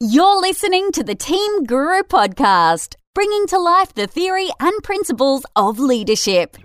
You're 0.00 0.40
listening 0.40 0.90
to 0.90 1.04
the 1.04 1.14
Team 1.14 1.62
Guru 1.66 2.02
podcast, 2.02 2.96
bringing 3.14 3.46
to 3.46 3.60
life 3.60 3.94
the 3.94 4.08
theory 4.08 4.48
and 4.58 4.82
principles 4.82 5.46
of 5.54 5.78
leadership. 5.78 6.56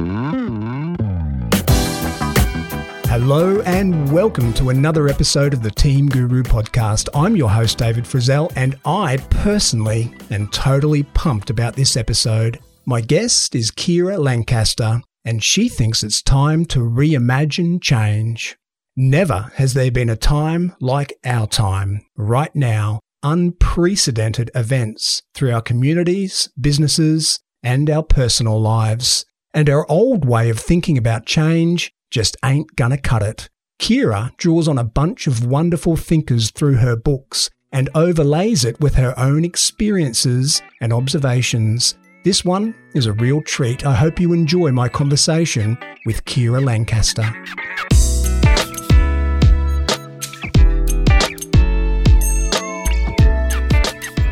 Hello 3.06 3.62
and 3.68 4.12
welcome 4.12 4.52
to 4.54 4.72
another 4.72 5.08
episode 5.08 5.54
of 5.54 5.62
the 5.62 5.70
Team 5.70 6.08
Guru 6.10 6.42
podcast. 6.42 7.08
I'm 7.14 7.36
your 7.36 7.52
host, 7.52 7.78
David 7.78 8.06
Frizzell, 8.06 8.52
and 8.56 8.76
I 8.84 9.18
personally 9.30 10.12
am 10.32 10.48
totally 10.48 11.04
pumped 11.04 11.52
about 11.52 11.76
this 11.76 11.96
episode. 11.96 12.60
My 12.88 13.00
guest 13.00 13.54
is 13.54 13.70
Kira 13.70 14.18
Lancaster, 14.18 15.04
and 15.24 15.44
she 15.44 15.70
thinks 15.70 16.02
it's 16.02 16.24
time 16.24 16.66
to 16.66 16.80
reimagine 16.80 17.80
change. 17.80 18.58
Never 18.98 19.52
has 19.54 19.76
there 19.76 19.92
been 19.92 20.10
a 20.10 20.16
time 20.16 20.76
like 20.82 21.14
our 21.24 21.46
time, 21.46 22.02
right 22.18 22.54
now, 22.56 23.02
unprecedented 23.24 24.52
events 24.56 25.22
through 25.34 25.54
our 25.54 25.62
communities, 25.62 26.50
businesses, 26.60 27.40
and 27.64 27.90
our 27.90 28.04
personal 28.04 28.60
lives. 28.60 29.26
And 29.54 29.70
our 29.70 29.86
old 29.90 30.26
way 30.26 30.50
of 30.50 30.60
thinking 30.60 30.98
about 30.98 31.26
change 31.26 31.92
just 32.12 32.38
ain't 32.44 32.76
gonna 32.76 32.98
cut 32.98 33.22
it. 33.22 33.50
Kira 33.80 34.36
draws 34.38 34.68
on 34.68 34.78
a 34.78 34.84
bunch 34.84 35.26
of 35.28 35.46
wonderful 35.46 35.96
thinkers 35.96 36.52
through 36.52 36.76
her 36.76 36.96
books 36.96 37.50
and 37.72 37.90
overlays 37.96 38.66
it 38.66 38.80
with 38.80 38.96
her 38.96 39.18
own 39.18 39.46
experiences 39.46 40.62
and 40.82 40.92
observations. 40.92 41.96
This 42.24 42.44
one 42.44 42.76
is 42.94 43.06
a 43.06 43.14
real 43.14 43.42
treat. 43.42 43.86
I 43.86 43.96
hope 43.96 44.20
you 44.20 44.34
enjoy 44.34 44.72
my 44.72 44.90
conversation 44.90 45.78
with 46.06 46.26
Kira 46.26 46.64
Lancaster. 46.64 47.34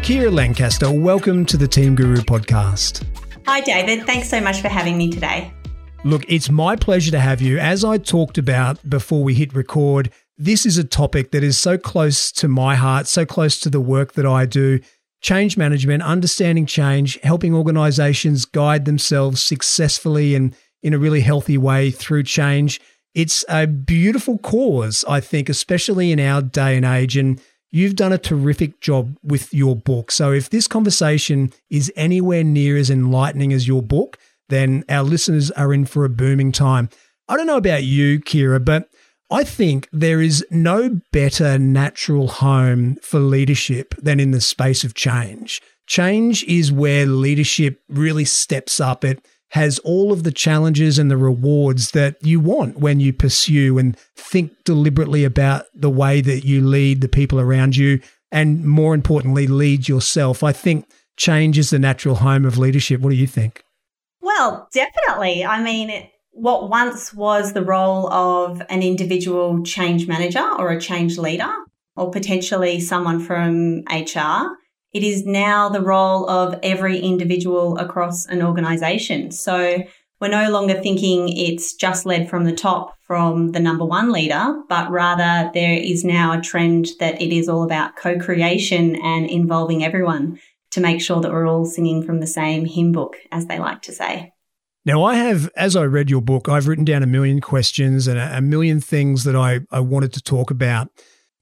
Kira 0.07 0.33
Lancaster, 0.33 0.89
welcome 0.89 1.45
to 1.45 1.57
the 1.57 1.67
Team 1.67 1.93
Guru 1.93 2.19
podcast. 2.19 3.03
Hi, 3.45 3.59
David. 3.59 4.05
Thanks 4.05 4.29
so 4.29 4.39
much 4.39 4.61
for 4.61 4.69
having 4.69 4.97
me 4.97 5.11
today. 5.11 5.51
Look, 6.05 6.23
it's 6.29 6.49
my 6.49 6.77
pleasure 6.77 7.11
to 7.11 7.19
have 7.19 7.41
you. 7.41 7.59
As 7.59 7.83
I 7.83 7.97
talked 7.97 8.37
about 8.37 8.89
before 8.89 9.21
we 9.21 9.33
hit 9.33 9.53
record, 9.53 10.09
this 10.37 10.65
is 10.65 10.77
a 10.77 10.85
topic 10.85 11.31
that 11.31 11.43
is 11.43 11.57
so 11.57 11.77
close 11.77 12.31
to 12.31 12.47
my 12.47 12.75
heart, 12.75 13.07
so 13.07 13.25
close 13.25 13.59
to 13.59 13.69
the 13.69 13.81
work 13.81 14.13
that 14.13 14.25
I 14.25 14.45
do. 14.45 14.79
Change 15.19 15.57
management, 15.57 16.01
understanding 16.03 16.65
change, 16.65 17.19
helping 17.21 17.53
organizations 17.53 18.45
guide 18.45 18.85
themselves 18.85 19.43
successfully 19.43 20.35
and 20.35 20.55
in 20.81 20.93
a 20.93 20.97
really 20.97 21.19
healthy 21.19 21.57
way 21.57 21.91
through 21.91 22.23
change. 22.23 22.79
It's 23.13 23.43
a 23.49 23.67
beautiful 23.67 24.37
cause, 24.37 25.03
I 25.05 25.19
think, 25.19 25.49
especially 25.49 26.13
in 26.13 26.21
our 26.21 26.41
day 26.41 26.77
and 26.77 26.85
age. 26.85 27.17
And 27.17 27.41
You've 27.71 27.95
done 27.95 28.13
a 28.13 28.17
terrific 28.17 28.79
job 28.79 29.17
with 29.23 29.53
your 29.53 29.75
book. 29.75 30.11
So, 30.11 30.31
if 30.31 30.49
this 30.49 30.67
conversation 30.67 31.51
is 31.69 31.91
anywhere 31.95 32.43
near 32.43 32.77
as 32.77 32.89
enlightening 32.89 33.51
as 33.53 33.67
your 33.67 33.81
book, 33.81 34.17
then 34.49 34.83
our 34.89 35.03
listeners 35.03 35.51
are 35.51 35.73
in 35.73 35.85
for 35.85 36.05
a 36.05 36.09
booming 36.09 36.51
time. 36.51 36.89
I 37.27 37.35
don't 37.35 37.47
know 37.47 37.57
about 37.57 37.83
you, 37.83 38.19
Kira, 38.19 38.63
but 38.63 38.89
I 39.29 39.43
think 39.43 39.89
there 39.91 40.21
is 40.21 40.45
no 40.49 41.01
better 41.11 41.59
natural 41.59 42.27
home 42.27 42.95
for 43.01 43.19
leadership 43.19 43.93
than 44.01 44.21
in 44.21 44.31
the 44.31 44.39
space 44.39 44.85
of 44.85 44.93
change. 44.93 45.61
Change 45.85 46.43
is 46.45 46.71
where 46.71 47.05
leadership 47.05 47.81
really 47.89 48.25
steps 48.25 48.79
up. 48.79 49.03
It 49.03 49.25
has 49.51 49.79
all 49.79 50.11
of 50.11 50.23
the 50.23 50.31
challenges 50.31 50.99
and 50.99 51.09
the 51.09 51.17
rewards 51.17 51.91
that 51.91 52.17
you 52.21 52.39
want 52.39 52.79
when 52.79 52.99
you 52.99 53.13
pursue 53.13 53.77
and 53.77 53.97
think 54.15 54.51
deliberately 54.65 55.23
about 55.23 55.65
the 55.73 55.89
way 55.89 56.21
that 56.21 56.43
you 56.43 56.65
lead 56.65 57.01
the 57.01 57.07
people 57.07 57.39
around 57.39 57.77
you 57.77 57.99
and 58.31 58.65
more 58.65 58.93
importantly 58.93 59.47
lead 59.47 59.87
yourself. 59.87 60.43
I 60.43 60.51
think 60.51 60.85
change 61.15 61.57
is 61.57 61.69
the 61.69 61.79
natural 61.79 62.15
home 62.15 62.45
of 62.45 62.57
leadership. 62.57 63.01
What 63.01 63.11
do 63.11 63.15
you 63.15 63.27
think? 63.27 63.63
Well, 64.21 64.67
definitely. 64.73 65.45
I 65.45 65.63
mean, 65.63 66.09
what 66.31 66.69
once 66.69 67.13
was 67.13 67.53
the 67.53 67.63
role 67.63 68.11
of 68.11 68.61
an 68.69 68.83
individual 68.83 69.63
change 69.63 70.07
manager 70.07 70.45
or 70.59 70.69
a 70.71 70.79
change 70.79 71.17
leader 71.17 71.51
or 71.95 72.11
potentially 72.11 72.79
someone 72.79 73.19
from 73.19 73.83
HR 73.89 74.55
it 74.93 75.03
is 75.03 75.25
now 75.25 75.69
the 75.69 75.81
role 75.81 76.29
of 76.29 76.59
every 76.63 76.99
individual 76.99 77.77
across 77.77 78.25
an 78.27 78.41
organization. 78.41 79.31
So 79.31 79.83
we're 80.19 80.29
no 80.29 80.49
longer 80.49 80.81
thinking 80.81 81.29
it's 81.29 81.73
just 81.73 82.05
led 82.05 82.29
from 82.29 82.45
the 82.45 82.55
top 82.55 82.95
from 83.01 83.51
the 83.51 83.59
number 83.59 83.85
one 83.85 84.11
leader, 84.11 84.55
but 84.67 84.89
rather 84.91 85.49
there 85.53 85.77
is 85.77 86.03
now 86.03 86.37
a 86.37 86.41
trend 86.41 86.87
that 86.99 87.21
it 87.21 87.33
is 87.33 87.47
all 87.47 87.63
about 87.63 87.95
co 87.95 88.17
creation 88.19 88.95
and 88.97 89.29
involving 89.29 89.83
everyone 89.83 90.39
to 90.71 90.81
make 90.81 91.01
sure 91.01 91.21
that 91.21 91.31
we're 91.31 91.47
all 91.47 91.65
singing 91.65 92.03
from 92.03 92.19
the 92.19 92.27
same 92.27 92.65
hymn 92.65 92.91
book, 92.91 93.15
as 93.31 93.45
they 93.45 93.59
like 93.59 93.81
to 93.83 93.93
say. 93.93 94.33
Now, 94.85 95.03
I 95.03 95.15
have, 95.15 95.49
as 95.55 95.75
I 95.75 95.83
read 95.83 96.09
your 96.09 96.21
book, 96.21 96.47
I've 96.47 96.67
written 96.67 96.85
down 96.85 97.03
a 97.03 97.07
million 97.07 97.41
questions 97.41 98.07
and 98.07 98.17
a, 98.17 98.41
million 98.41 98.79
things 98.79 99.25
that 99.25 99.35
I, 99.35 99.59
I 99.69 99.81
wanted 99.81 100.13
to 100.13 100.21
talk 100.21 100.49
about. 100.49 100.89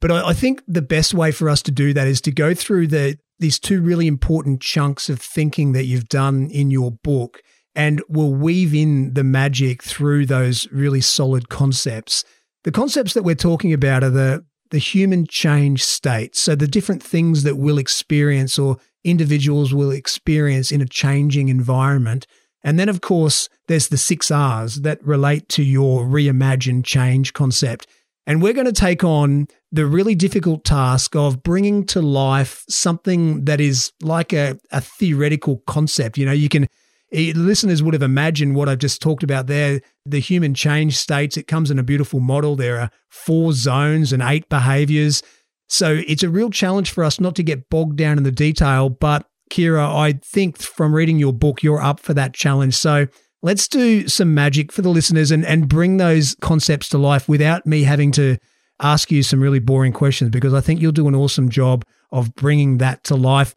But 0.02 0.12
I, 0.12 0.30
I 0.30 0.34
think 0.34 0.64
the 0.68 0.82
best 0.82 1.14
way 1.14 1.32
for 1.32 1.50
us 1.50 1.62
to 1.64 1.72
do 1.72 1.94
that 1.94 2.08
is 2.08 2.22
to 2.22 2.32
go 2.32 2.56
through 2.56 2.88
the, 2.88 3.18
these 3.40 3.60
two 3.60 3.82
really 3.82 4.08
important 4.08 4.62
chunks 4.62 5.10
of 5.10 5.20
thinking 5.20 5.74
that 5.74 5.86
you've 5.86 6.10
done 6.10 6.50
in 6.50 6.72
your 6.72 6.92
book 6.92 7.42
and 7.76 8.02
we'll 8.08 8.34
weave 8.34 8.74
in 8.74 9.14
the 9.14 9.24
magic 9.24 9.84
through 9.84 10.26
those 10.26 10.68
really 10.72 11.02
solid 11.02 11.50
concepts. 11.50 12.24
The 12.64 12.72
concepts 12.72 13.14
that 13.14 13.24
we're 13.24 13.36
talking 13.36 13.74
about 13.74 14.04
are 14.04 14.10
the 14.10 14.46
the 14.72 14.80
human 14.80 15.28
change 15.28 15.84
state. 15.84 16.36
So 16.36 16.56
the 16.56 16.68
different 16.68 17.04
things 17.04 17.44
that 17.44 17.56
we'll 17.56 17.78
experience 17.78 18.58
or 18.58 18.78
individuals 19.04 19.76
will 19.76 19.92
experience 19.92 20.72
in 20.72 20.82
a 20.82 20.88
changing 20.88 21.50
environment. 21.50 22.26
And 22.64 22.80
then 22.80 22.90
of 22.90 23.00
course 23.00 23.48
there's 23.68 23.90
the 23.90 23.98
6 23.98 24.32
Rs 24.32 24.82
that 24.82 25.06
relate 25.06 25.50
to 25.50 25.64
your 25.64 26.06
reimagined 26.06 26.84
change 26.84 27.34
concept. 27.34 27.86
And 28.26 28.42
we're 28.42 28.54
going 28.54 28.66
to 28.66 28.74
take 28.74 29.04
on 29.04 29.48
the 29.76 29.86
really 29.86 30.16
difficult 30.16 30.64
task 30.64 31.18
of 31.18 31.44
bringing 31.44 31.86
to 31.86 32.02
life 32.02 32.64
something 32.70 33.44
that 33.44 33.60
is 33.60 33.92
like 34.02 34.32
a, 34.32 34.58
a 34.72 34.80
theoretical 34.80 35.58
concept. 35.68 36.18
You 36.18 36.26
know, 36.26 36.32
you 36.32 36.48
can, 36.48 36.70
eh, 37.12 37.34
listeners 37.36 37.84
would 37.84 37.94
have 37.94 38.02
imagined 38.02 38.56
what 38.56 38.70
I've 38.70 38.80
just 38.80 39.02
talked 39.02 39.22
about 39.22 39.48
there 39.48 39.82
the 40.06 40.20
human 40.20 40.54
change 40.54 40.96
states. 40.96 41.36
It 41.36 41.48
comes 41.48 41.72
in 41.72 41.78
a 41.78 41.84
beautiful 41.84 42.22
model. 42.22 42.56
There 42.56 42.80
are 42.80 42.90
four 43.10 43.52
zones 43.52 44.14
and 44.14 44.24
eight 44.24 44.48
behaviors. 44.48 45.22
So 45.68 46.02
it's 46.08 46.24
a 46.24 46.30
real 46.30 46.52
challenge 46.52 46.92
for 46.92 47.04
us 47.04 47.20
not 47.20 47.36
to 47.36 47.44
get 47.44 47.70
bogged 47.70 47.98
down 47.98 48.18
in 48.18 48.24
the 48.24 48.32
detail. 48.32 48.90
But 48.90 49.28
Kira, 49.52 49.94
I 49.94 50.14
think 50.24 50.58
from 50.58 50.96
reading 50.96 51.20
your 51.20 51.34
book, 51.34 51.64
you're 51.64 51.82
up 51.82 52.00
for 52.00 52.14
that 52.14 52.34
challenge. 52.34 52.76
So 52.76 53.08
let's 53.42 53.68
do 53.68 54.08
some 54.08 54.34
magic 54.34 54.72
for 54.72 54.84
the 54.84 54.90
listeners 54.90 55.32
and, 55.32 55.44
and 55.44 55.68
bring 55.68 55.98
those 55.98 56.36
concepts 56.40 56.88
to 56.90 56.98
life 56.98 57.28
without 57.28 57.66
me 57.66 57.84
having 57.84 58.12
to 58.14 58.38
ask 58.82 59.12
you 59.12 59.24
some 59.24 59.40
really 59.40 59.60
boring 59.60 59.94
questions 59.94 60.32
because 60.32 60.54
I 60.54 60.62
think 60.62 60.82
you'll 60.82 60.92
do 60.92 61.08
an 61.08 61.16
awesome 61.16 61.50
job 61.50 61.86
of 62.12 62.34
bringing 62.36 62.78
that 62.78 63.04
to 63.06 63.16
life. 63.16 63.56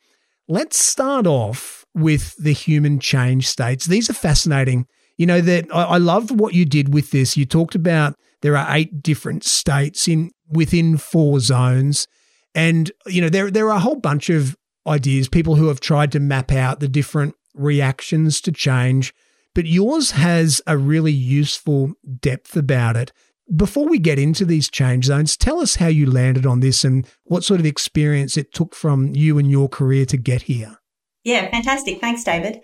Let's 0.48 0.84
start 0.84 1.26
off 1.26 1.84
with 1.94 2.36
the 2.36 2.52
human 2.52 3.00
change 3.00 3.46
states. 3.46 3.86
These 3.86 4.08
are 4.08 4.14
fascinating. 4.14 4.86
You 5.16 5.26
know 5.26 5.40
that 5.40 5.66
I, 5.74 5.82
I 5.82 5.98
loved 5.98 6.38
what 6.38 6.54
you 6.54 6.64
did 6.64 6.94
with 6.94 7.10
this. 7.10 7.36
You 7.36 7.44
talked 7.44 7.74
about 7.74 8.14
there 8.42 8.56
are 8.56 8.74
eight 8.74 9.02
different 9.02 9.44
states 9.44 10.06
in 10.06 10.30
within 10.48 10.96
four 10.96 11.40
zones, 11.40 12.06
and 12.54 12.90
you 13.06 13.20
know 13.20 13.28
there 13.28 13.50
there 13.50 13.66
are 13.66 13.76
a 13.76 13.80
whole 13.80 13.96
bunch 13.96 14.30
of 14.30 14.56
ideas. 14.86 15.28
People 15.28 15.56
who 15.56 15.66
have 15.66 15.80
tried 15.80 16.12
to 16.12 16.20
map 16.20 16.52
out 16.52 16.80
the 16.80 16.88
different 16.88 17.34
reactions 17.54 18.40
to 18.42 18.52
change 18.52 19.12
but 19.58 19.66
yours 19.66 20.12
has 20.12 20.62
a 20.68 20.78
really 20.78 21.10
useful 21.10 21.92
depth 22.20 22.56
about 22.56 22.96
it. 22.96 23.12
Before 23.54 23.88
we 23.88 23.98
get 23.98 24.18
into 24.18 24.44
these 24.44 24.68
change 24.68 25.06
zones, 25.06 25.36
tell 25.36 25.60
us 25.60 25.76
how 25.76 25.86
you 25.86 26.10
landed 26.10 26.44
on 26.44 26.60
this 26.60 26.84
and 26.84 27.06
what 27.24 27.44
sort 27.44 27.60
of 27.60 27.66
experience 27.66 28.36
it 28.36 28.52
took 28.52 28.74
from 28.74 29.14
you 29.14 29.38
and 29.38 29.50
your 29.50 29.70
career 29.70 30.04
to 30.06 30.18
get 30.18 30.42
here. 30.42 30.76
Yeah, 31.24 31.50
fantastic. 31.50 32.00
Thanks, 32.00 32.24
David. 32.24 32.60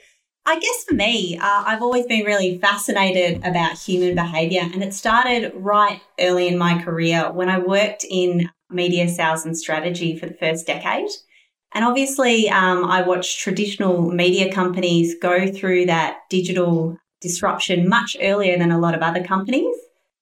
I 0.47 0.59
guess 0.59 0.85
for 0.87 0.95
me, 0.95 1.39
uh, 1.39 1.65
I've 1.67 1.81
always 1.81 2.05
been 2.05 2.27
really 2.27 2.59
fascinated 2.59 3.39
about 3.47 3.79
human 3.79 4.15
behavior, 4.15 4.61
and 4.61 4.83
it 4.83 4.93
started 4.93 5.53
right 5.55 6.03
early 6.21 6.49
in 6.49 6.59
my 6.59 6.83
career 6.83 7.33
when 7.33 7.49
I 7.49 7.59
worked 7.59 8.05
in 8.09 8.51
media 8.69 9.09
sales 9.09 9.47
and 9.47 9.57
strategy 9.57 10.19
for 10.19 10.27
the 10.27 10.35
first 10.35 10.67
decade. 10.67 11.09
And 11.73 11.85
obviously, 11.85 12.51
um, 12.51 12.85
I 12.85 13.01
watched 13.01 13.41
traditional 13.41 14.11
media 14.11 14.53
companies 14.53 15.15
go 15.21 15.51
through 15.51 15.87
that 15.87 16.19
digital 16.29 16.99
disruption 17.23 17.89
much 17.89 18.19
earlier 18.21 18.59
than 18.59 18.71
a 18.71 18.79
lot 18.79 18.95
of 18.95 19.01
other 19.01 19.25
companies. 19.25 19.75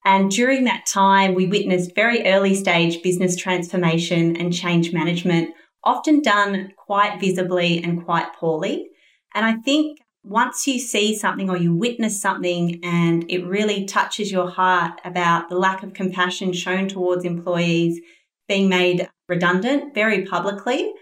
And 0.04 0.30
during 0.30 0.64
that 0.64 0.86
time, 0.86 1.34
we 1.34 1.46
witnessed 1.46 1.94
very 1.94 2.26
early 2.26 2.54
stage 2.54 3.02
business 3.02 3.36
transformation 3.36 4.36
and 4.36 4.52
change 4.52 4.92
management, 4.92 5.54
often 5.84 6.22
done 6.22 6.72
quite 6.76 7.20
visibly 7.20 7.82
and 7.82 8.04
quite 8.04 8.34
poorly. 8.34 8.88
And 9.34 9.44
I 9.44 9.54
think 9.62 9.98
once 10.24 10.66
you 10.66 10.78
see 10.78 11.16
something 11.16 11.50
or 11.50 11.56
you 11.56 11.74
witness 11.74 12.20
something 12.20 12.80
and 12.84 13.24
it 13.28 13.44
really 13.46 13.84
touches 13.86 14.30
your 14.30 14.48
heart 14.48 15.00
about 15.04 15.48
the 15.48 15.58
lack 15.58 15.82
of 15.82 15.94
compassion 15.94 16.52
shown 16.52 16.88
towards 16.88 17.24
employees, 17.24 18.00
being 18.48 18.68
made 18.68 19.08
redundant 19.28 19.94
very 19.94 20.24
publicly, 20.24 20.92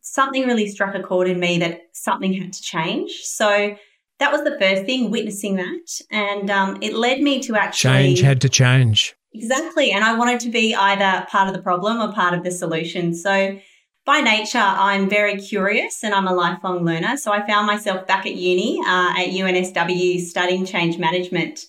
something 0.00 0.46
really 0.46 0.66
struck 0.66 0.94
a 0.94 1.02
chord 1.02 1.28
in 1.28 1.38
me 1.40 1.58
that 1.58 1.80
something 1.92 2.32
had 2.32 2.52
to 2.52 2.62
change. 2.62 3.10
So 3.22 3.76
that 4.20 4.30
was 4.30 4.44
the 4.44 4.56
first 4.60 4.84
thing, 4.84 5.10
witnessing 5.10 5.56
that. 5.56 6.00
And 6.10 6.50
um, 6.50 6.78
it 6.80 6.94
led 6.94 7.20
me 7.20 7.40
to 7.40 7.56
actually. 7.56 8.14
Change 8.14 8.20
had 8.20 8.40
to 8.42 8.48
change. 8.48 9.16
Exactly. 9.32 9.90
And 9.90 10.04
I 10.04 10.16
wanted 10.16 10.40
to 10.40 10.50
be 10.50 10.74
either 10.74 11.26
part 11.28 11.48
of 11.48 11.54
the 11.54 11.62
problem 11.62 12.00
or 12.00 12.12
part 12.12 12.34
of 12.34 12.44
the 12.44 12.50
solution. 12.50 13.14
So 13.14 13.58
by 14.04 14.20
nature, 14.20 14.58
I'm 14.58 15.08
very 15.08 15.36
curious 15.36 16.02
and 16.02 16.14
I'm 16.14 16.26
a 16.26 16.34
lifelong 16.34 16.84
learner. 16.84 17.16
So 17.16 17.32
I 17.32 17.46
found 17.46 17.66
myself 17.66 18.06
back 18.06 18.26
at 18.26 18.34
uni 18.34 18.80
uh, 18.80 19.14
at 19.16 19.28
UNSW 19.28 20.20
studying 20.20 20.66
change 20.66 20.98
management. 20.98 21.60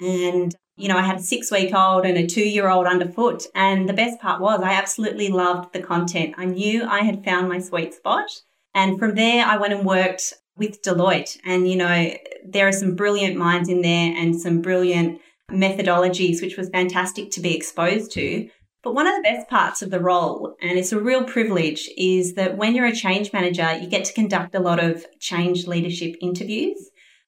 And, 0.00 0.54
you 0.76 0.88
know, 0.88 0.98
I 0.98 1.02
had 1.02 1.16
a 1.16 1.22
six 1.22 1.50
week 1.50 1.74
old 1.74 2.04
and 2.04 2.18
a 2.18 2.26
two 2.26 2.46
year 2.46 2.68
old 2.68 2.86
underfoot. 2.86 3.44
And 3.54 3.88
the 3.88 3.94
best 3.94 4.20
part 4.20 4.40
was 4.40 4.60
I 4.62 4.74
absolutely 4.74 5.28
loved 5.28 5.72
the 5.72 5.82
content. 5.82 6.34
I 6.38 6.44
knew 6.44 6.84
I 6.84 7.00
had 7.00 7.24
found 7.24 7.48
my 7.48 7.58
sweet 7.58 7.94
spot. 7.94 8.28
And 8.74 8.98
from 8.98 9.14
there, 9.14 9.44
I 9.46 9.56
went 9.56 9.72
and 9.72 9.86
worked 9.86 10.34
with 10.56 10.82
Deloitte. 10.82 11.38
And, 11.44 11.68
you 11.68 11.76
know, 11.76 12.12
there 12.44 12.68
are 12.68 12.72
some 12.72 12.94
brilliant 12.94 13.36
minds 13.36 13.68
in 13.68 13.82
there 13.82 14.14
and 14.16 14.40
some 14.40 14.62
brilliant 14.62 15.20
methodologies, 15.50 16.40
which 16.40 16.56
was 16.56 16.68
fantastic 16.70 17.30
to 17.32 17.40
be 17.40 17.54
exposed 17.54 18.12
to. 18.12 18.48
But 18.82 18.94
one 18.94 19.06
of 19.06 19.16
the 19.16 19.22
best 19.22 19.48
parts 19.48 19.82
of 19.82 19.90
the 19.90 20.00
role, 20.00 20.54
and 20.62 20.78
it's 20.78 20.92
a 20.92 21.00
real 21.00 21.24
privilege, 21.24 21.88
is 21.96 22.34
that 22.34 22.56
when 22.56 22.74
you're 22.74 22.86
a 22.86 22.94
change 22.94 23.32
manager, 23.32 23.76
you 23.76 23.88
get 23.88 24.04
to 24.04 24.12
conduct 24.12 24.54
a 24.54 24.60
lot 24.60 24.82
of 24.82 25.04
change 25.18 25.66
leadership 25.66 26.14
interviews. 26.20 26.78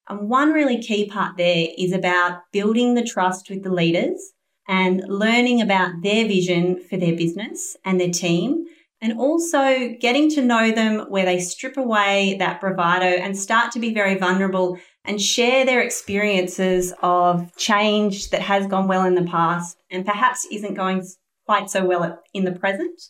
And 0.08 0.28
one 0.28 0.52
really 0.52 0.80
key 0.80 1.08
part 1.08 1.36
there 1.36 1.66
is 1.76 1.92
about 1.92 2.42
building 2.52 2.94
the 2.94 3.02
trust 3.04 3.50
with 3.50 3.62
the 3.64 3.72
leaders 3.72 4.32
and 4.68 5.02
learning 5.08 5.60
about 5.60 6.02
their 6.02 6.26
vision 6.28 6.80
for 6.88 6.96
their 6.96 7.16
business 7.16 7.76
and 7.84 8.00
their 8.00 8.10
team 8.10 8.66
and 9.00 9.18
also 9.18 9.94
getting 10.00 10.28
to 10.30 10.42
know 10.42 10.72
them 10.72 11.06
where 11.08 11.24
they 11.24 11.40
strip 11.40 11.76
away 11.76 12.36
that 12.38 12.60
bravado 12.60 13.06
and 13.06 13.36
start 13.36 13.72
to 13.72 13.78
be 13.78 13.94
very 13.94 14.16
vulnerable 14.16 14.78
and 15.04 15.20
share 15.20 15.64
their 15.64 15.80
experiences 15.80 16.92
of 17.02 17.54
change 17.56 18.30
that 18.30 18.42
has 18.42 18.66
gone 18.66 18.88
well 18.88 19.04
in 19.04 19.14
the 19.14 19.22
past 19.22 19.78
and 19.90 20.04
perhaps 20.04 20.46
isn't 20.50 20.74
going 20.74 21.06
quite 21.46 21.70
so 21.70 21.84
well 21.84 22.20
in 22.34 22.44
the 22.44 22.52
present. 22.52 23.00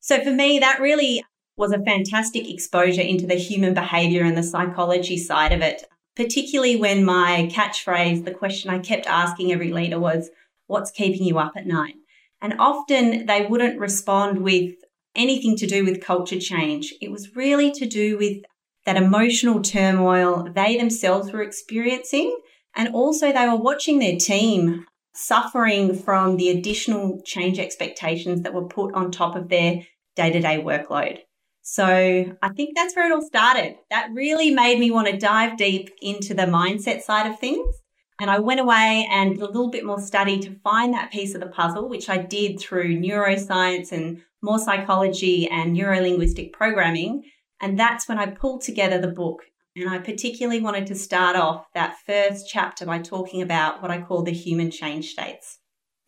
So 0.00 0.22
for 0.22 0.32
me, 0.32 0.58
that 0.58 0.80
really 0.80 1.22
was 1.56 1.72
a 1.72 1.82
fantastic 1.82 2.48
exposure 2.50 3.02
into 3.02 3.26
the 3.26 3.34
human 3.34 3.74
behavior 3.74 4.24
and 4.24 4.36
the 4.36 4.42
psychology 4.42 5.16
side 5.16 5.52
of 5.52 5.62
it, 5.62 5.84
particularly 6.14 6.76
when 6.76 7.04
my 7.04 7.48
catchphrase, 7.52 8.24
the 8.24 8.34
question 8.34 8.70
I 8.70 8.78
kept 8.78 9.06
asking 9.06 9.52
every 9.52 9.72
leader 9.72 9.98
was, 9.98 10.30
What's 10.66 10.90
keeping 10.90 11.24
you 11.24 11.38
up 11.38 11.52
at 11.56 11.66
night? 11.66 11.94
And 12.42 12.54
often 12.58 13.26
they 13.26 13.46
wouldn't 13.46 13.78
respond 13.78 14.42
with, 14.42 14.74
anything 15.16 15.56
to 15.56 15.66
do 15.66 15.84
with 15.84 16.04
culture 16.04 16.38
change. 16.38 16.94
It 17.00 17.10
was 17.10 17.34
really 17.34 17.72
to 17.72 17.86
do 17.86 18.18
with 18.18 18.42
that 18.84 18.96
emotional 18.96 19.62
turmoil 19.62 20.48
they 20.54 20.76
themselves 20.76 21.32
were 21.32 21.42
experiencing. 21.42 22.36
And 22.74 22.94
also, 22.94 23.32
they 23.32 23.48
were 23.48 23.56
watching 23.56 23.98
their 23.98 24.16
team 24.16 24.86
suffering 25.14 25.94
from 25.94 26.36
the 26.36 26.50
additional 26.50 27.20
change 27.24 27.58
expectations 27.58 28.42
that 28.42 28.54
were 28.54 28.68
put 28.68 28.94
on 28.94 29.10
top 29.10 29.34
of 29.34 29.48
their 29.48 29.82
day 30.14 30.30
to 30.30 30.40
day 30.40 30.58
workload. 30.58 31.18
So 31.62 31.84
I 31.84 32.48
think 32.50 32.76
that's 32.76 32.94
where 32.94 33.10
it 33.10 33.12
all 33.12 33.26
started. 33.26 33.74
That 33.90 34.10
really 34.12 34.52
made 34.52 34.78
me 34.78 34.92
want 34.92 35.08
to 35.08 35.16
dive 35.16 35.56
deep 35.56 35.90
into 36.00 36.32
the 36.32 36.44
mindset 36.44 37.02
side 37.02 37.28
of 37.28 37.40
things. 37.40 37.74
And 38.20 38.30
I 38.30 38.38
went 38.38 38.60
away 38.60 39.08
and 39.10 39.34
did 39.34 39.42
a 39.42 39.46
little 39.46 39.70
bit 39.70 39.84
more 39.84 40.00
study 40.00 40.38
to 40.40 40.54
find 40.62 40.94
that 40.94 41.10
piece 41.10 41.34
of 41.34 41.40
the 41.40 41.48
puzzle, 41.48 41.88
which 41.88 42.08
I 42.08 42.18
did 42.18 42.60
through 42.60 43.00
neuroscience 43.00 43.90
and 43.90 44.22
more 44.46 44.58
psychology 44.58 45.46
and 45.48 45.76
neurolinguistic 45.76 46.52
programming. 46.52 47.24
And 47.60 47.78
that's 47.78 48.08
when 48.08 48.18
I 48.18 48.26
pulled 48.26 48.62
together 48.62 48.98
the 48.98 49.08
book. 49.08 49.42
And 49.74 49.90
I 49.90 49.98
particularly 49.98 50.60
wanted 50.60 50.86
to 50.86 50.94
start 50.94 51.36
off 51.36 51.66
that 51.74 51.96
first 52.06 52.48
chapter 52.48 52.86
by 52.86 53.00
talking 53.00 53.42
about 53.42 53.82
what 53.82 53.90
I 53.90 54.00
call 54.00 54.22
the 54.22 54.32
human 54.32 54.70
change 54.70 55.10
states. 55.10 55.58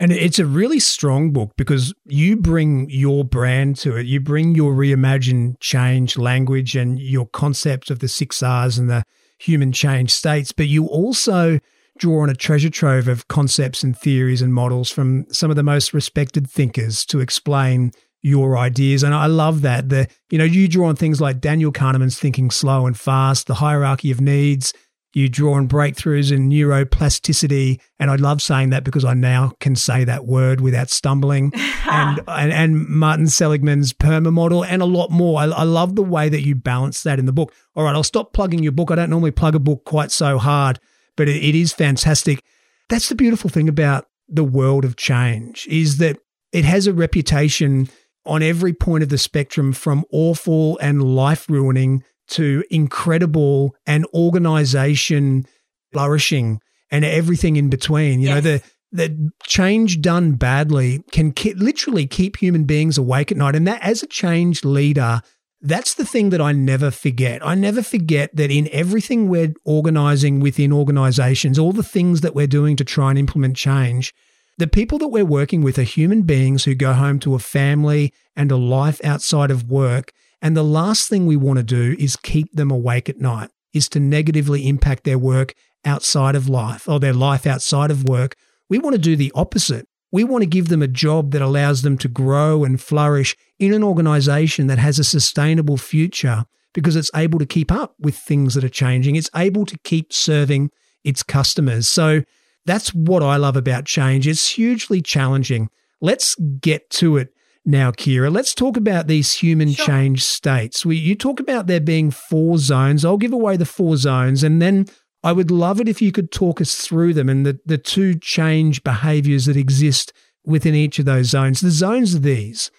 And 0.00 0.12
it's 0.12 0.38
a 0.38 0.46
really 0.46 0.78
strong 0.78 1.32
book 1.32 1.52
because 1.56 1.92
you 2.06 2.36
bring 2.36 2.88
your 2.88 3.24
brand 3.24 3.76
to 3.78 3.96
it. 3.96 4.06
You 4.06 4.20
bring 4.20 4.54
your 4.54 4.72
reimagined 4.72 5.58
change 5.60 6.16
language 6.16 6.76
and 6.76 6.98
your 6.98 7.26
concept 7.26 7.90
of 7.90 7.98
the 7.98 8.08
six 8.08 8.42
R's 8.42 8.78
and 8.78 8.88
the 8.88 9.02
human 9.38 9.72
change 9.72 10.12
states, 10.12 10.52
but 10.52 10.68
you 10.68 10.86
also 10.86 11.58
draw 11.98 12.22
on 12.22 12.30
a 12.30 12.34
treasure 12.34 12.70
trove 12.70 13.08
of 13.08 13.28
concepts 13.28 13.82
and 13.82 13.96
theories 13.98 14.40
and 14.40 14.54
models 14.54 14.88
from 14.90 15.26
some 15.30 15.50
of 15.50 15.56
the 15.56 15.62
most 15.62 15.92
respected 15.92 16.48
thinkers 16.48 17.04
to 17.06 17.18
explain 17.18 17.90
your 18.22 18.56
ideas. 18.56 19.02
And 19.02 19.14
I 19.14 19.26
love 19.26 19.62
that. 19.62 19.88
The 19.88 20.08
you 20.30 20.38
know, 20.38 20.44
you 20.44 20.68
draw 20.68 20.88
on 20.88 20.96
things 20.96 21.20
like 21.20 21.40
Daniel 21.40 21.72
Kahneman's 21.72 22.18
thinking 22.18 22.50
slow 22.50 22.86
and 22.86 22.98
fast, 22.98 23.46
the 23.46 23.54
hierarchy 23.54 24.10
of 24.10 24.20
needs. 24.20 24.72
You 25.14 25.28
draw 25.28 25.54
on 25.54 25.68
breakthroughs 25.68 26.30
in 26.30 26.50
neuroplasticity. 26.50 27.80
And 27.98 28.10
I 28.10 28.16
love 28.16 28.42
saying 28.42 28.70
that 28.70 28.84
because 28.84 29.06
I 29.06 29.14
now 29.14 29.52
can 29.58 29.74
say 29.74 30.04
that 30.04 30.26
word 30.26 30.60
without 30.60 30.90
stumbling. 30.90 31.50
and, 31.90 32.20
and, 32.28 32.52
and 32.52 32.86
Martin 32.88 33.26
Seligman's 33.26 33.94
PERMA 33.94 34.30
model 34.30 34.64
and 34.64 34.82
a 34.82 34.86
lot 34.86 35.10
more. 35.10 35.40
I, 35.40 35.44
I 35.44 35.62
love 35.62 35.96
the 35.96 36.02
way 36.02 36.28
that 36.28 36.42
you 36.42 36.54
balance 36.54 37.02
that 37.04 37.18
in 37.18 37.24
the 37.24 37.32
book. 37.32 37.54
All 37.74 37.84
right, 37.84 37.94
I'll 37.94 38.02
stop 38.02 38.34
plugging 38.34 38.62
your 38.62 38.72
book. 38.72 38.90
I 38.90 38.96
don't 38.96 39.10
normally 39.10 39.30
plug 39.30 39.54
a 39.54 39.60
book 39.60 39.84
quite 39.84 40.12
so 40.12 40.36
hard 40.36 40.78
but 41.18 41.28
it, 41.28 41.44
it 41.44 41.54
is 41.54 41.74
fantastic. 41.74 42.42
That's 42.88 43.10
the 43.10 43.14
beautiful 43.14 43.50
thing 43.50 43.68
about 43.68 44.06
the 44.26 44.44
world 44.44 44.86
of 44.86 44.96
change 44.96 45.66
is 45.68 45.98
that 45.98 46.16
it 46.52 46.64
has 46.64 46.86
a 46.86 46.94
reputation 46.94 47.90
on 48.28 48.42
every 48.42 48.72
point 48.72 49.02
of 49.02 49.08
the 49.08 49.18
spectrum 49.18 49.72
from 49.72 50.04
awful 50.12 50.78
and 50.78 51.02
life 51.02 51.48
ruining 51.48 52.04
to 52.28 52.62
incredible 52.70 53.74
and 53.86 54.06
organization 54.14 55.46
flourishing 55.92 56.60
and 56.90 57.04
everything 57.04 57.56
in 57.56 57.70
between. 57.70 58.20
You 58.20 58.28
yes. 58.28 58.34
know, 58.34 58.40
the 58.40 58.62
the 58.90 59.30
change 59.46 60.00
done 60.00 60.32
badly 60.32 61.02
can 61.10 61.32
ki- 61.32 61.54
literally 61.54 62.06
keep 62.06 62.36
human 62.36 62.64
beings 62.64 62.96
awake 62.96 63.30
at 63.30 63.36
night. 63.36 63.54
And 63.54 63.66
that, 63.66 63.82
as 63.82 64.02
a 64.02 64.06
change 64.06 64.64
leader, 64.64 65.20
that's 65.60 65.94
the 65.94 66.06
thing 66.06 66.30
that 66.30 66.40
I 66.40 66.52
never 66.52 66.90
forget. 66.90 67.44
I 67.46 67.54
never 67.54 67.82
forget 67.82 68.34
that 68.36 68.50
in 68.50 68.68
everything 68.72 69.28
we're 69.28 69.52
organizing 69.64 70.40
within 70.40 70.72
organizations, 70.72 71.58
all 71.58 71.72
the 71.72 71.82
things 71.82 72.20
that 72.22 72.34
we're 72.34 72.46
doing 72.46 72.76
to 72.76 72.84
try 72.84 73.10
and 73.10 73.18
implement 73.18 73.56
change, 73.56 74.14
the 74.58 74.66
people 74.66 74.98
that 74.98 75.08
we're 75.08 75.24
working 75.24 75.62
with 75.62 75.78
are 75.78 75.84
human 75.84 76.22
beings 76.22 76.64
who 76.64 76.74
go 76.74 76.92
home 76.92 77.20
to 77.20 77.36
a 77.36 77.38
family 77.38 78.12
and 78.34 78.50
a 78.50 78.56
life 78.56 79.00
outside 79.04 79.52
of 79.52 79.70
work. 79.70 80.12
And 80.42 80.56
the 80.56 80.64
last 80.64 81.08
thing 81.08 81.26
we 81.26 81.36
want 81.36 81.58
to 81.58 81.62
do 81.62 81.96
is 81.98 82.16
keep 82.16 82.52
them 82.52 82.70
awake 82.70 83.08
at 83.08 83.20
night, 83.20 83.50
is 83.72 83.88
to 83.90 84.00
negatively 84.00 84.68
impact 84.68 85.04
their 85.04 85.18
work 85.18 85.54
outside 85.84 86.34
of 86.34 86.48
life 86.48 86.88
or 86.88 86.98
their 86.98 87.14
life 87.14 87.46
outside 87.46 87.92
of 87.92 88.08
work. 88.08 88.34
We 88.68 88.78
want 88.78 88.94
to 88.94 89.00
do 89.00 89.14
the 89.14 89.32
opposite. 89.34 89.86
We 90.10 90.24
want 90.24 90.42
to 90.42 90.46
give 90.46 90.68
them 90.68 90.82
a 90.82 90.88
job 90.88 91.30
that 91.32 91.42
allows 91.42 91.82
them 91.82 91.96
to 91.98 92.08
grow 92.08 92.64
and 92.64 92.80
flourish 92.80 93.36
in 93.60 93.72
an 93.72 93.84
organization 93.84 94.66
that 94.66 94.78
has 94.78 94.98
a 94.98 95.04
sustainable 95.04 95.76
future 95.76 96.46
because 96.74 96.96
it's 96.96 97.10
able 97.14 97.38
to 97.38 97.46
keep 97.46 97.70
up 97.70 97.94
with 98.00 98.16
things 98.16 98.54
that 98.54 98.64
are 98.64 98.68
changing. 98.68 99.14
It's 99.14 99.30
able 99.36 99.66
to 99.66 99.78
keep 99.84 100.12
serving 100.12 100.70
its 101.04 101.22
customers. 101.22 101.88
So 101.88 102.22
that's 102.68 102.94
what 102.94 103.22
I 103.22 103.36
love 103.36 103.56
about 103.56 103.86
change. 103.86 104.28
It's 104.28 104.48
hugely 104.48 105.00
challenging. 105.00 105.70
Let's 106.00 106.34
get 106.36 106.90
to 106.90 107.16
it 107.16 107.32
now, 107.64 107.90
Kira. 107.90 108.32
Let's 108.32 108.54
talk 108.54 108.76
about 108.76 109.06
these 109.06 109.34
human 109.34 109.72
sure. 109.72 109.86
change 109.86 110.24
states. 110.24 110.86
We, 110.86 110.96
you 110.96 111.14
talk 111.14 111.40
about 111.40 111.66
there 111.66 111.80
being 111.80 112.10
four 112.10 112.58
zones. 112.58 113.04
I'll 113.04 113.16
give 113.16 113.32
away 113.32 113.56
the 113.56 113.66
four 113.66 113.96
zones 113.96 114.42
and 114.42 114.62
then 114.62 114.86
I 115.22 115.32
would 115.32 115.50
love 115.50 115.80
it 115.80 115.88
if 115.88 116.00
you 116.00 116.12
could 116.12 116.30
talk 116.30 116.60
us 116.60 116.76
through 116.76 117.14
them 117.14 117.28
and 117.28 117.44
the, 117.44 117.58
the 117.66 117.78
two 117.78 118.14
change 118.14 118.84
behaviors 118.84 119.46
that 119.46 119.56
exist 119.56 120.12
within 120.44 120.74
each 120.74 120.98
of 120.98 121.04
those 121.04 121.26
zones. 121.30 121.60
The 121.60 121.70
zones 121.70 122.14
are 122.14 122.20
these 122.20 122.70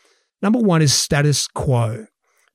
number 0.41 0.59
one 0.59 0.81
is 0.81 0.93
status 0.93 1.47
quo, 1.47 2.05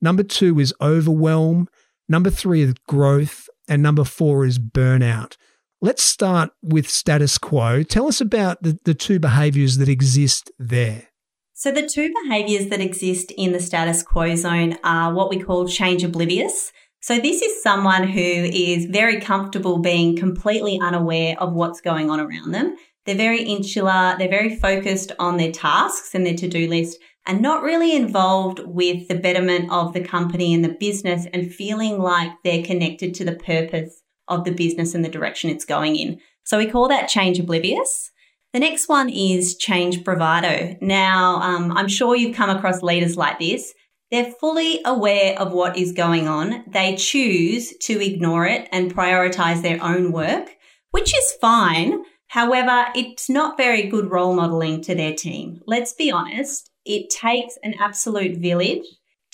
number 0.01 0.23
two 0.23 0.59
is 0.59 0.73
overwhelm, 0.81 1.67
number 2.09 2.29
three 2.29 2.61
is 2.61 2.73
growth, 2.87 3.47
and 3.67 3.83
number 3.83 4.03
four 4.03 4.45
is 4.45 4.57
burnout. 4.57 5.37
Let's 5.81 6.03
start 6.03 6.51
with 6.61 6.89
status 6.89 7.37
quo. 7.37 7.83
Tell 7.83 8.07
us 8.07 8.21
about 8.21 8.63
the, 8.63 8.79
the 8.85 8.93
two 8.93 9.19
behaviors 9.19 9.77
that 9.77 9.89
exist 9.89 10.51
there. 10.57 11.09
So, 11.53 11.71
the 11.71 11.87
two 11.87 12.13
behaviors 12.23 12.67
that 12.67 12.81
exist 12.81 13.31
in 13.37 13.51
the 13.51 13.59
status 13.59 14.03
quo 14.03 14.35
zone 14.35 14.77
are 14.83 15.13
what 15.13 15.29
we 15.29 15.39
call 15.39 15.67
change 15.67 16.03
oblivious 16.03 16.71
so 17.05 17.19
this 17.19 17.43
is 17.43 17.61
someone 17.61 18.07
who 18.07 18.19
is 18.19 18.87
very 18.87 19.21
comfortable 19.21 19.77
being 19.77 20.17
completely 20.17 20.79
unaware 20.81 21.39
of 21.39 21.53
what's 21.53 21.79
going 21.79 22.09
on 22.09 22.19
around 22.19 22.49
them. 22.49 22.77
They're 23.05 23.13
very 23.13 23.43
insular, 23.43 24.15
they're 24.17 24.27
very 24.27 24.55
focused 24.55 25.11
on 25.19 25.37
their 25.37 25.51
tasks 25.51 26.15
and 26.15 26.25
their 26.25 26.33
to-do 26.33 26.67
list 26.67 26.97
and 27.27 27.43
not 27.43 27.61
really 27.61 27.95
involved 27.95 28.61
with 28.65 29.07
the 29.07 29.19
betterment 29.19 29.71
of 29.71 29.93
the 29.93 30.03
company 30.03 30.51
and 30.51 30.65
the 30.65 30.75
business 30.79 31.27
and 31.31 31.53
feeling 31.53 31.99
like 31.99 32.31
they're 32.43 32.63
connected 32.63 33.13
to 33.13 33.23
the 33.23 33.35
purpose 33.35 34.01
of 34.27 34.43
the 34.43 34.51
business 34.51 34.93
and 34.93 35.03
the 35.03 35.09
direction 35.09 35.49
it's 35.49 35.65
going 35.65 35.95
in. 35.95 36.19
So 36.43 36.57
we 36.57 36.67
call 36.67 36.87
that 36.89 37.09
change 37.09 37.39
oblivious. 37.39 38.11
The 38.53 38.59
next 38.59 38.87
one 38.87 39.09
is 39.09 39.57
change 39.57 40.03
bravado. 40.03 40.77
Now, 40.79 41.41
um, 41.41 41.75
I'm 41.75 41.87
sure 41.87 42.15
you've 42.15 42.35
come 42.35 42.49
across 42.49 42.81
leaders 42.81 43.17
like 43.17 43.39
this. 43.39 43.73
They're 44.11 44.31
fully 44.39 44.79
aware 44.85 45.37
of 45.39 45.51
what 45.51 45.77
is 45.77 45.91
going 45.91 46.27
on. 46.27 46.63
They 46.67 46.95
choose 46.95 47.75
to 47.79 48.01
ignore 48.01 48.45
it 48.45 48.69
and 48.71 48.95
prioritize 48.95 49.61
their 49.61 49.83
own 49.83 50.11
work, 50.11 50.51
which 50.91 51.13
is 51.13 51.33
fine. 51.41 52.03
However, 52.27 52.85
it's 52.95 53.29
not 53.29 53.57
very 53.57 53.83
good 53.83 54.09
role 54.09 54.35
modeling 54.35 54.81
to 54.83 54.95
their 54.95 55.13
team. 55.13 55.61
Let's 55.67 55.93
be 55.93 56.11
honest, 56.11 56.69
it 56.85 57.09
takes 57.09 57.57
an 57.63 57.73
absolute 57.79 58.37
village 58.37 58.85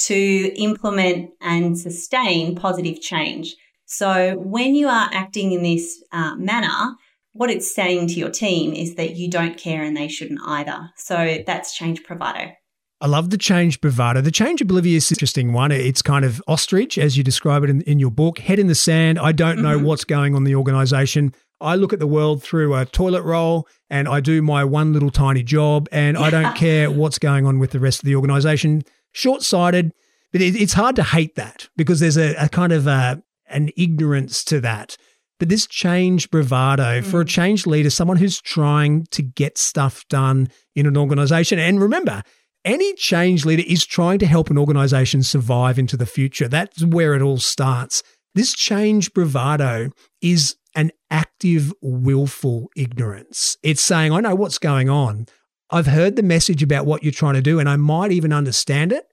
to 0.06 0.52
implement 0.56 1.32
and 1.42 1.78
sustain 1.78 2.56
positive 2.56 3.02
change. 3.02 3.56
So 3.92 4.38
when 4.38 4.74
you 4.74 4.88
are 4.88 5.10
acting 5.12 5.52
in 5.52 5.64
this 5.64 6.02
uh, 6.14 6.36
manner, 6.38 6.96
what 7.34 7.50
it's 7.50 7.76
saying 7.76 8.08
to 8.08 8.14
your 8.14 8.30
team 8.30 8.74
is 8.74 8.96
that 8.96 9.18
you 9.18 9.30
don't 9.30 9.58
care 9.58 9.84
and 9.84 9.98
they 9.98 10.08
shouldn't 10.08 10.40
either. 10.46 10.92
So 10.96 11.40
that's 11.46 11.76
change 11.76 12.02
bravado. 12.06 12.54
I 13.02 13.08
love 13.08 13.32
the 13.32 13.38
change 13.38 13.82
bravado. 13.82 14.22
The 14.22 14.32
change 14.32 14.62
oblivious 14.62 15.12
is 15.12 15.18
interesting 15.18 15.52
one. 15.52 15.72
It's 15.72 16.02
kind 16.02 16.24
of 16.24 16.42
ostrich, 16.48 16.98
as 16.98 17.18
you 17.18 17.24
describe 17.24 17.66
it 17.66 17.70
in, 17.70 17.82
in 17.82 18.00
your 18.00 18.12
book, 18.12 18.40
head 18.40 18.60
in 18.60 18.68
the 18.68 18.76
sand. 18.76 19.20
I 19.20 19.34
don't 19.34 19.56
mm-hmm. 19.56 19.64
know 19.64 19.80
what's 19.80 20.06
going 20.06 20.36
on 20.36 20.42
in 20.42 20.44
the 20.46 20.56
organization. 20.56 21.34
I 21.60 21.76
look 21.76 21.92
at 21.92 22.00
the 22.00 22.08
world 22.08 22.42
through 22.42 22.74
a 22.74 22.86
toilet 22.86 23.24
roll 23.24 23.68
and 23.90 24.08
I 24.08 24.22
do 24.22 24.42
my 24.42 24.64
one 24.64 24.94
little 24.94 25.12
tiny 25.12 25.44
job 25.44 25.90
and 25.92 26.18
I 26.18 26.30
don't 26.30 26.56
care 26.56 26.90
what's 26.90 27.20
going 27.20 27.46
on 27.46 27.60
with 27.60 27.72
the 27.72 27.80
rest 27.82 28.00
of 28.00 28.06
the 28.06 28.16
organization. 28.16 28.84
Short 29.12 29.42
sighted, 29.44 29.92
but 30.32 30.40
it, 30.40 30.56
it's 30.56 30.74
hard 30.74 30.96
to 30.96 31.04
hate 31.04 31.36
that 31.36 31.68
because 31.76 32.00
there's 32.00 32.18
a, 32.18 32.36
a 32.36 32.48
kind 32.48 32.72
of 32.72 32.88
a, 32.88 33.22
an 33.52 33.70
ignorance 33.78 34.44
to 34.46 34.62
that. 34.62 34.98
But 35.40 35.50
this 35.50 35.66
change 35.66 36.30
bravado 36.30 37.02
mm. 37.02 37.04
for 37.04 37.22
a 37.22 37.26
mm. 37.26 37.30
change 37.30 37.66
leader, 37.66 37.90
someone 37.90 38.18
who's 38.18 38.40
trying 38.40 39.06
to 39.12 39.22
get 39.22 39.58
stuff 39.58 40.06
done 40.08 40.50
in 40.76 40.86
an 40.86 40.96
organization. 40.96 41.58
And 41.58 41.82
remember, 41.82 42.22
any 42.64 42.94
change 42.94 43.46
leader 43.46 43.64
is 43.66 43.86
trying 43.86 44.20
to 44.20 44.28
help 44.28 44.50
an 44.52 44.58
organization 44.58 45.24
survive 45.24 45.80
into 45.80 45.98
the 45.98 46.06
future. 46.06 46.48
That's 46.48 46.86
where 46.86 47.16
it 47.16 47.22
all 47.22 47.40
starts. 47.40 48.04
This 48.36 48.54
change 48.54 49.14
bravado 49.14 49.90
is 50.22 50.56
an 50.76 50.92
active, 51.10 51.74
willful 51.82 52.70
ignorance. 52.76 53.58
It's 53.64 53.82
saying, 53.82 54.14
I 54.14 54.20
know 54.22 54.36
what's 54.36 54.60
going 54.60 54.90
on. 54.90 55.26
I've 55.72 55.88
heard 55.88 56.16
the 56.16 56.24
message 56.24 56.62
about 56.62 56.86
what 56.86 57.04
you're 57.04 57.12
trying 57.12 57.34
to 57.34 57.42
do, 57.42 57.60
and 57.60 57.68
I 57.68 57.78
might 57.78 58.12
even 58.12 58.32
understand 58.32 58.92
it. 58.92 59.06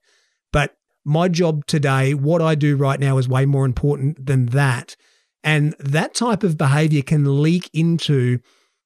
But 0.52 0.76
my 1.08 1.28
job 1.28 1.66
today, 1.66 2.14
what 2.14 2.42
I 2.42 2.54
do 2.54 2.76
right 2.76 3.00
now, 3.00 3.18
is 3.18 3.28
way 3.28 3.46
more 3.46 3.64
important 3.64 4.26
than 4.26 4.46
that. 4.46 4.96
And 5.42 5.74
that 5.78 6.14
type 6.14 6.42
of 6.42 6.58
behavior 6.58 7.02
can 7.02 7.42
leak 7.42 7.70
into 7.72 8.40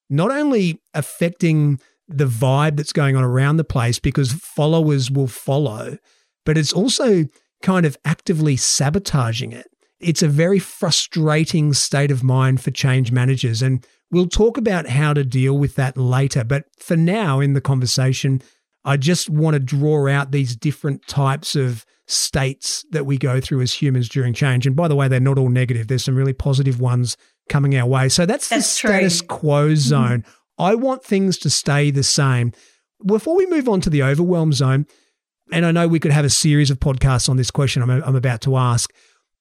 not 0.08 0.30
only 0.30 0.80
affecting 0.94 1.80
the 2.08 2.26
vibe 2.26 2.76
that's 2.76 2.92
going 2.92 3.16
on 3.16 3.24
around 3.24 3.56
the 3.56 3.64
place 3.64 3.98
because 3.98 4.32
followers 4.32 5.10
will 5.10 5.26
follow, 5.26 5.98
but 6.44 6.58
it's 6.58 6.72
also 6.72 7.24
kind 7.62 7.86
of 7.86 7.96
actively 8.04 8.56
sabotaging 8.56 9.52
it 9.52 9.66
it's 10.02 10.22
a 10.22 10.28
very 10.28 10.58
frustrating 10.58 11.72
state 11.72 12.10
of 12.10 12.22
mind 12.22 12.60
for 12.60 12.70
change 12.70 13.12
managers. 13.12 13.62
And 13.62 13.86
we'll 14.10 14.28
talk 14.28 14.58
about 14.58 14.88
how 14.88 15.14
to 15.14 15.24
deal 15.24 15.56
with 15.56 15.76
that 15.76 15.96
later. 15.96 16.44
But 16.44 16.64
for 16.78 16.96
now, 16.96 17.40
in 17.40 17.54
the 17.54 17.60
conversation, 17.60 18.42
I 18.84 18.96
just 18.96 19.30
want 19.30 19.54
to 19.54 19.60
draw 19.60 20.08
out 20.08 20.32
these 20.32 20.56
different 20.56 21.06
types 21.06 21.54
of 21.54 21.86
states 22.12 22.85
that 22.90 23.07
we 23.07 23.19
go 23.19 23.40
through 23.40 23.61
as 23.62 23.73
humans 23.73 24.09
during 24.09 24.35
change. 24.35 24.66
And 24.66 24.76
by 24.76 24.88
the 24.88 24.97
way, 24.97 25.09
they're 25.09 25.21
not 25.21 25.38
all 25.38 25.49
negative, 25.49 25.88
there's 25.88 26.04
some 26.04 26.16
really 26.16 26.33
positive 26.33 26.81
ones 26.81 27.16
coming 27.49 27.76
our 27.76 27.87
way. 27.87 28.09
So 28.09 28.26
that's, 28.26 28.49
that's 28.49 28.66
the 28.66 28.88
status 28.88 29.19
true. 29.21 29.28
quo 29.28 29.66
mm-hmm. 29.69 29.76
zone. 29.76 30.21
Mm-hmm. 30.21 30.62
I 30.62 30.75
want 30.75 31.04
things 31.04 31.38
to 31.38 31.50
stay 31.50 31.90
the 31.90 32.02
same. 32.02 32.52
Before 33.04 33.37
we 33.37 33.47
move 33.47 33.69
on 33.69 33.81
to 33.81 33.90
the 33.90 34.02
overwhelm 34.02 34.52
zone, 34.52 34.87
and 35.50 35.66
I 35.66 35.73
know 35.73 35.88
we 35.88 35.99
could 35.99 36.12
have 36.12 36.25
a 36.25 36.31
series 36.31 36.71
of 36.71 36.78
podcasts 36.78 37.28
on 37.28 37.37
this 37.37 37.50
question 37.50 37.83
I'm, 37.83 37.90
I'm 37.90 38.16
about 38.16 38.40
to 38.42 38.57
ask 38.57 38.92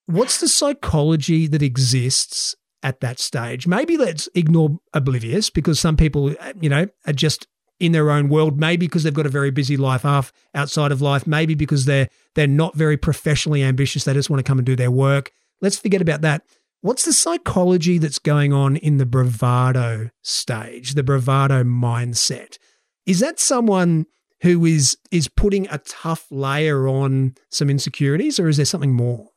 what's 0.08 0.40
the 0.40 0.48
psychology 0.48 1.48
that 1.48 1.62
exists 1.62 2.56
at 2.84 3.00
that 3.02 3.20
stage? 3.20 3.68
Maybe 3.68 3.98
let's 3.98 4.28
ignore 4.36 4.80
oblivious 4.94 5.50
because 5.50 5.80
some 5.80 5.96
people, 5.96 6.36
you 6.60 6.70
know, 6.70 6.88
are 7.06 7.14
just 7.14 7.48
in 7.80 7.92
their 7.92 8.12
own 8.12 8.30
world. 8.30 8.60
Maybe 8.60 8.88
because 8.88 9.04
they've 9.04 9.14
got 9.14 9.26
a 9.26 9.30
very 9.30 9.52
busy 9.52 9.78
life 9.78 10.06
off 10.06 10.34
outside 10.54 10.92
of 10.92 11.02
life. 11.02 11.26
Maybe 11.26 11.56
because 11.56 11.86
they're 11.86 12.10
they're 12.36 12.48
not 12.48 12.76
very 12.76 12.98
professionally 12.98 13.64
ambitious. 13.64 14.04
They 14.04 14.14
just 14.14 14.30
want 14.30 14.40
to 14.40 14.50
come 14.50 14.60
and 14.60 14.66
do 14.66 14.76
their 14.76 14.92
work. 14.92 15.32
Let's 15.62 15.78
forget 15.78 16.02
about 16.02 16.22
that. 16.22 16.44
What's 16.82 17.06
the 17.06 17.14
psychology 17.14 18.00
that's 18.00 18.20
going 18.20 18.54
on 18.54 18.76
in 18.76 18.98
the 18.98 19.06
bravado 19.06 20.10
stage, 20.24 20.96
the 20.96 21.04
bravado 21.04 21.64
mindset? 21.64 22.58
Is 23.06 23.20
that 23.20 23.40
someone 23.40 24.06
who 24.42 24.66
is 24.66 24.98
is 25.12 25.28
putting 25.28 25.68
a 25.70 25.78
tough 25.80 26.26
layer 26.32 26.88
on 26.88 27.36
some 27.50 27.70
insecurities, 27.70 28.40
or 28.40 28.48
is 28.48 28.58
there 28.58 28.66
something 28.66 28.94
more? 28.94 29.28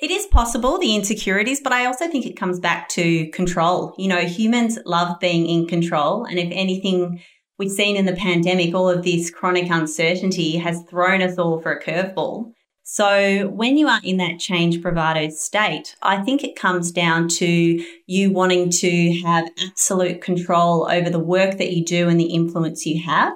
It 0.00 0.10
is 0.10 0.26
possible, 0.26 0.78
the 0.78 0.94
insecurities, 0.94 1.60
but 1.60 1.72
I 1.72 1.86
also 1.86 2.08
think 2.08 2.26
it 2.26 2.36
comes 2.36 2.58
back 2.58 2.88
to 2.90 3.28
control. 3.30 3.94
You 3.96 4.08
know, 4.08 4.20
humans 4.20 4.78
love 4.84 5.18
being 5.20 5.46
in 5.46 5.66
control. 5.66 6.24
And 6.24 6.38
if 6.38 6.48
anything, 6.50 7.22
we've 7.58 7.70
seen 7.70 7.96
in 7.96 8.06
the 8.06 8.14
pandemic, 8.14 8.74
all 8.74 8.88
of 8.88 9.04
this 9.04 9.30
chronic 9.30 9.70
uncertainty 9.70 10.56
has 10.56 10.82
thrown 10.84 11.22
us 11.22 11.38
all 11.38 11.60
for 11.60 11.72
a 11.72 11.82
curveball. 11.82 12.52
So 12.86 13.48
when 13.48 13.78
you 13.78 13.88
are 13.88 14.00
in 14.04 14.18
that 14.18 14.38
change 14.38 14.82
bravado 14.82 15.30
state, 15.30 15.96
I 16.02 16.18
think 16.22 16.44
it 16.44 16.54
comes 16.54 16.92
down 16.92 17.28
to 17.28 17.82
you 18.06 18.30
wanting 18.30 18.70
to 18.70 19.22
have 19.22 19.48
absolute 19.66 20.20
control 20.20 20.86
over 20.90 21.08
the 21.08 21.18
work 21.18 21.56
that 21.56 21.72
you 21.72 21.82
do 21.82 22.10
and 22.10 22.20
the 22.20 22.34
influence 22.34 22.84
you 22.84 23.02
have. 23.02 23.32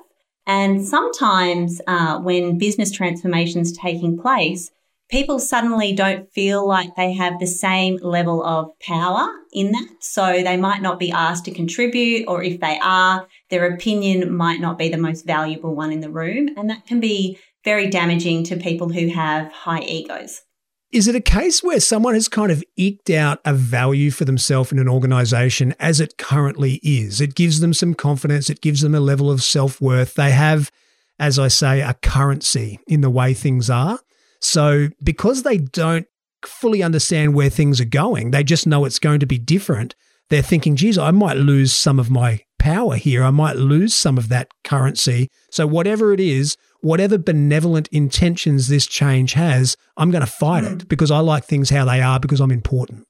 And 0.47 0.87
sometimes 0.87 1.81
uh, 1.87 2.21
when 2.21 2.59
business 2.59 2.91
transformations 2.91 3.73
taking 3.73 4.19
place, 4.19 4.71
people 5.09 5.39
suddenly 5.39 5.93
don't 5.93 6.31
feel 6.33 6.67
like 6.67 6.95
they 6.97 7.13
have 7.15 7.39
the 7.39 7.47
same 7.47 7.99
level 8.03 8.45
of 8.45 8.71
power 8.81 9.29
in 9.53 9.73
that. 9.73 9.89
So 10.01 10.43
they 10.43 10.57
might 10.57 10.83
not 10.83 10.99
be 10.99 11.11
asked 11.11 11.45
to 11.47 11.51
contribute, 11.51 12.27
or 12.29 12.43
if 12.43 12.61
they 12.61 12.79
are, 12.83 13.27
their 13.51 13.73
opinion 13.73 14.35
might 14.35 14.61
not 14.61 14.79
be 14.79 14.89
the 14.89 14.99
most 14.99 15.27
valuable 15.27 15.75
one 15.75 15.93
in 15.93 16.01
the 16.01 16.11
room. 16.11 16.51
And 16.57 16.69
that 16.71 16.87
can 16.87 17.01
be 17.01 17.39
very 17.65 17.89
damaging 17.89 18.45
to 18.45 18.57
people 18.57 18.89
who 18.89 19.09
have 19.09 19.51
high 19.53 19.81
egos. 19.81 20.43
Is 20.91 21.07
it 21.07 21.15
a 21.15 21.21
case 21.21 21.63
where 21.63 21.81
someone 21.81 22.15
has 22.15 22.29
kind 22.29 22.51
of 22.51 22.65
eked 22.77 23.11
out 23.11 23.41
a 23.45 23.53
value 23.53 24.11
for 24.11 24.25
themselves 24.25 24.73
in 24.73 24.79
an 24.79 24.89
organization 24.89 25.75
as 25.79 26.01
it 26.01 26.17
currently 26.17 26.81
is? 26.83 27.21
It 27.21 27.35
gives 27.35 27.61
them 27.61 27.75
some 27.75 27.93
confidence, 27.93 28.49
it 28.49 28.63
gives 28.63 28.81
them 28.81 28.95
a 28.95 29.01
level 29.01 29.31
of 29.31 29.43
self 29.43 29.83
worth. 29.83 30.15
They 30.15 30.31
have, 30.31 30.71
as 31.19 31.39
I 31.39 31.49
say, 31.49 31.83
a 31.83 31.93
currency 31.93 32.81
in 32.87 33.03
the 33.03 33.11
way 33.11 33.35
things 33.35 33.69
are. 33.69 34.01
So, 34.41 34.89
because 35.03 35.43
they 35.43 35.59
don't 35.59 36.07
fully 36.45 36.83
understand 36.83 37.35
where 37.35 37.51
things 37.51 37.81
are 37.81 37.87
going, 37.87 38.31
they 38.31 38.45
just 38.45 38.67
know 38.67 38.85
it's 38.85 38.99
going 38.99 39.21
to 39.21 39.27
be 39.27 39.39
different. 39.39 39.95
They're 40.31 40.43
thinking, 40.43 40.77
geez, 40.77 40.99
I 40.99 41.11
might 41.11 41.37
lose 41.37 41.75
some 41.75 41.99
of 41.99 42.11
my 42.11 42.41
power 42.59 42.97
here. 42.97 43.25
I 43.25 43.31
might 43.31 43.57
lose 43.57 43.95
some 43.95 44.19
of 44.19 44.29
that 44.29 44.49
currency. 44.63 45.29
So, 45.51 45.67
whatever 45.67 46.13
it 46.13 46.21
is, 46.21 46.57
whatever 46.81 47.19
benevolent 47.19 47.89
intentions 47.89 48.69
this 48.69 48.87
change 48.87 49.33
has, 49.33 49.77
I'm 49.97 50.11
going 50.11 50.25
to 50.25 50.31
fight 50.31 50.65
it 50.65 50.83
hmm. 50.83 50.89
because 50.89 51.11
I 51.11 51.19
like 51.19 51.45
things 51.45 51.71
how 51.71 51.85
they 51.85 52.01
are 52.01 52.21
because 52.21 52.41
I'm 52.41 52.51
important. 52.51 53.05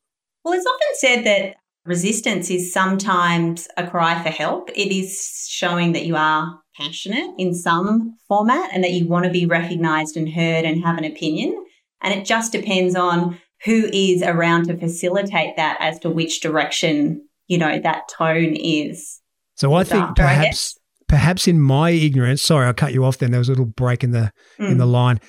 Well, 0.45 0.55
it's 0.55 0.67
often 0.67 0.95
said 0.95 1.25
that 1.25 1.57
resistance 1.89 2.51
is 2.51 2.73
sometimes 2.73 3.67
a 3.77 3.87
cry 3.89 4.23
for 4.23 4.29
help. 4.29 4.71
It 4.71 4.95
is 4.95 5.47
showing 5.49 5.93
that 5.93 6.05
you 6.05 6.17
are 6.17 6.61
passionate 6.77 7.35
in 7.39 7.55
some 7.55 8.17
format 8.29 8.71
and 8.73 8.85
that 8.85 8.93
you 8.93 9.09
want 9.09 9.25
to 9.25 9.31
be 9.31 9.47
recognized 9.47 10.17
and 10.17 10.29
heard 10.29 10.65
and 10.65 10.85
have 10.85 10.99
an 10.99 11.05
opinion. 11.05 11.65
And 12.03 12.15
it 12.15 12.25
just 12.25 12.53
depends 12.53 12.95
on 12.95 13.41
who 13.65 13.89
is 13.93 14.23
around 14.23 14.67
to 14.67 14.77
facilitate 14.77 15.57
that 15.57 15.79
as 15.81 15.99
to 16.01 16.11
which 16.11 16.41
direction, 16.41 17.27
you 17.49 17.59
know, 17.59 17.81
that 17.81 18.09
tone 18.09 18.55
is. 18.55 19.21
So 19.57 19.73
I 19.73 19.83
think 19.83 20.05
after, 20.05 20.23
perhaps 20.23 20.77
I 20.77 20.81
perhaps 21.09 21.49
in 21.49 21.61
my 21.61 21.91
ignorance, 21.91 22.43
sorry, 22.43 22.69
I 22.69 22.73
cut 22.73 22.93
you 22.93 23.05
off 23.05 23.19
then. 23.19 23.33
There 23.33 23.41
was 23.41 23.49
a 23.49 23.53
little 23.53 23.65
break 23.65 24.05
in 24.05 24.13
the 24.13 24.31
mm. 24.61 24.71
in 24.71 24.79
the 24.79 24.87
line 24.87 25.21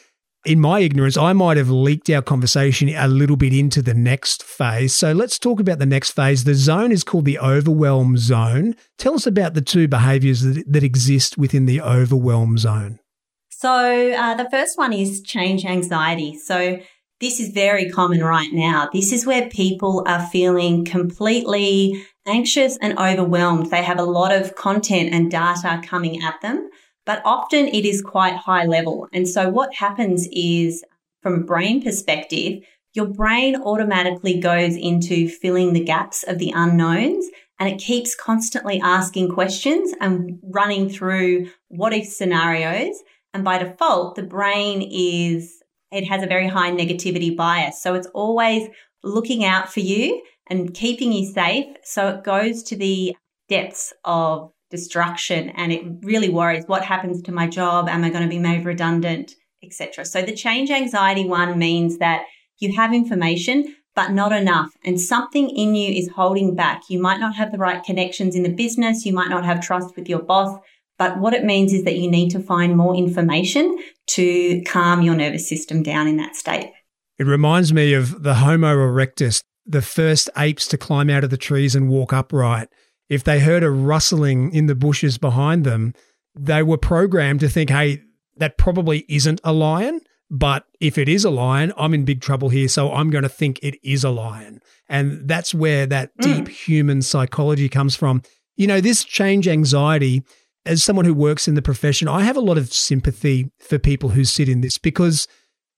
in 0.45 0.59
my 0.59 0.79
ignorance, 0.79 1.17
I 1.17 1.33
might 1.33 1.57
have 1.57 1.69
leaked 1.69 2.09
our 2.09 2.21
conversation 2.21 2.89
a 2.89 3.07
little 3.07 3.35
bit 3.35 3.53
into 3.53 3.81
the 3.81 3.93
next 3.93 4.43
phase. 4.43 4.93
So 4.93 5.11
let's 5.11 5.37
talk 5.37 5.59
about 5.59 5.79
the 5.79 5.85
next 5.85 6.11
phase. 6.11 6.45
The 6.45 6.55
zone 6.55 6.91
is 6.91 7.03
called 7.03 7.25
the 7.25 7.39
overwhelm 7.39 8.17
zone. 8.17 8.75
Tell 8.97 9.15
us 9.15 9.27
about 9.27 9.53
the 9.53 9.61
two 9.61 9.87
behaviors 9.87 10.41
that, 10.41 10.63
that 10.65 10.83
exist 10.83 11.37
within 11.37 11.65
the 11.65 11.81
overwhelm 11.81 12.57
zone. 12.57 12.99
So 13.49 14.13
uh, 14.13 14.35
the 14.35 14.49
first 14.49 14.77
one 14.77 14.93
is 14.93 15.21
change 15.21 15.65
anxiety. 15.65 16.37
So 16.37 16.79
this 17.19 17.41
is 17.41 17.49
very 17.49 17.89
common 17.89 18.23
right 18.23 18.53
now. 18.53 18.89
This 18.93 19.11
is 19.11 19.25
where 19.25 19.49
people 19.49 20.05
are 20.07 20.25
feeling 20.27 20.85
completely 20.85 22.01
anxious 22.25 22.77
and 22.77 22.97
overwhelmed. 22.97 23.71
They 23.71 23.83
have 23.83 23.99
a 23.99 24.03
lot 24.03 24.31
of 24.31 24.55
content 24.55 25.13
and 25.13 25.29
data 25.29 25.81
coming 25.85 26.23
at 26.23 26.39
them 26.41 26.69
but 27.09 27.23
often 27.25 27.65
it 27.69 27.85
is 27.85 28.03
quite 28.03 28.35
high 28.35 28.65
level. 28.65 29.07
And 29.11 29.27
so 29.27 29.49
what 29.49 29.73
happens 29.73 30.27
is 30.31 30.85
from 31.23 31.33
a 31.33 31.43
brain 31.43 31.81
perspective, 31.81 32.61
your 32.93 33.07
brain 33.07 33.55
automatically 33.55 34.39
goes 34.39 34.75
into 34.75 35.27
filling 35.27 35.73
the 35.73 35.83
gaps 35.83 36.21
of 36.21 36.37
the 36.37 36.53
unknowns 36.55 37.25
and 37.57 37.67
it 37.67 37.79
keeps 37.79 38.13
constantly 38.13 38.79
asking 38.79 39.31
questions 39.31 39.91
and 39.99 40.37
running 40.43 40.87
through 40.87 41.49
what 41.69 41.93
if 41.93 42.05
scenarios. 42.05 43.01
And 43.33 43.43
by 43.43 43.57
default, 43.57 44.13
the 44.13 44.21
brain 44.21 44.87
is, 44.87 45.63
it 45.91 46.05
has 46.05 46.21
a 46.21 46.27
very 46.27 46.47
high 46.47 46.69
negativity 46.69 47.35
bias. 47.35 47.81
So 47.81 47.95
it's 47.95 48.05
always 48.13 48.69
looking 49.01 49.43
out 49.43 49.73
for 49.73 49.79
you 49.79 50.21
and 50.45 50.75
keeping 50.75 51.11
you 51.11 51.25
safe. 51.33 51.75
So 51.83 52.09
it 52.09 52.23
goes 52.23 52.61
to 52.65 52.75
the 52.75 53.15
depths 53.47 53.93
of 54.05 54.51
destruction 54.69 55.49
and 55.51 55.71
it 55.71 55.83
really 56.01 56.29
worries 56.29 56.65
what 56.67 56.83
happens 56.83 57.21
to 57.23 57.31
my 57.31 57.47
job? 57.47 57.89
Am 57.89 58.03
I 58.03 58.09
going 58.09 58.23
to 58.23 58.29
be 58.29 58.39
made 58.39 58.65
redundant? 58.65 59.35
Etc. 59.63 60.05
So 60.05 60.21
the 60.21 60.35
change 60.35 60.71
anxiety 60.71 61.25
one 61.25 61.59
means 61.59 61.97
that 61.97 62.23
you 62.59 62.73
have 62.75 62.93
information, 62.93 63.75
but 63.93 64.11
not 64.11 64.31
enough. 64.31 64.71
And 64.85 64.99
something 64.99 65.49
in 65.49 65.75
you 65.75 65.91
is 65.91 66.09
holding 66.09 66.55
back. 66.55 66.83
You 66.89 67.01
might 67.01 67.19
not 67.19 67.35
have 67.35 67.51
the 67.51 67.57
right 67.57 67.83
connections 67.83 68.35
in 68.35 68.43
the 68.43 68.53
business. 68.53 69.05
You 69.05 69.13
might 69.13 69.29
not 69.29 69.43
have 69.43 69.59
trust 69.59 69.95
with 69.97 70.07
your 70.07 70.21
boss. 70.21 70.57
But 70.97 71.17
what 71.17 71.33
it 71.33 71.45
means 71.45 71.73
is 71.73 71.83
that 71.85 71.97
you 71.97 72.11
need 72.11 72.29
to 72.31 72.39
find 72.39 72.75
more 72.75 72.95
information 72.95 73.77
to 74.07 74.61
calm 74.63 75.01
your 75.01 75.15
nervous 75.15 75.47
system 75.47 75.81
down 75.81 76.07
in 76.07 76.17
that 76.17 76.35
state. 76.35 76.71
It 77.17 77.25
reminds 77.25 77.73
me 77.73 77.93
of 77.93 78.23
the 78.23 78.35
Homo 78.35 78.75
erectus, 78.75 79.43
the 79.65 79.81
first 79.81 80.29
apes 80.37 80.67
to 80.67 80.77
climb 80.77 81.09
out 81.09 81.23
of 81.23 81.29
the 81.29 81.37
trees 81.37 81.75
and 81.75 81.89
walk 81.89 82.13
upright. 82.13 82.69
If 83.09 83.23
they 83.23 83.39
heard 83.39 83.63
a 83.63 83.71
rustling 83.71 84.53
in 84.53 84.67
the 84.67 84.75
bushes 84.75 85.17
behind 85.17 85.65
them, 85.65 85.93
they 86.35 86.63
were 86.63 86.77
programmed 86.77 87.39
to 87.41 87.49
think, 87.49 87.69
hey, 87.69 88.03
that 88.37 88.57
probably 88.57 89.05
isn't 89.09 89.41
a 89.43 89.51
lion. 89.51 90.01
But 90.31 90.65
if 90.79 90.97
it 90.97 91.09
is 91.09 91.25
a 91.25 91.31
lion, 91.31 91.73
I'm 91.75 91.93
in 91.93 92.05
big 92.05 92.21
trouble 92.21 92.49
here. 92.49 92.67
So 92.67 92.93
I'm 92.93 93.09
going 93.09 93.23
to 93.23 93.29
think 93.29 93.59
it 93.63 93.75
is 93.83 94.03
a 94.03 94.11
lion. 94.11 94.61
And 94.87 95.27
that's 95.27 95.53
where 95.53 95.87
that 95.87 96.15
mm. 96.17 96.23
deep 96.23 96.47
human 96.47 97.01
psychology 97.01 97.67
comes 97.67 97.95
from. 97.95 98.21
You 98.55 98.67
know, 98.67 98.79
this 98.79 99.03
change 99.03 99.47
anxiety, 99.47 100.23
as 100.65 100.83
someone 100.83 101.05
who 101.05 101.15
works 101.15 101.47
in 101.47 101.55
the 101.55 101.61
profession, 101.61 102.07
I 102.07 102.21
have 102.21 102.37
a 102.37 102.41
lot 102.41 102.57
of 102.59 102.71
sympathy 102.71 103.51
for 103.59 103.79
people 103.79 104.09
who 104.09 104.23
sit 104.23 104.49
in 104.49 104.61
this 104.61 104.77
because 104.77 105.27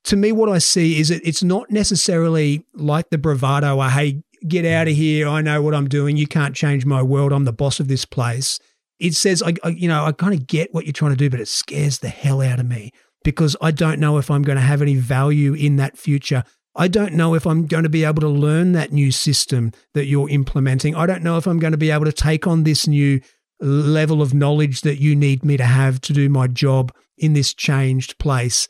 to 0.06 0.16
me, 0.16 0.32
what 0.32 0.50
I 0.50 0.58
see 0.58 1.00
is 1.00 1.10
that 1.10 1.22
it's 1.24 1.44
not 1.44 1.70
necessarily 1.70 2.66
like 2.74 3.10
the 3.10 3.18
bravado, 3.18 3.78
or, 3.78 3.90
hey, 3.90 4.24
get 4.48 4.66
out 4.66 4.88
of 4.88 4.96
here. 4.96 5.28
I 5.28 5.42
know 5.42 5.62
what 5.62 5.76
I'm 5.76 5.88
doing. 5.88 6.18
You 6.18 6.28
can't 6.28 6.56
change 6.56 6.86
my 6.86 7.02
world. 7.02 7.32
I'm 7.32 7.46
the 7.46 7.54
boss 7.54 7.80
of 7.80 7.88
this 7.88 8.06
place. 8.06 8.60
It 9.00 9.16
says, 9.16 9.42
I, 9.42 9.54
I 9.64 9.70
you 9.70 9.88
know, 9.88 10.06
I 10.06 10.12
kind 10.12 10.34
of 10.34 10.48
get 10.48 10.74
what 10.74 10.86
you're 10.86 10.94
trying 10.94 11.12
to 11.12 11.18
do, 11.18 11.30
but 11.30 11.40
it 11.40 11.48
scares 11.48 12.00
the 12.00 12.10
hell 12.10 12.42
out 12.42 12.60
of 12.60 12.66
me 12.66 12.92
because 13.24 13.56
I 13.62 13.72
don't 13.72 14.00
know 14.00 14.18
if 14.18 14.30
I'm 14.30 14.44
going 14.44 14.58
to 14.58 14.62
have 14.62 14.82
any 14.82 14.96
value 14.96 15.54
in 15.54 15.76
that 15.78 15.98
future. 15.98 16.44
I 16.76 16.88
don't 16.88 17.14
know 17.14 17.34
if 17.36 17.46
I'm 17.46 17.66
going 17.68 17.84
to 17.84 17.90
be 17.90 18.06
able 18.06 18.22
to 18.22 18.30
learn 18.30 18.72
that 18.72 18.94
new 18.94 19.12
system 19.12 19.72
that 19.94 20.06
you're 20.06 20.30
implementing. 20.30 20.96
I 20.96 21.06
don't 21.06 21.24
know 21.24 21.38
if 21.38 21.48
I'm 21.48 21.60
going 21.60 21.74
to 21.74 21.78
be 21.78 21.92
able 21.92 22.06
to 22.06 22.14
take 22.14 22.48
on 22.48 22.64
this 22.64 22.88
new 22.88 23.20
level 23.60 24.22
of 24.22 24.34
knowledge 24.34 24.82
that 24.82 25.00
you 25.00 25.16
need 25.16 25.44
me 25.44 25.58
to 25.58 25.66
have 25.66 26.02
to 26.02 26.14
do 26.14 26.30
my 26.30 26.48
job 26.48 26.94
in 27.18 27.34
this 27.34 27.54
changed 27.54 28.18
place. 28.18 28.68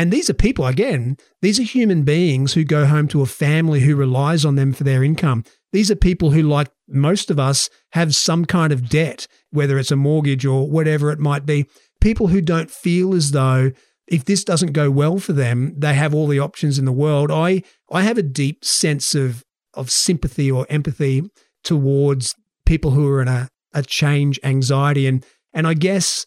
And 0.00 0.10
these 0.10 0.30
are 0.30 0.34
people, 0.34 0.64
again, 0.64 1.18
these 1.42 1.60
are 1.60 1.62
human 1.62 2.04
beings 2.04 2.54
who 2.54 2.64
go 2.64 2.86
home 2.86 3.06
to 3.08 3.20
a 3.20 3.26
family 3.26 3.80
who 3.80 3.94
relies 3.94 4.46
on 4.46 4.54
them 4.54 4.72
for 4.72 4.82
their 4.82 5.04
income. 5.04 5.44
These 5.74 5.90
are 5.90 5.94
people 5.94 6.30
who, 6.30 6.40
like 6.40 6.70
most 6.88 7.30
of 7.30 7.38
us, 7.38 7.68
have 7.92 8.14
some 8.14 8.46
kind 8.46 8.72
of 8.72 8.88
debt, 8.88 9.26
whether 9.50 9.78
it's 9.78 9.90
a 9.90 9.96
mortgage 9.96 10.46
or 10.46 10.66
whatever 10.66 11.10
it 11.10 11.18
might 11.18 11.44
be. 11.44 11.66
People 12.00 12.28
who 12.28 12.40
don't 12.40 12.70
feel 12.70 13.14
as 13.14 13.32
though 13.32 13.72
if 14.06 14.24
this 14.24 14.42
doesn't 14.42 14.72
go 14.72 14.90
well 14.90 15.18
for 15.18 15.34
them, 15.34 15.74
they 15.76 15.92
have 15.92 16.14
all 16.14 16.26
the 16.26 16.40
options 16.40 16.78
in 16.78 16.86
the 16.86 16.92
world. 16.92 17.30
I 17.30 17.62
I 17.92 18.00
have 18.00 18.16
a 18.16 18.22
deep 18.22 18.64
sense 18.64 19.14
of 19.14 19.44
of 19.74 19.90
sympathy 19.90 20.50
or 20.50 20.66
empathy 20.70 21.24
towards 21.62 22.34
people 22.64 22.92
who 22.92 23.06
are 23.06 23.20
in 23.20 23.28
a, 23.28 23.50
a 23.74 23.82
change 23.82 24.40
anxiety 24.42 25.06
and 25.06 25.26
and 25.52 25.66
I 25.66 25.74
guess 25.74 26.24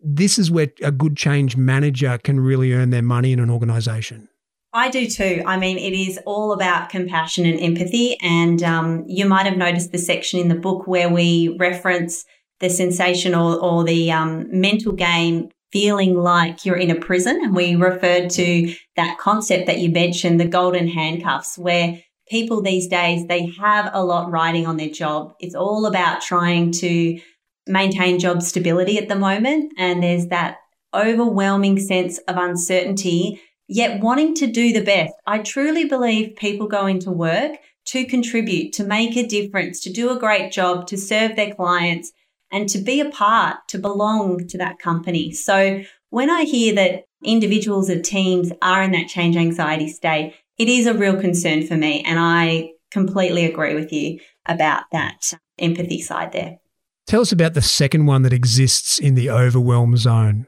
this 0.00 0.38
is 0.38 0.50
where 0.50 0.68
a 0.82 0.92
good 0.92 1.16
change 1.16 1.56
manager 1.56 2.18
can 2.18 2.40
really 2.40 2.72
earn 2.72 2.90
their 2.90 3.02
money 3.02 3.32
in 3.32 3.40
an 3.40 3.50
organization. 3.50 4.28
I 4.72 4.90
do 4.90 5.06
too. 5.06 5.42
I 5.46 5.56
mean, 5.56 5.78
it 5.78 5.92
is 5.92 6.18
all 6.26 6.52
about 6.52 6.90
compassion 6.90 7.46
and 7.46 7.58
empathy. 7.58 8.16
And 8.20 8.62
um, 8.62 9.04
you 9.06 9.26
might 9.26 9.46
have 9.46 9.56
noticed 9.56 9.92
the 9.92 9.98
section 9.98 10.38
in 10.38 10.48
the 10.48 10.54
book 10.54 10.86
where 10.86 11.08
we 11.08 11.56
reference 11.58 12.24
the 12.60 12.68
sensation 12.68 13.34
or, 13.34 13.58
or 13.58 13.84
the 13.84 14.12
um, 14.12 14.46
mental 14.50 14.92
game 14.92 15.48
feeling 15.72 16.14
like 16.14 16.64
you're 16.64 16.76
in 16.76 16.90
a 16.90 17.00
prison. 17.00 17.40
And 17.42 17.56
we 17.56 17.76
referred 17.76 18.30
to 18.30 18.74
that 18.96 19.18
concept 19.18 19.66
that 19.66 19.78
you 19.78 19.90
mentioned, 19.90 20.40
the 20.40 20.46
golden 20.46 20.88
handcuffs, 20.88 21.58
where 21.58 22.00
people 22.28 22.62
these 22.62 22.88
days, 22.88 23.26
they 23.26 23.46
have 23.58 23.90
a 23.92 24.04
lot 24.04 24.30
riding 24.30 24.66
on 24.66 24.76
their 24.76 24.90
job. 24.90 25.34
It's 25.40 25.54
all 25.54 25.86
about 25.86 26.20
trying 26.20 26.72
to 26.72 27.20
maintain 27.68 28.18
job 28.18 28.42
stability 28.42 28.98
at 28.98 29.08
the 29.08 29.16
moment. 29.16 29.72
And 29.78 30.02
there's 30.02 30.28
that 30.28 30.58
overwhelming 30.94 31.78
sense 31.78 32.18
of 32.26 32.36
uncertainty, 32.36 33.40
yet 33.68 34.00
wanting 34.00 34.34
to 34.36 34.46
do 34.46 34.72
the 34.72 34.84
best. 34.84 35.12
I 35.26 35.38
truly 35.38 35.84
believe 35.84 36.36
people 36.36 36.66
go 36.66 36.86
into 36.86 37.10
work 37.10 37.52
to 37.86 38.04
contribute, 38.04 38.72
to 38.74 38.84
make 38.84 39.16
a 39.16 39.26
difference, 39.26 39.80
to 39.80 39.92
do 39.92 40.10
a 40.10 40.18
great 40.18 40.52
job, 40.52 40.86
to 40.88 40.96
serve 40.96 41.36
their 41.36 41.54
clients 41.54 42.12
and 42.50 42.68
to 42.70 42.78
be 42.78 43.00
a 43.00 43.10
part, 43.10 43.56
to 43.68 43.78
belong 43.78 44.46
to 44.48 44.58
that 44.58 44.78
company. 44.78 45.32
So 45.32 45.82
when 46.10 46.30
I 46.30 46.44
hear 46.44 46.74
that 46.74 47.04
individuals 47.22 47.90
or 47.90 48.00
teams 48.00 48.52
are 48.62 48.82
in 48.82 48.92
that 48.92 49.08
change 49.08 49.36
anxiety 49.36 49.88
state, 49.88 50.34
it 50.56 50.68
is 50.68 50.86
a 50.86 50.94
real 50.94 51.20
concern 51.20 51.66
for 51.66 51.76
me. 51.76 52.02
And 52.02 52.18
I 52.18 52.70
completely 52.90 53.44
agree 53.44 53.74
with 53.74 53.92
you 53.92 54.20
about 54.46 54.84
that 54.92 55.32
empathy 55.58 56.00
side 56.00 56.32
there. 56.32 56.58
Tell 57.08 57.22
us 57.22 57.32
about 57.32 57.54
the 57.54 57.62
second 57.62 58.04
one 58.04 58.20
that 58.20 58.34
exists 58.34 58.98
in 58.98 59.14
the 59.14 59.30
overwhelm 59.30 59.96
zone. 59.96 60.46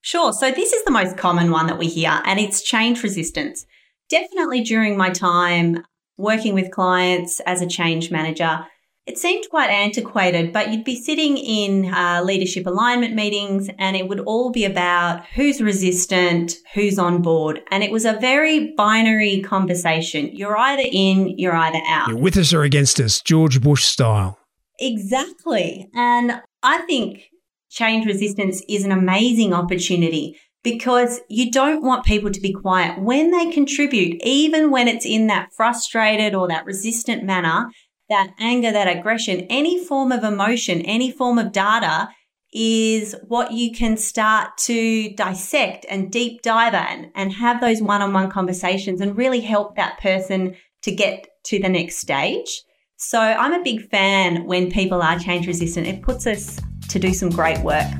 Sure. 0.00 0.32
So 0.32 0.50
this 0.50 0.72
is 0.72 0.82
the 0.84 0.90
most 0.90 1.18
common 1.18 1.50
one 1.50 1.66
that 1.66 1.76
we 1.76 1.88
hear, 1.88 2.22
and 2.24 2.40
it's 2.40 2.62
change 2.62 3.02
resistance. 3.02 3.66
Definitely 4.08 4.62
during 4.62 4.96
my 4.96 5.10
time 5.10 5.84
working 6.16 6.54
with 6.54 6.70
clients 6.70 7.40
as 7.40 7.60
a 7.60 7.66
change 7.66 8.10
manager, 8.10 8.66
it 9.04 9.18
seemed 9.18 9.44
quite 9.50 9.68
antiquated, 9.68 10.54
but 10.54 10.70
you'd 10.70 10.84
be 10.84 10.96
sitting 10.96 11.36
in 11.36 11.92
uh, 11.92 12.22
leadership 12.24 12.66
alignment 12.66 13.14
meetings 13.14 13.68
and 13.78 13.94
it 13.94 14.08
would 14.08 14.20
all 14.20 14.50
be 14.50 14.64
about 14.64 15.26
who's 15.34 15.60
resistant, 15.60 16.54
who's 16.72 16.98
on 16.98 17.20
board. 17.20 17.60
And 17.70 17.84
it 17.84 17.90
was 17.90 18.06
a 18.06 18.14
very 18.14 18.72
binary 18.74 19.42
conversation. 19.42 20.34
You're 20.34 20.56
either 20.56 20.84
in, 20.90 21.38
you're 21.38 21.56
either 21.56 21.80
out. 21.86 22.08
You're 22.08 22.16
with 22.16 22.38
us 22.38 22.54
or 22.54 22.62
against 22.62 22.98
us, 23.00 23.20
George 23.20 23.60
Bush 23.60 23.84
style. 23.84 24.39
Exactly. 24.80 25.88
And 25.94 26.42
I 26.62 26.78
think 26.82 27.24
change 27.70 28.06
resistance 28.06 28.62
is 28.68 28.84
an 28.84 28.92
amazing 28.92 29.52
opportunity 29.52 30.36
because 30.62 31.20
you 31.28 31.50
don't 31.50 31.82
want 31.82 32.04
people 32.04 32.30
to 32.30 32.40
be 32.40 32.52
quiet 32.52 33.00
when 33.00 33.30
they 33.30 33.50
contribute, 33.50 34.20
even 34.24 34.70
when 34.70 34.88
it's 34.88 35.06
in 35.06 35.26
that 35.28 35.50
frustrated 35.56 36.34
or 36.34 36.48
that 36.48 36.66
resistant 36.66 37.24
manner 37.24 37.70
that 38.10 38.34
anger, 38.38 38.70
that 38.72 38.94
aggression, 38.94 39.46
any 39.48 39.82
form 39.82 40.12
of 40.12 40.24
emotion, 40.24 40.82
any 40.82 41.10
form 41.10 41.38
of 41.38 41.52
data 41.52 42.08
is 42.52 43.14
what 43.28 43.52
you 43.52 43.72
can 43.72 43.96
start 43.96 44.58
to 44.58 45.14
dissect 45.14 45.86
and 45.88 46.10
deep 46.10 46.42
dive 46.42 46.74
in 46.74 47.12
and 47.14 47.32
have 47.32 47.60
those 47.60 47.80
one 47.80 48.02
on 48.02 48.12
one 48.12 48.28
conversations 48.28 49.00
and 49.00 49.16
really 49.16 49.40
help 49.40 49.76
that 49.76 49.98
person 50.00 50.56
to 50.82 50.90
get 50.90 51.28
to 51.44 51.60
the 51.60 51.68
next 51.68 51.96
stage. 51.96 52.62
So 53.02 53.18
I'm 53.18 53.54
a 53.54 53.62
big 53.62 53.88
fan 53.88 54.44
when 54.44 54.70
people 54.70 55.00
are 55.00 55.18
change 55.18 55.46
resistant. 55.46 55.86
It 55.86 56.02
puts 56.02 56.26
us 56.26 56.60
to 56.90 56.98
do 56.98 57.14
some 57.14 57.30
great 57.30 57.58
work. 57.60 57.90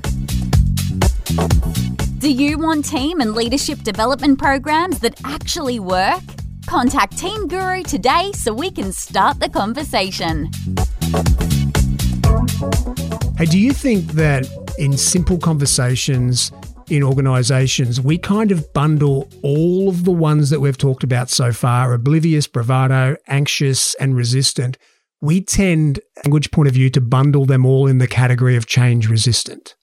Do 2.19 2.31
you 2.31 2.59
want 2.59 2.85
team 2.85 3.21
and 3.21 3.35
leadership 3.35 3.83
development 3.83 4.39
programs 4.39 4.99
that 4.99 5.19
actually 5.25 5.81
work? 5.81 6.21
Contact 6.67 7.17
Team 7.17 7.49
Guru 7.49 7.83
today 7.83 8.31
so 8.35 8.53
we 8.53 8.71
can 8.71 8.93
start 8.93 9.41
the 9.41 9.49
conversation. 9.49 10.51
Hey, 13.39 13.47
do 13.47 13.59
you 13.59 13.73
think 13.73 14.05
that 14.13 14.47
in 14.79 14.99
simple 14.99 15.39
conversations 15.39 16.53
in 16.91 17.03
organizations, 17.03 18.03
we 18.03 18.19
kind 18.19 18.53
of 18.53 18.71
bundle 18.75 19.31
all 19.43 19.89
of 19.89 20.05
the 20.05 20.13
ones 20.13 20.51
that 20.51 20.61
we've 20.61 20.77
talked 20.77 21.05
about 21.05 21.31
so 21.31 21.53
far 21.53 21.95
oblivious, 21.95 22.47
bravado, 22.47 23.17
anxious, 23.29 23.95
and 23.95 24.15
resistant? 24.15 24.77
We 25.21 25.43
tend, 25.43 26.01
language 26.25 26.51
point 26.51 26.69
of 26.69 26.75
view, 26.75 26.91
to 26.91 27.01
bundle 27.01 27.45
them 27.45 27.67
all 27.67 27.87
in 27.87 27.99
the 27.99 28.07
category 28.07 28.57
of 28.57 28.67
change 28.67 29.09
resistant. 29.09 29.75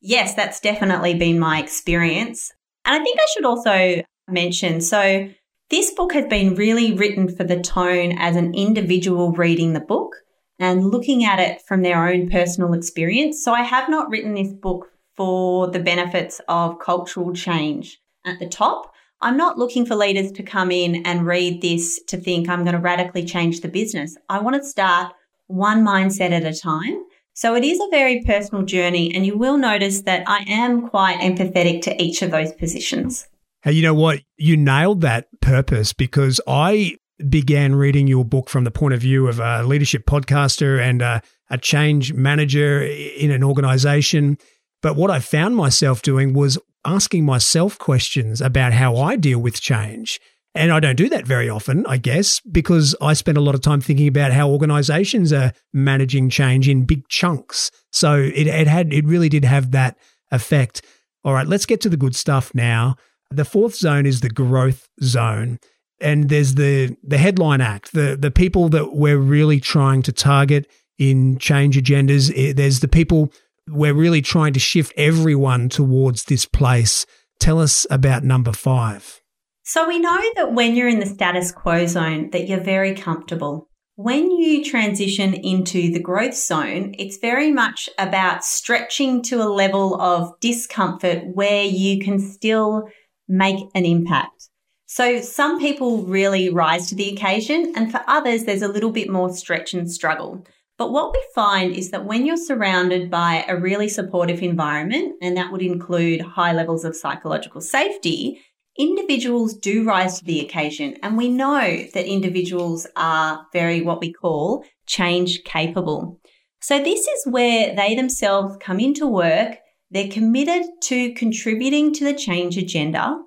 Yes, 0.00 0.34
that's 0.34 0.60
definitely 0.60 1.14
been 1.14 1.38
my 1.38 1.60
experience. 1.60 2.52
And 2.84 3.00
I 3.00 3.04
think 3.04 3.18
I 3.20 3.26
should 3.34 3.44
also 3.44 4.02
mention 4.28 4.80
so 4.80 5.28
this 5.70 5.92
book 5.92 6.14
has 6.14 6.26
been 6.26 6.54
really 6.54 6.94
written 6.94 7.34
for 7.34 7.44
the 7.44 7.60
tone 7.60 8.16
as 8.18 8.36
an 8.36 8.54
individual 8.54 9.32
reading 9.32 9.74
the 9.74 9.80
book 9.80 10.16
and 10.58 10.86
looking 10.86 11.24
at 11.24 11.38
it 11.38 11.60
from 11.66 11.82
their 11.82 12.08
own 12.08 12.30
personal 12.30 12.72
experience. 12.72 13.44
So 13.44 13.52
I 13.52 13.62
have 13.62 13.88
not 13.88 14.08
written 14.08 14.34
this 14.34 14.52
book 14.52 14.88
for 15.16 15.70
the 15.70 15.80
benefits 15.80 16.40
of 16.48 16.78
cultural 16.78 17.34
change 17.34 18.00
at 18.24 18.38
the 18.38 18.48
top. 18.48 18.92
I'm 19.20 19.36
not 19.36 19.58
looking 19.58 19.84
for 19.84 19.96
leaders 19.96 20.30
to 20.32 20.42
come 20.42 20.70
in 20.70 21.04
and 21.04 21.26
read 21.26 21.60
this 21.60 22.00
to 22.04 22.16
think 22.16 22.48
I'm 22.48 22.62
going 22.62 22.76
to 22.76 22.80
radically 22.80 23.24
change 23.24 23.60
the 23.60 23.68
business. 23.68 24.16
I 24.28 24.40
want 24.40 24.56
to 24.56 24.64
start 24.64 25.12
one 25.48 25.84
mindset 25.84 26.30
at 26.30 26.44
a 26.44 26.58
time. 26.58 27.02
So 27.34 27.54
it 27.54 27.64
is 27.64 27.80
a 27.80 27.88
very 27.90 28.22
personal 28.24 28.64
journey, 28.64 29.14
and 29.14 29.24
you 29.24 29.36
will 29.36 29.56
notice 29.56 30.02
that 30.02 30.24
I 30.28 30.44
am 30.48 30.88
quite 30.88 31.18
empathetic 31.18 31.82
to 31.82 32.02
each 32.02 32.22
of 32.22 32.30
those 32.30 32.52
positions. 32.52 33.26
Hey, 33.62 33.72
you 33.72 33.82
know 33.82 33.94
what? 33.94 34.20
You 34.36 34.56
nailed 34.56 35.00
that 35.00 35.26
purpose 35.40 35.92
because 35.92 36.40
I 36.46 36.96
began 37.28 37.74
reading 37.74 38.06
your 38.06 38.24
book 38.24 38.48
from 38.48 38.64
the 38.64 38.70
point 38.70 38.94
of 38.94 39.00
view 39.00 39.26
of 39.26 39.40
a 39.40 39.64
leadership 39.64 40.06
podcaster 40.06 40.80
and 40.80 41.02
a, 41.02 41.22
a 41.50 41.58
change 41.58 42.12
manager 42.12 42.82
in 42.82 43.32
an 43.32 43.42
organization. 43.42 44.38
But 44.80 44.94
what 44.94 45.10
I 45.10 45.18
found 45.18 45.56
myself 45.56 46.02
doing 46.02 46.34
was 46.34 46.58
asking 46.84 47.24
myself 47.24 47.78
questions 47.78 48.40
about 48.40 48.72
how 48.72 48.96
I 48.96 49.16
deal 49.16 49.38
with 49.38 49.60
change. 49.60 50.20
And 50.54 50.72
I 50.72 50.80
don't 50.80 50.96
do 50.96 51.08
that 51.10 51.26
very 51.26 51.48
often, 51.48 51.86
I 51.86 51.98
guess, 51.98 52.40
because 52.40 52.96
I 53.00 53.12
spend 53.12 53.38
a 53.38 53.42
lot 53.42 53.54
of 53.54 53.60
time 53.60 53.80
thinking 53.80 54.08
about 54.08 54.32
how 54.32 54.48
organizations 54.48 55.32
are 55.32 55.52
managing 55.72 56.30
change 56.30 56.68
in 56.68 56.84
big 56.84 57.06
chunks. 57.08 57.70
So 57.92 58.16
it, 58.16 58.46
it 58.46 58.66
had, 58.66 58.92
it 58.92 59.06
really 59.06 59.28
did 59.28 59.44
have 59.44 59.70
that 59.72 59.96
effect. 60.32 60.82
All 61.24 61.34
right, 61.34 61.46
let's 61.46 61.66
get 61.66 61.80
to 61.82 61.88
the 61.88 61.96
good 61.96 62.16
stuff 62.16 62.54
now. 62.54 62.96
The 63.30 63.44
fourth 63.44 63.76
zone 63.76 64.06
is 64.06 64.20
the 64.20 64.30
growth 64.30 64.88
zone. 65.02 65.58
And 66.00 66.28
there's 66.28 66.54
the, 66.54 66.96
the 67.02 67.18
headline 67.18 67.60
act, 67.60 67.92
the, 67.92 68.16
the 68.18 68.30
people 68.30 68.68
that 68.70 68.94
we're 68.94 69.18
really 69.18 69.60
trying 69.60 70.02
to 70.02 70.12
target 70.12 70.70
in 70.98 71.38
change 71.38 71.76
agendas. 71.76 72.32
Eh, 72.34 72.52
there's 72.52 72.80
the 72.80 72.88
people 72.88 73.32
we're 73.70 73.94
really 73.94 74.22
trying 74.22 74.52
to 74.54 74.60
shift 74.60 74.92
everyone 74.96 75.68
towards 75.68 76.24
this 76.24 76.46
place. 76.46 77.06
Tell 77.38 77.60
us 77.60 77.86
about 77.90 78.24
number 78.24 78.52
five. 78.52 79.20
So 79.62 79.86
we 79.86 79.98
know 79.98 80.20
that 80.36 80.54
when 80.54 80.74
you're 80.74 80.88
in 80.88 81.00
the 81.00 81.06
status 81.06 81.52
quo 81.52 81.86
zone 81.86 82.30
that 82.30 82.48
you're 82.48 82.60
very 82.60 82.94
comfortable. 82.94 83.68
When 83.96 84.30
you 84.30 84.64
transition 84.64 85.34
into 85.34 85.92
the 85.92 86.00
growth 86.00 86.34
zone, 86.34 86.94
it's 86.98 87.18
very 87.18 87.50
much 87.52 87.90
about 87.98 88.44
stretching 88.44 89.22
to 89.24 89.42
a 89.42 89.50
level 89.50 90.00
of 90.00 90.38
discomfort 90.40 91.22
where 91.34 91.64
you 91.64 92.00
can 92.00 92.18
still 92.18 92.88
make 93.28 93.58
an 93.74 93.84
impact. 93.84 94.48
So 94.86 95.20
some 95.20 95.60
people 95.60 96.04
really 96.04 96.48
rise 96.48 96.88
to 96.88 96.94
the 96.94 97.12
occasion 97.12 97.74
and 97.76 97.92
for 97.92 98.00
others 98.06 98.44
there's 98.44 98.62
a 98.62 98.68
little 98.68 98.90
bit 98.90 99.10
more 99.10 99.30
stretch 99.34 99.74
and 99.74 99.90
struggle. 99.90 100.46
But 100.78 100.92
what 100.92 101.12
we 101.12 101.22
find 101.34 101.74
is 101.74 101.90
that 101.90 102.06
when 102.06 102.24
you're 102.24 102.36
surrounded 102.36 103.10
by 103.10 103.44
a 103.48 103.56
really 103.56 103.88
supportive 103.88 104.42
environment, 104.42 105.16
and 105.20 105.36
that 105.36 105.50
would 105.50 105.60
include 105.60 106.20
high 106.20 106.52
levels 106.52 106.84
of 106.84 106.96
psychological 106.96 107.60
safety, 107.60 108.40
individuals 108.78 109.54
do 109.54 109.84
rise 109.84 110.20
to 110.20 110.24
the 110.24 110.40
occasion. 110.40 110.96
And 111.02 111.16
we 111.16 111.28
know 111.28 111.84
that 111.94 112.06
individuals 112.06 112.86
are 112.94 113.44
very 113.52 113.82
what 113.82 114.00
we 114.00 114.12
call 114.12 114.64
change 114.86 115.42
capable. 115.44 116.20
So 116.60 116.82
this 116.82 117.00
is 117.06 117.26
where 117.26 117.74
they 117.74 117.96
themselves 117.96 118.56
come 118.60 118.78
into 118.78 119.06
work. 119.06 119.56
They're 119.90 120.08
committed 120.08 120.64
to 120.84 121.12
contributing 121.14 121.92
to 121.94 122.04
the 122.04 122.14
change 122.14 122.56
agenda 122.56 123.18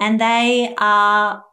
and 0.00 0.18
they 0.18 0.74
are 0.78 1.44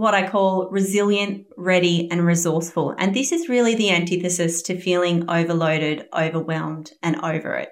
what 0.00 0.14
I 0.14 0.26
call 0.26 0.70
resilient, 0.70 1.46
ready, 1.58 2.10
and 2.10 2.24
resourceful. 2.24 2.94
And 2.96 3.14
this 3.14 3.32
is 3.32 3.50
really 3.50 3.74
the 3.74 3.90
antithesis 3.90 4.62
to 4.62 4.80
feeling 4.80 5.28
overloaded, 5.28 6.08
overwhelmed, 6.14 6.92
and 7.02 7.16
over 7.16 7.54
it. 7.56 7.68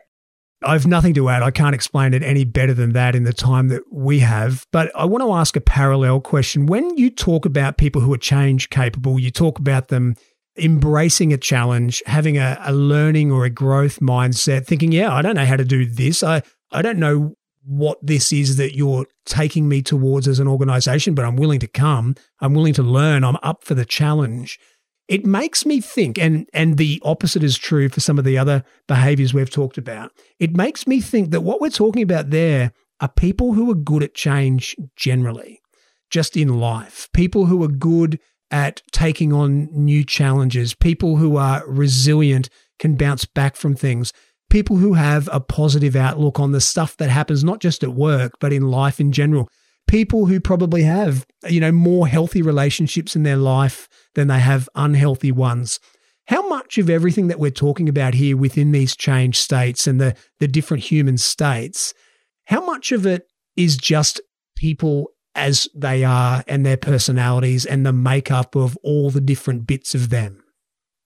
I've 0.62 0.87
nothing 0.87 1.14
to 1.14 1.31
add. 1.31 1.43
I 1.43 1.51
can't 1.51 1.75
explain 1.75 2.12
it 2.12 2.23
any 2.23 2.45
better 2.45 2.75
than 2.75 2.93
that 2.93 3.14
in 3.14 3.25
the 3.25 3.33
time 3.33 3.69
that 3.69 3.83
we 3.91 4.19
have. 4.19 4.67
But 4.73 4.95
I 4.95 5.07
want 5.07 5.25
to 5.25 5.33
ask 5.33 5.57
a 5.57 5.61
parallel 5.61 6.21
question. 6.21 6.67
When 6.67 6.99
you 6.99 7.09
talk 7.09 7.47
about 7.47 7.79
people 7.79 8.03
who 8.03 8.12
are 8.12 8.19
change 8.19 8.69
capable, 8.69 9.19
you 9.19 9.31
talk 9.31 9.59
about 9.59 9.88
them 9.88 10.14
embracing 10.59 11.33
a 11.33 11.38
challenge, 11.38 12.03
having 12.05 12.37
a, 12.37 12.61
a 12.62 12.75
learning 12.75 13.33
or 13.33 13.47
a 13.47 13.51
growth 13.51 14.01
mindset, 14.01 14.67
thinking, 14.67 14.93
yeah, 14.93 15.14
I 15.14 15.23
don't 15.23 15.37
know 15.37 15.47
how 15.47 15.57
to 15.57 15.64
do 15.64 15.87
this. 15.87 16.23
I, 16.23 16.43
I 16.73 16.83
don't 16.83 16.99
know 16.99 17.37
what 17.69 17.99
this 18.03 18.33
is 18.33 18.57
that 18.57 18.75
you're 18.75 19.07
taking 19.27 19.69
me 19.69 19.83
towards 19.83 20.27
as 20.27 20.41
an 20.41 20.49
organization, 20.49 21.15
but 21.15 21.25
I'm 21.25 21.37
willing 21.37 21.61
to 21.61 21.69
come. 21.69 22.15
I'm 22.41 22.55
willing 22.55 22.75
to 22.75 22.83
learn. 22.83 23.25
I'm 23.25 23.37
up 23.43 23.63
for 23.63 23.75
the 23.75 23.85
challenge 23.85 24.59
it 25.09 25.25
makes 25.25 25.65
me 25.65 25.81
think, 25.81 26.19
and, 26.19 26.49
and 26.53 26.77
the 26.77 27.01
opposite 27.03 27.43
is 27.43 27.57
true 27.57 27.89
for 27.89 28.01
some 28.01 28.19
of 28.19 28.27
the 28.27 28.37
other 28.37 28.63
behaviors 28.87 29.33
we've 29.33 29.51
talked 29.51 29.79
about. 29.79 30.13
It 30.39 30.55
makes 30.55 30.87
me 30.87 31.01
think 31.01 31.31
that 31.31 31.41
what 31.41 31.63
we're 31.63 31.71
talking 31.71 32.03
about 32.03 32.31
there 32.31 32.73
are 33.01 33.09
people 33.09 33.55
who 33.55 33.71
are 33.71 33.75
good 33.75 34.03
at 34.03 34.15
change 34.15 34.77
generally, 34.97 35.61
just 36.11 36.37
in 36.37 36.61
life, 36.61 37.09
people 37.15 37.47
who 37.47 37.63
are 37.65 37.69
good 37.69 38.21
at 38.51 38.83
taking 38.93 39.33
on 39.33 39.69
new 39.73 40.05
challenges, 40.05 40.75
people 40.75 41.17
who 41.17 41.37
are 41.37 41.67
resilient, 41.67 42.51
can 42.79 42.95
bounce 42.95 43.25
back 43.25 43.57
from 43.57 43.75
things, 43.75 44.13
people 44.51 44.77
who 44.77 44.95
have 44.95 45.29
a 45.33 45.41
positive 45.41 45.95
outlook 45.97 46.41
on 46.41 46.53
the 46.53 46.61
stuff 46.61 46.97
that 46.97 47.11
happens, 47.11 47.45
not 47.45 47.61
just 47.61 47.83
at 47.83 47.91
work, 47.91 48.33
but 48.41 48.53
in 48.53 48.71
life 48.71 49.01
in 49.01 49.13
general 49.13 49.49
people 49.89 50.27
who 50.27 50.39
probably 50.39 50.83
have, 50.85 51.27
you 51.49 51.59
know, 51.59 51.73
more 51.73 52.07
healthy 52.07 52.43
relationships 52.43 53.17
in 53.17 53.25
their 53.25 53.37
life 53.37 53.89
than 54.15 54.29
they 54.29 54.39
have 54.39 54.69
unhealthy 54.77 55.33
ones. 55.33 55.81
How 56.29 56.47
much 56.47 56.79
of 56.79 56.91
everything 56.91 57.27
that 57.29 57.41
we're 57.41 57.51
talking 57.51 57.89
about 57.89 58.15
here 58.15 58.37
within 58.37 58.71
these 58.71 58.95
change 58.95 59.39
states 59.39 59.87
and 59.87 60.01
the, 60.01 60.15
the 60.39 60.47
different 60.47 60.85
human 60.85 61.17
states, 61.17 61.95
how 62.45 62.65
much 62.65 62.93
of 62.93 63.07
it 63.07 63.27
is 63.57 63.77
just 63.77 64.21
people 64.57 65.09
as 65.35 65.69
they 65.75 66.05
are 66.05 66.45
and 66.47 66.65
their 66.65 66.77
personalities 66.77 67.65
and 67.65 67.85
the 67.85 67.93
makeup 67.93 68.55
of 68.55 68.77
all 68.83 69.11
the 69.11 69.23
different 69.23 69.67
bits 69.67 69.95
of 69.95 70.11
them? 70.11 70.43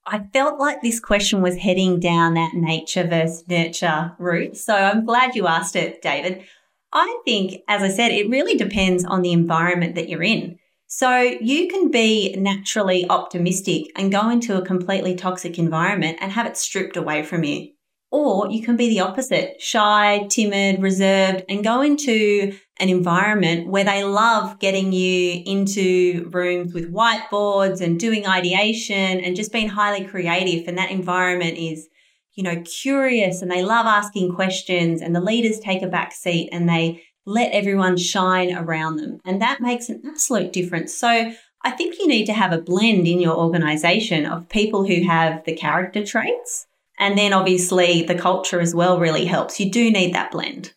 I 0.05 0.21
felt 0.33 0.59
like 0.59 0.81
this 0.81 0.99
question 0.99 1.41
was 1.41 1.55
heading 1.55 1.99
down 1.99 2.33
that 2.33 2.53
nature 2.53 3.05
versus 3.07 3.47
nurture 3.47 4.15
route. 4.19 4.57
So 4.57 4.75
I'm 4.75 5.05
glad 5.05 5.35
you 5.35 5.47
asked 5.47 5.75
it, 5.75 6.01
David. 6.01 6.43
I 6.91 7.21
think, 7.25 7.61
as 7.67 7.81
I 7.81 7.89
said, 7.89 8.11
it 8.11 8.29
really 8.29 8.55
depends 8.55 9.05
on 9.05 9.21
the 9.21 9.31
environment 9.31 9.95
that 9.95 10.09
you're 10.09 10.23
in. 10.23 10.57
So 10.87 11.19
you 11.19 11.69
can 11.69 11.89
be 11.89 12.35
naturally 12.37 13.09
optimistic 13.09 13.91
and 13.95 14.11
go 14.11 14.29
into 14.29 14.57
a 14.57 14.65
completely 14.65 15.15
toxic 15.15 15.57
environment 15.57 16.19
and 16.21 16.31
have 16.31 16.45
it 16.45 16.57
stripped 16.57 16.97
away 16.97 17.23
from 17.23 17.43
you. 17.43 17.69
Or 18.15 18.47
you 18.51 18.61
can 18.61 18.77
be 18.77 18.89
the 18.89 18.99
opposite, 18.99 19.59
shy, 19.59 20.27
timid, 20.29 20.83
reserved, 20.83 21.45
and 21.49 21.63
go 21.63 21.81
into 21.81 22.55
an 22.77 22.89
environment 22.89 23.67
where 23.67 23.83
they 23.83 24.03
love 24.03 24.59
getting 24.59 24.91
you 24.91 25.41
into 25.47 26.29
rooms 26.29 26.75
with 26.75 26.93
whiteboards 26.93 27.81
and 27.81 27.99
doing 27.99 28.27
ideation 28.27 29.19
and 29.19 29.35
just 29.35 29.51
being 29.51 29.67
highly 29.67 30.05
creative. 30.05 30.67
And 30.67 30.77
that 30.77 30.91
environment 30.91 31.57
is 31.57 31.89
you 32.35 32.43
know, 32.43 32.61
curious 32.61 33.41
and 33.41 33.51
they 33.51 33.63
love 33.63 33.85
asking 33.85 34.33
questions 34.33 35.01
and 35.01 35.15
the 35.15 35.21
leaders 35.21 35.59
take 35.59 35.81
a 35.81 35.87
back 35.87 36.11
seat 36.11 36.49
and 36.51 36.67
they 36.67 37.03
let 37.25 37.51
everyone 37.51 37.97
shine 37.97 38.55
around 38.55 38.97
them. 38.97 39.19
And 39.25 39.41
that 39.41 39.61
makes 39.61 39.89
an 39.89 40.01
absolute 40.05 40.51
difference. 40.51 40.93
So 40.93 41.31
I 41.63 41.71
think 41.71 41.97
you 41.99 42.07
need 42.07 42.25
to 42.25 42.33
have 42.33 42.51
a 42.51 42.57
blend 42.57 43.07
in 43.07 43.19
your 43.19 43.35
organization 43.35 44.25
of 44.25 44.49
people 44.49 44.85
who 44.85 45.03
have 45.07 45.45
the 45.45 45.55
character 45.55 46.05
traits. 46.05 46.67
And 46.99 47.17
then 47.17 47.33
obviously 47.33 48.03
the 48.03 48.15
culture 48.15 48.61
as 48.61 48.75
well 48.75 48.99
really 48.99 49.25
helps. 49.25 49.59
You 49.59 49.71
do 49.71 49.91
need 49.91 50.13
that 50.13 50.31
blend. 50.31 50.73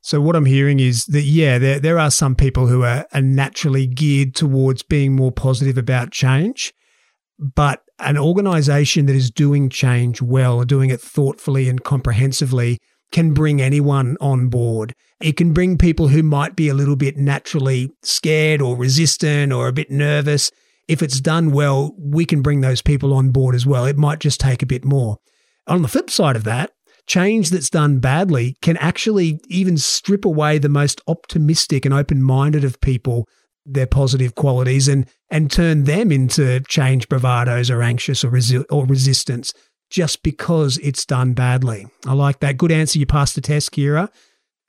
So 0.00 0.20
what 0.20 0.36
I'm 0.36 0.44
hearing 0.44 0.78
is 0.78 1.04
that 1.06 1.22
yeah, 1.22 1.58
there 1.58 1.80
there 1.80 1.98
are 1.98 2.12
some 2.12 2.36
people 2.36 2.68
who 2.68 2.84
are, 2.84 3.06
are 3.12 3.22
naturally 3.22 3.88
geared 3.88 4.36
towards 4.36 4.84
being 4.84 5.16
more 5.16 5.32
positive 5.32 5.76
about 5.76 6.12
change, 6.12 6.72
but 7.38 7.82
an 7.98 8.16
organization 8.16 9.06
that 9.06 9.16
is 9.16 9.30
doing 9.30 9.68
change 9.68 10.22
well, 10.22 10.62
doing 10.62 10.90
it 10.90 11.00
thoughtfully 11.00 11.68
and 11.68 11.82
comprehensively, 11.82 12.78
can 13.10 13.34
bring 13.34 13.60
anyone 13.60 14.16
on 14.20 14.48
board. 14.48 14.94
It 15.20 15.36
can 15.36 15.52
bring 15.52 15.78
people 15.78 16.08
who 16.08 16.22
might 16.22 16.54
be 16.54 16.68
a 16.68 16.74
little 16.74 16.96
bit 16.96 17.16
naturally 17.16 17.90
scared 18.02 18.60
or 18.60 18.76
resistant 18.76 19.52
or 19.52 19.68
a 19.68 19.72
bit 19.72 19.90
nervous. 19.90 20.50
If 20.86 21.02
it's 21.02 21.20
done 21.20 21.50
well, 21.50 21.94
we 21.98 22.24
can 22.24 22.42
bring 22.42 22.60
those 22.60 22.82
people 22.82 23.12
on 23.12 23.30
board 23.30 23.54
as 23.54 23.66
well. 23.66 23.86
It 23.86 23.96
might 23.96 24.20
just 24.20 24.40
take 24.40 24.62
a 24.62 24.66
bit 24.66 24.84
more. 24.84 25.18
On 25.66 25.82
the 25.82 25.88
flip 25.88 26.10
side 26.10 26.36
of 26.36 26.44
that, 26.44 26.72
change 27.06 27.50
that's 27.50 27.70
done 27.70 27.98
badly 27.98 28.56
can 28.62 28.76
actually 28.78 29.40
even 29.48 29.76
strip 29.76 30.24
away 30.24 30.58
the 30.58 30.68
most 30.68 31.00
optimistic 31.06 31.84
and 31.84 31.94
open 31.94 32.22
minded 32.22 32.64
of 32.64 32.80
people 32.80 33.26
their 33.64 33.86
positive 33.86 34.34
qualities 34.36 34.86
and 34.86 35.06
and 35.28 35.50
turn 35.50 35.84
them 35.84 36.12
into 36.12 36.60
change 36.68 37.08
bravados 37.08 37.68
or 37.68 37.82
anxious 37.82 38.22
or 38.22 38.30
resi- 38.30 38.64
or 38.70 38.86
resistance 38.86 39.52
just 39.90 40.22
because 40.22 40.78
it's 40.78 41.04
done 41.04 41.32
badly. 41.32 41.86
I 42.06 42.12
like 42.12 42.40
that. 42.40 42.56
Good 42.56 42.72
answer. 42.72 42.98
You 42.98 43.06
passed 43.06 43.34
the 43.34 43.40
test, 43.40 43.72
Kira. 43.72 44.08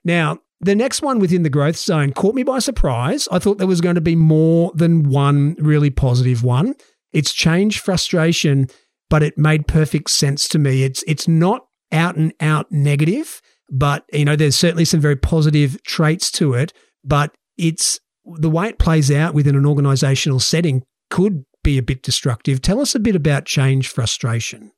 Now, 0.04 0.38
the 0.60 0.74
next 0.74 1.02
one 1.02 1.18
within 1.18 1.42
the 1.42 1.50
growth 1.50 1.76
zone 1.76 2.12
caught 2.12 2.34
me 2.34 2.42
by 2.42 2.58
surprise. 2.58 3.28
I 3.30 3.38
thought 3.38 3.58
there 3.58 3.66
was 3.66 3.80
going 3.80 3.94
to 3.94 4.00
be 4.00 4.16
more 4.16 4.72
than 4.74 5.08
one 5.08 5.56
really 5.58 5.90
positive 5.90 6.42
one. 6.42 6.74
It's 7.12 7.32
change 7.32 7.80
frustration, 7.80 8.68
but 9.10 9.22
it 9.22 9.38
made 9.38 9.66
perfect 9.66 10.10
sense 10.10 10.48
to 10.48 10.58
me. 10.58 10.82
It's 10.82 11.02
it's 11.06 11.28
not 11.28 11.66
out 11.92 12.16
and 12.16 12.32
out 12.40 12.70
negative, 12.70 13.40
but 13.70 14.04
you 14.12 14.24
know, 14.24 14.36
there's 14.36 14.56
certainly 14.56 14.84
some 14.84 15.00
very 15.00 15.16
positive 15.16 15.82
traits 15.82 16.30
to 16.32 16.54
it, 16.54 16.72
but 17.04 17.34
it's 17.56 17.98
the 18.24 18.50
way 18.50 18.68
it 18.68 18.78
plays 18.78 19.10
out 19.10 19.34
within 19.34 19.56
an 19.56 19.66
organizational 19.66 20.40
setting 20.40 20.82
could 21.10 21.44
be 21.64 21.78
a 21.78 21.82
bit 21.82 22.02
destructive. 22.02 22.60
Tell 22.60 22.80
us 22.80 22.94
a 22.94 23.00
bit 23.00 23.16
about 23.16 23.46
change 23.46 23.88
frustration. 23.88 24.72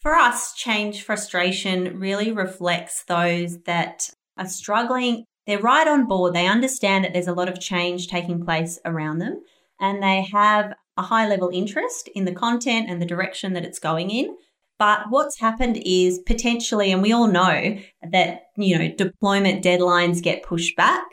For 0.00 0.14
us, 0.14 0.54
change 0.54 1.02
frustration 1.02 1.98
really 1.98 2.32
reflects 2.32 3.04
those 3.04 3.58
that 3.62 4.08
are 4.36 4.48
struggling. 4.48 5.24
They're 5.46 5.58
right 5.58 5.88
on 5.88 6.06
board. 6.06 6.34
They 6.34 6.46
understand 6.46 7.04
that 7.04 7.12
there's 7.12 7.26
a 7.26 7.34
lot 7.34 7.48
of 7.48 7.60
change 7.60 8.06
taking 8.06 8.44
place 8.44 8.78
around 8.84 9.18
them 9.18 9.42
and 9.80 10.02
they 10.02 10.22
have 10.32 10.74
a 10.96 11.02
high 11.02 11.28
level 11.28 11.50
interest 11.52 12.08
in 12.14 12.24
the 12.24 12.32
content 12.32 12.90
and 12.90 13.00
the 13.00 13.06
direction 13.06 13.52
that 13.54 13.64
it's 13.64 13.78
going 13.78 14.10
in. 14.10 14.36
But 14.78 15.10
what's 15.10 15.40
happened 15.40 15.82
is 15.84 16.20
potentially, 16.20 16.92
and 16.92 17.02
we 17.02 17.12
all 17.12 17.26
know 17.26 17.78
that, 18.02 18.42
you 18.56 18.78
know, 18.78 18.88
deployment 18.96 19.64
deadlines 19.64 20.22
get 20.22 20.44
pushed 20.44 20.76
back. 20.76 21.04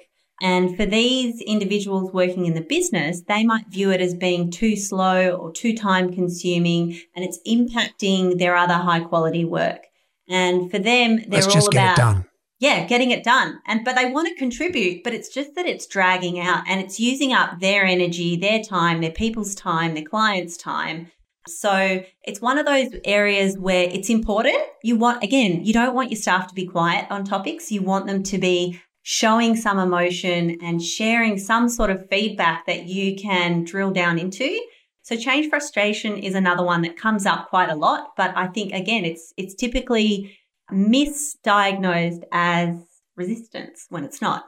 And 0.42 0.76
for 0.76 0.86
these 0.86 1.42
individuals 1.42 2.12
working 2.12 2.46
in 2.46 2.54
the 2.54 2.62
business, 2.62 3.22
they 3.28 3.44
might 3.44 3.68
view 3.70 3.92
it 3.92 4.02
as 4.02 4.14
being 4.14 4.52
too 4.52 4.76
slow 4.76 5.32
or 5.36 5.52
too 5.52 5.76
time 5.76 6.14
consuming 6.14 7.00
and 7.16 7.24
it's 7.24 7.40
impacting 7.48 8.38
their 8.38 8.56
other 8.56 8.74
high 8.74 9.00
quality 9.00 9.46
work. 9.46 9.88
And 10.28 10.70
for 10.70 10.78
them, 10.78 11.18
they're 11.28 11.42
Let's 11.42 11.56
all 11.56 11.68
about 11.70 12.26
yeah, 12.60 12.86
getting 12.86 13.12
it 13.12 13.24
done. 13.24 13.60
And 13.68 13.84
but 13.84 13.96
they 13.96 14.12
want 14.12 14.28
to 14.30 14.36
contribute, 14.36 15.04
but 15.04 15.14
it's 15.14 15.30
just 15.30 15.56
that 15.56 15.66
it's 15.66 15.88
dragging 15.88 16.40
out 16.40 16.64
and 16.68 16.80
it's 16.80 17.00
using 17.00 17.34
up 17.34 17.60
their 17.60 17.86
energy, 17.86 18.38
their 18.38 18.62
time, 18.64 19.02
their 19.02 19.12
people's 19.12 19.56
time, 19.56 19.94
their 19.94 20.04
clients' 20.04 20.58
time. 20.58 21.12
So 21.48 22.04
it's 22.24 22.42
one 22.42 22.58
of 22.58 22.66
those 22.66 22.90
areas 23.04 23.58
where 23.58 23.88
it's 23.90 24.10
important. 24.10 24.58
You 24.84 24.98
want 24.98 25.24
again, 25.24 25.64
you 25.66 25.74
don't 25.74 25.94
want 25.94 26.12
your 26.12 26.20
staff 26.20 26.48
to 26.48 26.56
be 26.56 26.66
quiet 26.66 27.06
on 27.12 27.24
topics. 27.26 27.72
You 27.72 27.82
want 27.82 28.08
them 28.08 28.24
to 28.24 28.38
be 28.38 28.80
showing 29.04 29.56
some 29.56 29.78
emotion 29.78 30.58
and 30.64 30.82
sharing 30.82 31.38
some 31.38 31.70
sort 31.70 31.92
of 31.92 32.10
feedback 32.10 32.66
that 32.66 32.86
you 32.86 33.16
can 33.16 33.64
drill 33.64 33.92
down 33.92 34.18
into. 34.18 34.60
So 35.04 35.16
change 35.16 35.48
frustration 35.50 36.18
is 36.18 36.34
another 36.34 36.64
one 36.64 36.82
that 36.82 36.98
comes 36.98 37.28
up 37.28 37.50
quite 37.50 37.70
a 37.70 37.76
lot, 37.76 38.14
but 38.18 38.36
I 38.36 38.48
think 38.48 38.74
again 38.74 39.06
it's 39.06 39.34
it's 39.38 39.54
typically 39.54 40.36
misdiagnosed 40.72 42.24
as 42.32 42.76
resistance 43.16 43.86
when 43.90 44.04
it's 44.04 44.22
not. 44.22 44.46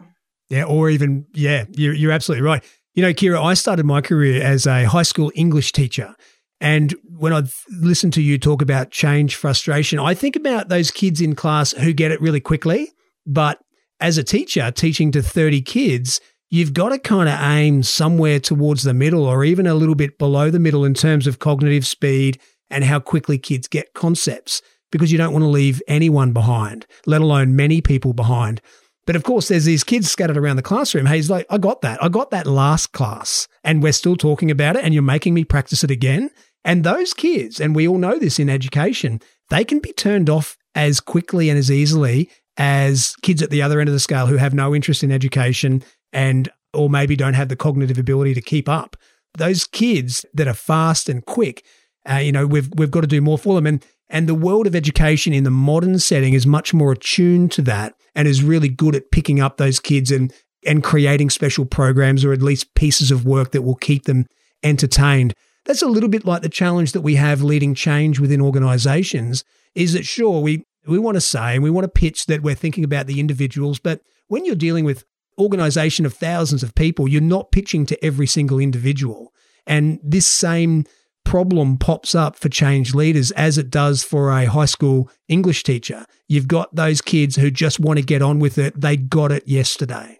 Yeah, 0.49 0.63
or 0.63 0.89
even, 0.89 1.25
yeah, 1.33 1.65
you're, 1.71 1.93
you're 1.93 2.11
absolutely 2.11 2.45
right. 2.45 2.63
You 2.93 3.03
know, 3.03 3.13
Kira, 3.13 3.43
I 3.43 3.53
started 3.53 3.85
my 3.85 4.01
career 4.01 4.41
as 4.41 4.65
a 4.65 4.85
high 4.85 5.03
school 5.03 5.31
English 5.35 5.71
teacher. 5.71 6.15
And 6.59 6.95
when 7.03 7.33
I 7.33 7.43
listen 7.69 8.09
to 8.11 8.21
you 8.21 8.37
talk 8.37 8.61
about 8.61 8.89
change 8.89 9.35
frustration, 9.35 9.99
I 9.99 10.13
think 10.13 10.35
about 10.35 10.69
those 10.69 10.89
kids 10.89 11.21
in 11.21 11.35
class 11.35 11.71
who 11.73 11.93
get 11.93 12.11
it 12.11 12.21
really 12.21 12.39
quickly. 12.39 12.91
But 13.25 13.59
as 13.99 14.17
a 14.17 14.23
teacher 14.23 14.71
teaching 14.71 15.11
to 15.11 15.21
30 15.21 15.61
kids, 15.61 16.19
you've 16.49 16.73
got 16.73 16.89
to 16.89 16.99
kind 16.99 17.29
of 17.29 17.39
aim 17.39 17.83
somewhere 17.83 18.39
towards 18.39 18.83
the 18.83 18.93
middle 18.93 19.25
or 19.25 19.43
even 19.43 19.67
a 19.67 19.75
little 19.75 19.95
bit 19.95 20.17
below 20.17 20.49
the 20.49 20.59
middle 20.59 20.85
in 20.85 20.93
terms 20.93 21.27
of 21.27 21.39
cognitive 21.39 21.85
speed 21.85 22.39
and 22.69 22.83
how 22.83 22.99
quickly 22.99 23.37
kids 23.37 23.67
get 23.67 23.93
concepts 23.93 24.61
because 24.91 25.11
you 25.11 25.17
don't 25.17 25.33
want 25.33 25.43
to 25.43 25.49
leave 25.49 25.81
anyone 25.87 26.33
behind, 26.33 26.85
let 27.05 27.21
alone 27.21 27.55
many 27.55 27.81
people 27.81 28.13
behind. 28.13 28.61
But 29.05 29.15
of 29.15 29.23
course, 29.23 29.47
there's 29.47 29.65
these 29.65 29.85
kids 29.85 30.11
scattered 30.11 30.37
around 30.37 30.57
the 30.57 30.61
classroom. 30.61 31.05
Hey, 31.05 31.15
he's 31.15 31.29
like, 31.29 31.45
I 31.49 31.57
got 31.57 31.81
that. 31.81 32.03
I 32.03 32.09
got 32.09 32.29
that 32.31 32.45
last 32.45 32.91
class, 32.91 33.47
and 33.63 33.81
we're 33.81 33.93
still 33.93 34.17
talking 34.17 34.51
about 34.51 34.75
it, 34.75 34.83
and 34.83 34.93
you're 34.93 35.03
making 35.03 35.33
me 35.33 35.45
practice 35.45 35.83
it 35.83 35.91
again. 35.91 36.29
And 36.65 36.83
those 36.83 37.13
kids, 37.13 37.61
and 37.61 37.73
we 37.73 37.87
all 37.87 37.97
know 37.97 38.19
this 38.19 38.39
in 38.39 38.49
education, 38.49 39.21
they 39.49 39.63
can 39.63 39.79
be 39.79 39.93
turned 39.93 40.29
off 40.29 40.57
as 40.75 40.99
quickly 40.99 41.49
and 41.49 41.57
as 41.57 41.71
easily 41.71 42.29
as 42.57 43.15
kids 43.21 43.41
at 43.41 43.49
the 43.49 43.61
other 43.61 43.79
end 43.79 43.87
of 43.87 43.93
the 43.93 43.99
scale 43.99 44.25
who 44.25 44.37
have 44.37 44.53
no 44.53 44.75
interest 44.75 45.03
in 45.03 45.11
education 45.11 45.83
and 46.11 46.49
or 46.73 46.89
maybe 46.89 47.15
don't 47.15 47.35
have 47.35 47.49
the 47.49 47.55
cognitive 47.55 47.97
ability 47.97 48.33
to 48.33 48.41
keep 48.41 48.67
up. 48.67 48.97
Those 49.37 49.65
kids 49.65 50.25
that 50.33 50.47
are 50.47 50.53
fast 50.53 51.07
and 51.07 51.25
quick, 51.25 51.63
uh, 52.09 52.15
you 52.15 52.31
know, 52.31 52.45
we've 52.45 52.69
we've 52.75 52.91
got 52.91 53.01
to 53.01 53.07
do 53.07 53.21
more 53.21 53.37
for 53.37 53.55
them. 53.55 53.65
And 53.65 53.85
and 54.09 54.27
the 54.27 54.35
world 54.35 54.67
of 54.67 54.75
education 54.75 55.33
in 55.33 55.43
the 55.43 55.51
modern 55.51 55.99
setting 55.99 56.33
is 56.33 56.47
much 56.47 56.73
more 56.73 56.93
attuned 56.93 57.51
to 57.53 57.61
that 57.63 57.93
and 58.15 58.27
is 58.27 58.43
really 58.43 58.69
good 58.69 58.95
at 58.95 59.11
picking 59.11 59.39
up 59.39 59.57
those 59.57 59.79
kids 59.79 60.11
and, 60.11 60.33
and 60.65 60.83
creating 60.83 61.29
special 61.29 61.65
programs 61.65 62.23
or 62.23 62.33
at 62.33 62.41
least 62.41 62.73
pieces 62.73 63.11
of 63.11 63.25
work 63.25 63.51
that 63.51 63.63
will 63.63 63.75
keep 63.75 64.05
them 64.05 64.25
entertained. 64.63 65.33
That's 65.65 65.81
a 65.81 65.87
little 65.87 66.09
bit 66.09 66.25
like 66.25 66.41
the 66.41 66.49
challenge 66.49 66.93
that 66.93 67.01
we 67.01 67.15
have 67.15 67.41
leading 67.41 67.75
change 67.75 68.19
within 68.19 68.41
organizations 68.41 69.43
is 69.75 69.93
that 69.93 70.05
sure, 70.05 70.41
we, 70.41 70.63
we 70.87 70.97
want 70.97 71.15
to 71.15 71.21
say 71.21 71.55
and 71.55 71.63
we 71.63 71.69
want 71.69 71.83
to 71.83 71.89
pitch 71.89 72.25
that 72.27 72.41
we're 72.41 72.55
thinking 72.55 72.85
about 72.85 73.07
the 73.07 73.19
individuals, 73.19 73.77
but 73.77 74.01
when 74.27 74.45
you're 74.45 74.55
dealing 74.55 74.85
with 74.85 75.03
organization 75.37 76.05
of 76.05 76.13
thousands 76.13 76.63
of 76.63 76.73
people, 76.75 77.07
you're 77.07 77.21
not 77.21 77.51
pitching 77.51 77.85
to 77.85 78.05
every 78.05 78.25
single 78.25 78.59
individual. 78.59 79.33
And 79.67 79.99
this 80.01 80.25
same 80.25 80.85
problem 81.27 81.77
pops 81.77 82.15
up 82.15 82.37
for 82.37 82.47
change 82.47 82.95
leaders 82.95 83.31
as 83.31 83.57
it 83.57 83.69
does 83.69 84.01
for 84.01 84.31
a 84.31 84.45
high 84.45 84.65
school 84.65 85.09
English 85.27 85.61
teacher. 85.63 86.05
You've 86.29 86.47
got 86.47 86.73
those 86.73 87.01
kids 87.01 87.35
who 87.35 87.51
just 87.51 87.81
want 87.81 87.99
to 87.99 88.05
get 88.05 88.21
on 88.21 88.39
with 88.39 88.57
it. 88.57 88.79
They 88.79 88.95
got 88.95 89.33
it 89.33 89.45
yesterday. 89.45 90.19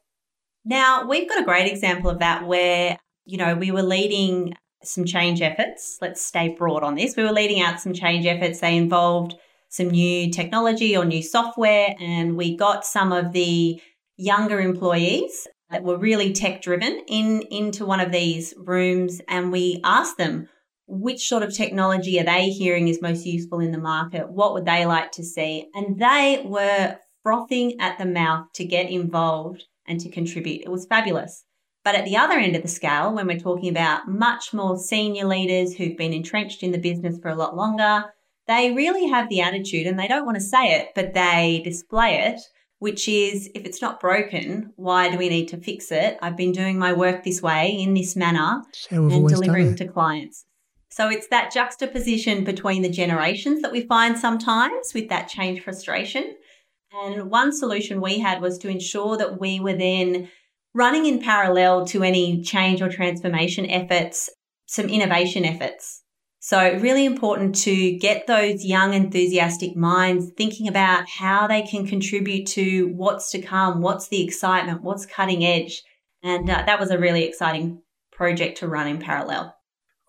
Now, 0.66 1.08
we've 1.08 1.30
got 1.30 1.42
a 1.42 1.46
great 1.46 1.72
example 1.72 2.10
of 2.10 2.20
that 2.20 2.46
where, 2.46 2.98
you 3.26 3.38
know, 3.38 3.56
we 3.56 3.72
were 3.72 3.84
leading 3.84 4.54
some 4.84 5.06
change 5.06 5.42
efforts. 5.42 5.98
Let's 6.02 6.22
stay 6.22 6.50
broad 6.50 6.84
on 6.84 6.96
this. 6.96 7.16
We 7.16 7.24
were 7.24 7.32
leading 7.32 7.62
out 7.62 7.80
some 7.80 7.94
change 7.94 8.26
efforts. 8.26 8.60
They 8.60 8.76
involved 8.76 9.36
some 9.70 9.90
new 9.90 10.30
technology 10.30 10.98
or 10.98 11.06
new 11.06 11.24
software, 11.24 11.96
and 12.02 12.36
we 12.36 12.58
got 12.58 12.84
some 12.84 13.14
of 13.14 13.32
the 13.32 13.82
younger 14.18 14.60
employees 14.60 15.48
that 15.70 15.84
were 15.84 15.98
really 15.98 16.34
tech 16.34 16.62
driven 16.62 17.02
in 17.08 17.44
into 17.44 17.86
one 17.86 18.02
of 18.02 18.12
these 18.12 18.54
rooms 18.58 19.22
and 19.28 19.52
we 19.52 19.80
asked 19.84 20.18
them 20.18 20.48
which 20.88 21.28
sort 21.28 21.44
of 21.44 21.54
technology 21.54 22.20
are 22.20 22.24
they 22.24 22.50
hearing 22.50 22.88
is 22.88 23.02
most 23.02 23.26
useful 23.26 23.60
in 23.60 23.72
the 23.72 23.78
market? 23.78 24.30
What 24.30 24.54
would 24.54 24.66
they 24.66 24.86
like 24.86 25.12
to 25.14 25.24
see? 25.24 25.68
And 25.74 26.00
they 26.00 26.42
were 26.46 26.98
frothing 27.24 27.80
at 27.80 27.98
the 27.98 28.06
mouth 28.06 28.48
to 28.54 28.66
get 28.66 28.90
involved 28.90 29.66
and 29.86 30.00
to 30.00 30.10
contribute. 30.10 30.62
It 30.62 30.72
was 30.72 30.86
fabulous. 30.86 31.44
But 31.84 31.96
at 31.96 32.06
the 32.06 32.18
other 32.18 32.36
end 32.36 32.56
of 32.56 32.62
the 32.62 32.68
scale, 32.68 33.14
when 33.14 33.28
we're 33.28 33.40
talking 33.40 33.70
about 33.70 34.08
much 34.08 34.54
more 34.54 34.78
senior 34.78 35.26
leaders 35.26 35.76
who've 35.76 35.98
been 35.98 36.14
entrenched 36.14 36.64
in 36.64 36.72
the 36.72 36.78
business 36.78 37.18
for 37.22 37.30
a 37.30 37.36
lot 37.36 37.56
longer, 37.56 38.06
they 38.48 38.72
really 38.72 39.08
have 39.08 39.30
the 39.30 39.42
attitude 39.42 39.88
and 39.88 40.00
they 40.00 40.08
don't 40.08 40.26
want 40.26 40.36
to 40.36 40.44
say 40.44 40.80
it, 40.80 40.90
but 40.96 41.14
they 41.14 41.62
display 41.64 42.28
it, 42.28 42.40
which 42.80 43.08
is 43.08 43.50
if 43.56 43.66
it's 43.66 43.82
not 43.82 44.00
broken, 44.00 44.72
why 44.76 45.10
do 45.10 45.18
we 45.18 45.30
need 45.30 45.48
to 45.50 45.58
fix 45.58 45.92
it? 45.92 46.18
I've 46.22 46.38
been 46.38 46.52
doing 46.52 46.78
my 46.78 46.94
work 46.94 47.24
this 47.24 47.42
way 47.42 47.70
in 47.70 47.94
this 47.94 48.16
manner 48.16 48.64
and 48.92 49.28
delivering 49.28 49.76
to 49.76 49.88
clients. 49.88 50.46
So 50.98 51.10
it's 51.10 51.28
that 51.28 51.54
juxtaposition 51.54 52.44
between 52.44 52.82
the 52.82 52.90
generations 52.90 53.62
that 53.62 53.72
we 53.72 53.82
find 53.82 54.18
sometimes 54.18 54.96
with 54.96 55.10
that 55.10 55.28
change 55.28 55.62
frustration. 55.62 56.36
And 56.92 57.30
one 57.30 57.54
solution 57.54 58.02
we 58.02 58.18
had 58.18 58.42
was 58.42 58.58
to 58.58 58.68
ensure 58.68 59.16
that 59.16 59.40
we 59.40 59.60
were 59.60 59.76
then 59.76 60.32
running 60.74 61.06
in 61.06 61.22
parallel 61.22 61.86
to 61.88 62.02
any 62.02 62.42
change 62.42 62.82
or 62.82 62.90
transformation 62.90 63.70
efforts, 63.70 64.28
some 64.66 64.90
innovation 64.90 65.46
efforts. 65.46 66.02
So, 66.40 66.80
really 66.80 67.06
important 67.06 67.54
to 67.58 67.96
get 68.00 68.26
those 68.26 68.66
young, 68.66 68.96
enthusiastic 68.96 69.76
minds 69.76 70.32
thinking 70.36 70.68
about 70.68 71.08
how 71.08 71.46
they 71.46 71.62
can 71.62 71.86
contribute 71.86 72.48
to 72.48 72.88
what's 72.96 73.30
to 73.34 73.42
come, 73.42 73.82
what's 73.82 74.08
the 74.08 74.24
excitement, 74.24 74.82
what's 74.82 75.06
cutting 75.06 75.46
edge. 75.46 75.84
And 76.24 76.50
uh, 76.50 76.64
that 76.66 76.80
was 76.80 76.90
a 76.90 76.98
really 76.98 77.24
exciting 77.24 77.84
project 78.12 78.58
to 78.60 78.68
run 78.68 78.88
in 78.88 78.98
parallel. 78.98 79.57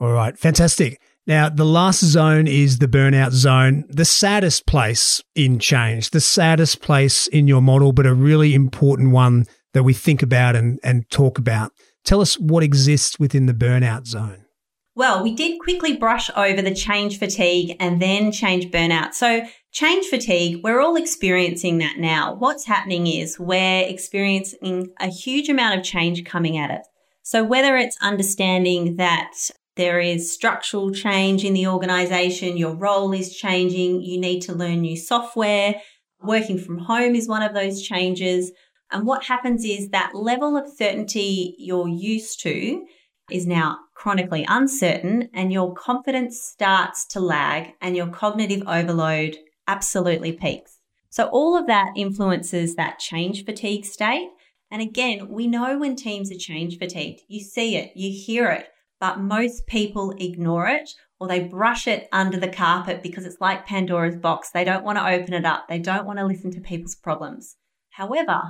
All 0.00 0.12
right, 0.12 0.38
fantastic. 0.38 1.00
Now, 1.26 1.50
the 1.50 1.64
last 1.64 2.02
zone 2.02 2.46
is 2.46 2.78
the 2.78 2.88
burnout 2.88 3.32
zone, 3.32 3.84
the 3.88 4.06
saddest 4.06 4.66
place 4.66 5.22
in 5.34 5.58
change, 5.58 6.10
the 6.10 6.20
saddest 6.20 6.80
place 6.80 7.26
in 7.26 7.46
your 7.46 7.60
model, 7.60 7.92
but 7.92 8.06
a 8.06 8.14
really 8.14 8.54
important 8.54 9.10
one 9.10 9.44
that 9.74 9.82
we 9.82 9.92
think 9.92 10.22
about 10.22 10.56
and, 10.56 10.80
and 10.82 11.08
talk 11.10 11.36
about. 11.36 11.72
Tell 12.04 12.22
us 12.22 12.38
what 12.38 12.62
exists 12.62 13.18
within 13.18 13.44
the 13.44 13.52
burnout 13.52 14.06
zone. 14.06 14.46
Well, 14.94 15.22
we 15.22 15.34
did 15.34 15.60
quickly 15.60 15.96
brush 15.96 16.30
over 16.34 16.62
the 16.62 16.74
change 16.74 17.18
fatigue 17.18 17.76
and 17.78 18.00
then 18.00 18.32
change 18.32 18.70
burnout. 18.72 19.14
So, 19.14 19.42
change 19.70 20.06
fatigue, 20.06 20.60
we're 20.64 20.80
all 20.80 20.96
experiencing 20.96 21.78
that 21.78 21.98
now. 21.98 22.34
What's 22.34 22.66
happening 22.66 23.06
is 23.06 23.38
we're 23.38 23.84
experiencing 23.86 24.92
a 24.98 25.08
huge 25.08 25.48
amount 25.48 25.78
of 25.78 25.84
change 25.84 26.24
coming 26.24 26.56
at 26.56 26.70
it. 26.70 26.82
So, 27.22 27.44
whether 27.44 27.76
it's 27.76 27.96
understanding 28.00 28.96
that 28.96 29.50
there 29.78 30.00
is 30.00 30.30
structural 30.30 30.90
change 30.90 31.44
in 31.44 31.54
the 31.54 31.68
organization. 31.68 32.56
Your 32.56 32.74
role 32.74 33.12
is 33.14 33.34
changing. 33.34 34.02
You 34.02 34.20
need 34.20 34.40
to 34.40 34.52
learn 34.52 34.80
new 34.80 34.96
software. 34.96 35.80
Working 36.20 36.58
from 36.58 36.78
home 36.78 37.14
is 37.14 37.28
one 37.28 37.42
of 37.42 37.54
those 37.54 37.80
changes. 37.80 38.50
And 38.90 39.06
what 39.06 39.24
happens 39.24 39.64
is 39.64 39.90
that 39.90 40.16
level 40.16 40.56
of 40.56 40.68
certainty 40.68 41.54
you're 41.58 41.88
used 41.88 42.40
to 42.40 42.84
is 43.30 43.46
now 43.46 43.78
chronically 43.94 44.44
uncertain 44.48 45.28
and 45.32 45.52
your 45.52 45.72
confidence 45.74 46.40
starts 46.40 47.06
to 47.06 47.20
lag 47.20 47.68
and 47.80 47.96
your 47.96 48.08
cognitive 48.08 48.64
overload 48.66 49.36
absolutely 49.68 50.32
peaks. 50.32 50.78
So 51.08 51.26
all 51.28 51.56
of 51.56 51.68
that 51.68 51.92
influences 51.96 52.74
that 52.74 52.98
change 52.98 53.44
fatigue 53.44 53.84
state. 53.84 54.28
And 54.72 54.82
again, 54.82 55.28
we 55.28 55.46
know 55.46 55.78
when 55.78 55.94
teams 55.94 56.32
are 56.32 56.38
change 56.38 56.78
fatigued. 56.78 57.20
You 57.28 57.44
see 57.44 57.76
it, 57.76 57.92
you 57.94 58.10
hear 58.10 58.50
it 58.50 58.68
but 59.00 59.20
most 59.20 59.66
people 59.66 60.14
ignore 60.18 60.66
it 60.66 60.90
or 61.20 61.28
they 61.28 61.40
brush 61.40 61.86
it 61.86 62.08
under 62.12 62.38
the 62.38 62.48
carpet 62.48 63.02
because 63.02 63.24
it's 63.24 63.40
like 63.40 63.66
Pandora's 63.66 64.16
box. 64.16 64.50
They 64.50 64.64
don't 64.64 64.84
want 64.84 64.98
to 64.98 65.08
open 65.08 65.34
it 65.34 65.44
up. 65.44 65.66
They 65.68 65.78
don't 65.78 66.06
want 66.06 66.18
to 66.18 66.26
listen 66.26 66.50
to 66.52 66.60
people's 66.60 66.94
problems. 66.94 67.56
However, 67.90 68.40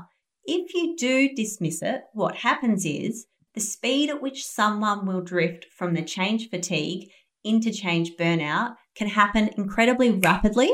if 0.44 0.74
you 0.74 0.96
do 0.96 1.34
dismiss 1.34 1.82
it, 1.82 2.02
what 2.12 2.36
happens 2.36 2.84
is 2.84 3.26
the 3.54 3.60
speed 3.60 4.10
at 4.10 4.22
which 4.22 4.44
someone 4.44 5.06
will 5.06 5.22
drift 5.22 5.66
from 5.76 5.94
the 5.94 6.02
change 6.02 6.50
fatigue 6.50 7.08
into 7.44 7.72
change 7.72 8.12
burnout 8.18 8.74
can 8.94 9.08
happen 9.08 9.50
incredibly 9.56 10.10
rapidly, 10.10 10.70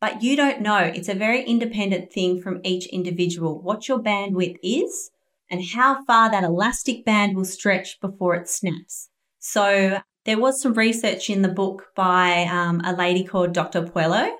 but 0.00 0.22
you 0.22 0.36
don't 0.36 0.60
know. 0.60 0.78
It's 0.78 1.08
a 1.08 1.14
very 1.14 1.42
independent 1.44 2.12
thing 2.12 2.40
from 2.40 2.60
each 2.64 2.86
individual 2.86 3.60
what 3.62 3.88
your 3.88 4.00
bandwidth 4.00 4.56
is 4.62 5.10
and 5.52 5.62
how 5.74 6.02
far 6.06 6.30
that 6.30 6.42
elastic 6.42 7.04
band 7.04 7.36
will 7.36 7.44
stretch 7.44 8.00
before 8.00 8.34
it 8.34 8.48
snaps. 8.48 9.10
So, 9.38 10.00
there 10.24 10.38
was 10.38 10.62
some 10.62 10.72
research 10.74 11.28
in 11.28 11.42
the 11.42 11.48
book 11.48 11.88
by 11.94 12.44
um, 12.44 12.80
a 12.84 12.94
lady 12.94 13.24
called 13.24 13.52
Dr. 13.52 13.82
Puello, 13.82 14.30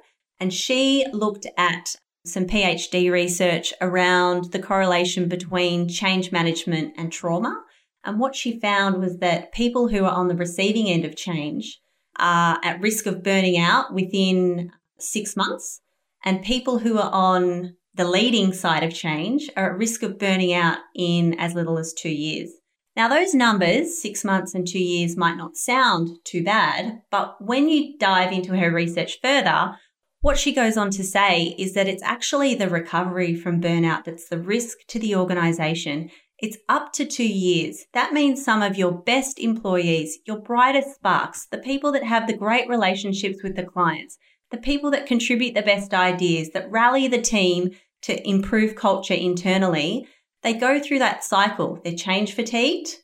and 0.40 0.55
she 0.55 1.05
looked 1.12 1.46
at 1.57 1.96
some 2.25 2.46
PhD 2.46 3.11
research 3.11 3.75
around 3.81 4.53
the 4.53 4.62
correlation 4.62 5.29
between 5.29 5.88
change 5.88 6.33
management 6.33 6.94
and 6.96 7.12
trauma. 7.12 7.62
And 8.05 8.18
what 8.18 8.37
she 8.37 8.61
found 8.61 9.01
was 9.01 9.18
that 9.18 9.53
people 9.53 9.88
who 9.88 10.05
are 10.05 10.14
on 10.14 10.29
the 10.29 10.37
receiving 10.37 10.88
end 10.88 11.05
of 11.05 11.16
change 11.16 11.81
are 12.18 12.59
at 12.62 12.81
risk 12.81 13.07
of 13.07 13.22
burning 13.22 13.59
out 13.59 13.92
within 13.92 14.70
six 14.98 15.37
months, 15.37 15.81
and 16.25 16.42
people 16.42 16.79
who 16.79 16.96
are 16.98 17.11
on 17.12 17.75
the 17.94 18.09
leading 18.09 18.52
side 18.52 18.83
of 18.83 18.94
change 18.94 19.50
are 19.57 19.72
at 19.72 19.78
risk 19.78 20.02
of 20.02 20.18
burning 20.18 20.55
out 20.55 20.78
in 20.94 21.38
as 21.38 21.55
little 21.55 21.78
as 21.78 21.92
two 21.92 22.11
years. 22.11 22.50
Now, 22.94 23.09
those 23.09 23.35
numbers, 23.35 24.00
six 24.00 24.22
months 24.24 24.55
and 24.55 24.66
two 24.66 24.78
years, 24.78 25.16
might 25.16 25.37
not 25.37 25.57
sound 25.57 26.18
too 26.24 26.44
bad, 26.44 27.02
but 27.11 27.37
when 27.40 27.68
you 27.68 27.96
dive 27.98 28.33
into 28.33 28.57
her 28.57 28.70
research 28.70 29.18
further, 29.22 29.76
what 30.20 30.38
she 30.38 30.52
goes 30.52 30.76
on 30.76 30.90
to 30.90 31.02
say 31.02 31.55
is 31.59 31.74
that 31.74 31.88
it's 31.88 32.02
actually 32.02 32.55
the 32.55 32.68
recovery 32.68 33.35
from 33.35 33.61
burnout 33.61 34.05
that's 34.05 34.28
the 34.28 34.38
risk 34.38 34.78
to 34.88 34.98
the 34.98 35.16
organization. 35.16 36.11
It's 36.38 36.59
up 36.68 36.92
to 36.94 37.05
two 37.05 37.26
years. 37.26 37.87
That 37.92 38.12
means 38.12 38.44
some 38.44 38.62
of 38.62 38.76
your 38.76 38.92
best 38.92 39.38
employees, 39.38 40.18
your 40.26 40.40
brightest 40.40 40.94
sparks, 40.94 41.46
the 41.46 41.59
people 41.59 41.92
that 41.92 42.05
have 42.05 42.26
the 42.26 42.37
great 42.37 42.68
relationships 42.68 43.42
with 43.42 43.57
the 43.57 43.64
clients, 43.64 44.18
the 44.52 44.58
people 44.58 44.90
that 44.92 45.06
contribute 45.06 45.54
the 45.54 45.62
best 45.62 45.92
ideas, 45.92 46.50
that 46.50 46.70
rally 46.70 47.08
the 47.08 47.20
team 47.20 47.70
to 48.02 48.28
improve 48.28 48.76
culture 48.76 49.14
internally, 49.14 50.06
they 50.42 50.54
go 50.54 50.78
through 50.78 51.00
that 51.00 51.24
cycle. 51.24 51.80
They're 51.82 51.94
change 51.94 52.34
fatigued, 52.34 52.96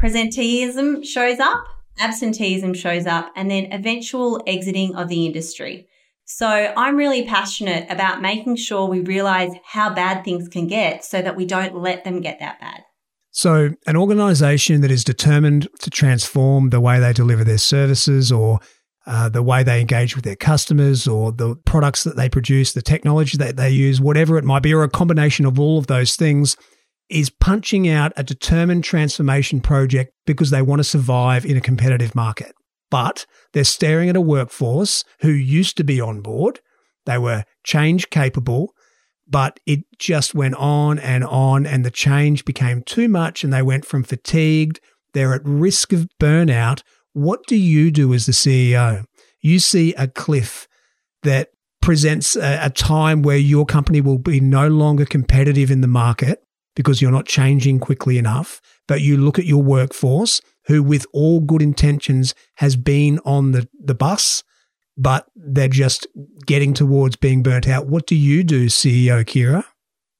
presenteeism 0.00 1.04
shows 1.04 1.38
up, 1.38 1.64
absenteeism 1.98 2.74
shows 2.74 3.06
up, 3.06 3.30
and 3.36 3.50
then 3.50 3.72
eventual 3.72 4.42
exiting 4.46 4.94
of 4.96 5.08
the 5.08 5.26
industry. 5.26 5.86
So 6.24 6.72
I'm 6.76 6.96
really 6.96 7.24
passionate 7.24 7.86
about 7.88 8.20
making 8.20 8.56
sure 8.56 8.86
we 8.86 9.00
realize 9.00 9.52
how 9.64 9.94
bad 9.94 10.24
things 10.24 10.48
can 10.48 10.66
get 10.66 11.04
so 11.04 11.22
that 11.22 11.36
we 11.36 11.46
don't 11.46 11.76
let 11.76 12.04
them 12.04 12.20
get 12.20 12.40
that 12.40 12.60
bad. 12.60 12.82
So, 13.30 13.74
an 13.86 13.96
organization 13.96 14.80
that 14.80 14.90
is 14.90 15.04
determined 15.04 15.68
to 15.80 15.90
transform 15.90 16.70
the 16.70 16.80
way 16.80 16.98
they 16.98 17.12
deliver 17.12 17.44
their 17.44 17.58
services 17.58 18.32
or 18.32 18.60
uh, 19.06 19.28
the 19.28 19.42
way 19.42 19.62
they 19.62 19.80
engage 19.80 20.16
with 20.16 20.24
their 20.24 20.36
customers 20.36 21.06
or 21.06 21.32
the 21.32 21.54
products 21.64 22.04
that 22.04 22.16
they 22.16 22.28
produce, 22.28 22.72
the 22.72 22.82
technology 22.82 23.36
that 23.36 23.56
they 23.56 23.70
use, 23.70 24.00
whatever 24.00 24.36
it 24.36 24.44
might 24.44 24.62
be, 24.62 24.74
or 24.74 24.82
a 24.82 24.88
combination 24.88 25.46
of 25.46 25.60
all 25.60 25.78
of 25.78 25.86
those 25.86 26.16
things, 26.16 26.56
is 27.08 27.30
punching 27.30 27.88
out 27.88 28.12
a 28.16 28.24
determined 28.24 28.82
transformation 28.82 29.60
project 29.60 30.12
because 30.26 30.50
they 30.50 30.62
want 30.62 30.80
to 30.80 30.84
survive 30.84 31.46
in 31.46 31.56
a 31.56 31.60
competitive 31.60 32.14
market 32.14 32.52
but 32.90 33.26
they're 33.52 33.64
staring 33.64 34.08
at 34.08 34.16
a 34.16 34.20
workforce 34.20 35.04
who 35.20 35.30
used 35.30 35.76
to 35.76 35.84
be 35.84 36.00
on 36.00 36.20
board. 36.20 36.60
They 37.04 37.18
were 37.18 37.44
change 37.64 38.10
capable, 38.10 38.72
but 39.26 39.58
it 39.66 39.80
just 39.98 40.34
went 40.34 40.54
on 40.54 40.98
and 40.98 41.24
on, 41.24 41.66
and 41.66 41.84
the 41.84 41.90
change 41.90 42.44
became 42.44 42.82
too 42.82 43.08
much, 43.08 43.42
and 43.44 43.52
they 43.52 43.62
went 43.62 43.84
from 43.84 44.02
fatigued, 44.02 44.80
they're 45.12 45.34
at 45.34 45.42
risk 45.44 45.92
of 45.92 46.08
burnout. 46.20 46.82
What 47.16 47.46
do 47.46 47.56
you 47.56 47.90
do 47.90 48.12
as 48.12 48.26
the 48.26 48.32
CEO? 48.32 49.06
You 49.40 49.58
see 49.58 49.94
a 49.94 50.06
cliff 50.06 50.68
that 51.22 51.48
presents 51.80 52.36
a, 52.36 52.66
a 52.66 52.68
time 52.68 53.22
where 53.22 53.38
your 53.38 53.64
company 53.64 54.02
will 54.02 54.18
be 54.18 54.38
no 54.38 54.68
longer 54.68 55.06
competitive 55.06 55.70
in 55.70 55.80
the 55.80 55.88
market 55.88 56.42
because 56.74 57.00
you're 57.00 57.10
not 57.10 57.24
changing 57.24 57.78
quickly 57.80 58.18
enough, 58.18 58.60
but 58.86 59.00
you 59.00 59.16
look 59.16 59.38
at 59.38 59.46
your 59.46 59.62
workforce 59.62 60.42
who, 60.66 60.82
with 60.82 61.06
all 61.14 61.40
good 61.40 61.62
intentions, 61.62 62.34
has 62.56 62.76
been 62.76 63.18
on 63.24 63.52
the, 63.52 63.66
the 63.82 63.94
bus, 63.94 64.44
but 64.98 65.26
they're 65.34 65.68
just 65.68 66.06
getting 66.44 66.74
towards 66.74 67.16
being 67.16 67.42
burnt 67.42 67.66
out. 67.66 67.86
What 67.86 68.06
do 68.06 68.14
you 68.14 68.44
do, 68.44 68.66
CEO 68.66 69.24
Kira? 69.24 69.64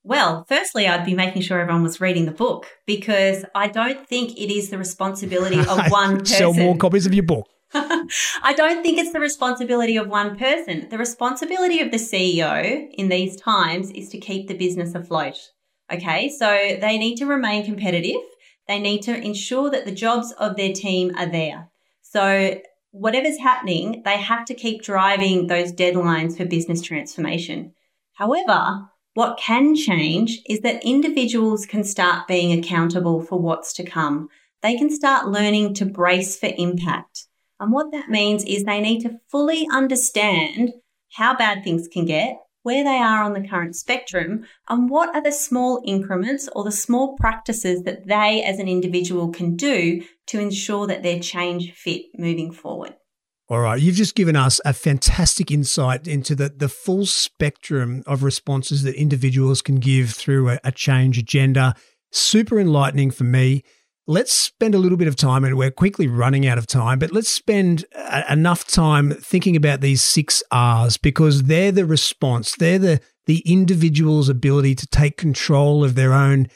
Well, 0.06 0.44
firstly, 0.48 0.86
I'd 0.86 1.04
be 1.04 1.14
making 1.14 1.42
sure 1.42 1.60
everyone 1.60 1.82
was 1.82 2.00
reading 2.00 2.26
the 2.26 2.32
book 2.32 2.66
because 2.86 3.44
I 3.54 3.68
don't 3.68 4.06
think 4.06 4.38
it 4.38 4.52
is 4.52 4.70
the 4.70 4.78
responsibility 4.78 5.58
of 5.58 5.80
one 5.90 6.20
person. 6.20 6.26
Sell 6.26 6.54
more 6.54 6.76
copies 6.76 7.06
of 7.06 7.14
your 7.14 7.24
book. 7.24 7.46
I 7.74 8.54
don't 8.56 8.82
think 8.82 8.98
it's 8.98 9.12
the 9.12 9.20
responsibility 9.20 9.96
of 9.96 10.08
one 10.08 10.38
person. 10.38 10.88
The 10.88 10.98
responsibility 10.98 11.80
of 11.80 11.90
the 11.90 11.96
CEO 11.96 12.88
in 12.94 13.08
these 13.08 13.36
times 13.36 13.90
is 13.90 14.08
to 14.10 14.18
keep 14.18 14.46
the 14.48 14.56
business 14.56 14.94
afloat. 14.94 15.36
Okay, 15.92 16.28
so 16.28 16.46
they 16.80 16.98
need 16.98 17.16
to 17.16 17.26
remain 17.26 17.64
competitive 17.64 18.20
they 18.66 18.80
need 18.80 19.02
to 19.02 19.16
ensure 19.16 19.70
that 19.70 19.84
the 19.84 19.92
jobs 19.92 20.32
of 20.32 20.56
their 20.56 20.72
team 20.72 21.12
are 21.16 21.30
there. 21.30 21.70
So, 22.02 22.60
whatever's 22.90 23.38
happening, 23.38 24.02
they 24.04 24.16
have 24.16 24.44
to 24.46 24.54
keep 24.54 24.82
driving 24.82 25.46
those 25.46 25.72
deadlines 25.72 26.36
for 26.36 26.44
business 26.44 26.82
transformation. 26.82 27.74
However, 28.14 28.88
what 29.16 29.38
can 29.38 29.74
change 29.74 30.42
is 30.46 30.61
that 30.61 30.85
individuals 30.85 31.64
can 31.64 31.83
start 31.83 32.29
being 32.29 32.52
accountable 32.52 33.22
for 33.22 33.40
what's 33.40 33.72
to 33.72 33.83
come. 33.83 34.29
They 34.62 34.76
can 34.76 34.90
start 34.90 35.29
learning 35.29 35.72
to 35.74 35.87
brace 35.87 36.38
for 36.38 36.50
impact. 36.59 37.26
And 37.59 37.72
what 37.72 37.92
that 37.92 38.11
means 38.11 38.44
is 38.44 38.64
they 38.64 38.81
need 38.81 39.00
to 39.05 39.18
fully 39.31 39.66
understand 39.72 40.74
how 41.14 41.35
bad 41.35 41.64
things 41.64 41.88
can 41.88 42.05
get 42.05 42.37
where 42.62 42.83
they 42.83 42.98
are 42.98 43.22
on 43.22 43.33
the 43.33 43.48
current 43.48 43.76
spectrum, 43.76 44.44
and 44.68 44.90
what 44.90 45.14
are 45.14 45.22
the 45.22 45.31
small 45.31 45.81
increments 45.87 46.48
or 46.52 46.64
the 46.64 46.72
small 46.72 47.14
practices 47.16 47.85
that 47.85 48.09
they 48.09 48.42
as 48.42 48.59
an 48.59 48.66
individual 48.66 49.29
can 49.29 49.55
do 49.55 50.02
to 50.26 50.40
ensure 50.40 50.85
that 50.85 51.00
they're 51.05 51.20
change 51.20 51.72
fit 51.74 52.02
moving 52.18 52.50
forward. 52.50 52.92
All 53.48 53.61
right, 53.61 53.80
you've 53.80 53.94
just 53.94 54.16
given 54.16 54.35
us 54.35 54.61
a 54.64 54.72
fantastic 54.72 55.52
insight 55.52 56.09
into 56.09 56.35
the, 56.35 56.48
the 56.48 56.68
full 56.68 57.06
spectrum 57.06 58.02
of 58.06 58.24
responses 58.24 58.82
that 58.82 58.96
individuals 58.96 59.62
can 59.62 59.76
give 59.76 60.11
through 60.11 60.50
a, 60.50 60.61
a 60.64 60.72
change 60.72 61.16
agenda. 61.16 61.74
Super 62.11 62.59
enlightening 62.59 63.12
for 63.12 63.24
me 63.24 63.62
let's 64.06 64.32
spend 64.32 64.74
a 64.74 64.78
little 64.78 64.98
bit 64.98 65.09
of 65.09 65.16
time, 65.16 65.44
and 65.44 65.56
we're 65.56 65.70
quickly 65.70 66.06
running 66.06 66.46
out 66.46 66.59
of 66.59 66.66
time, 66.66 66.98
but 66.98 67.12
let's 67.12 67.28
spend 67.28 67.85
a- 67.94 68.32
enough 68.32 68.66
time 68.66 69.11
thinking 69.11 69.56
about 69.56 69.80
these 69.80 70.02
six 70.02 70.42
R's 70.50 70.96
because 70.96 71.44
they're 71.44 71.72
the 71.72 71.87
response. 71.87 72.54
They're 72.54 72.78
the, 72.78 73.00
the 73.26 73.42
individual's 73.46 74.28
ability 74.28 74.74
to 74.76 74.87
take 74.87 75.16
control 75.16 75.85
of 75.85 75.94
their 75.94 76.12
own 76.12 76.48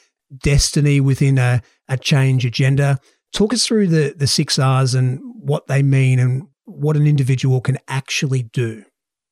destiny 0.43 1.01
within 1.01 1.39
a, 1.39 1.63
a 1.89 1.97
change 1.97 2.45
agenda. 2.47 2.99
Talk 3.33 3.53
us 3.53 3.67
through 3.67 3.89
the, 3.89 4.15
the 4.17 4.27
six 4.27 4.59
R's 4.59 4.95
and 4.95 5.21
what 5.23 5.67
they 5.67 5.83
mean 5.83 6.19
and 6.19 6.47
what 6.71 6.97
an 6.97 7.07
individual 7.07 7.61
can 7.61 7.79
actually 7.89 8.43
do. 8.43 8.85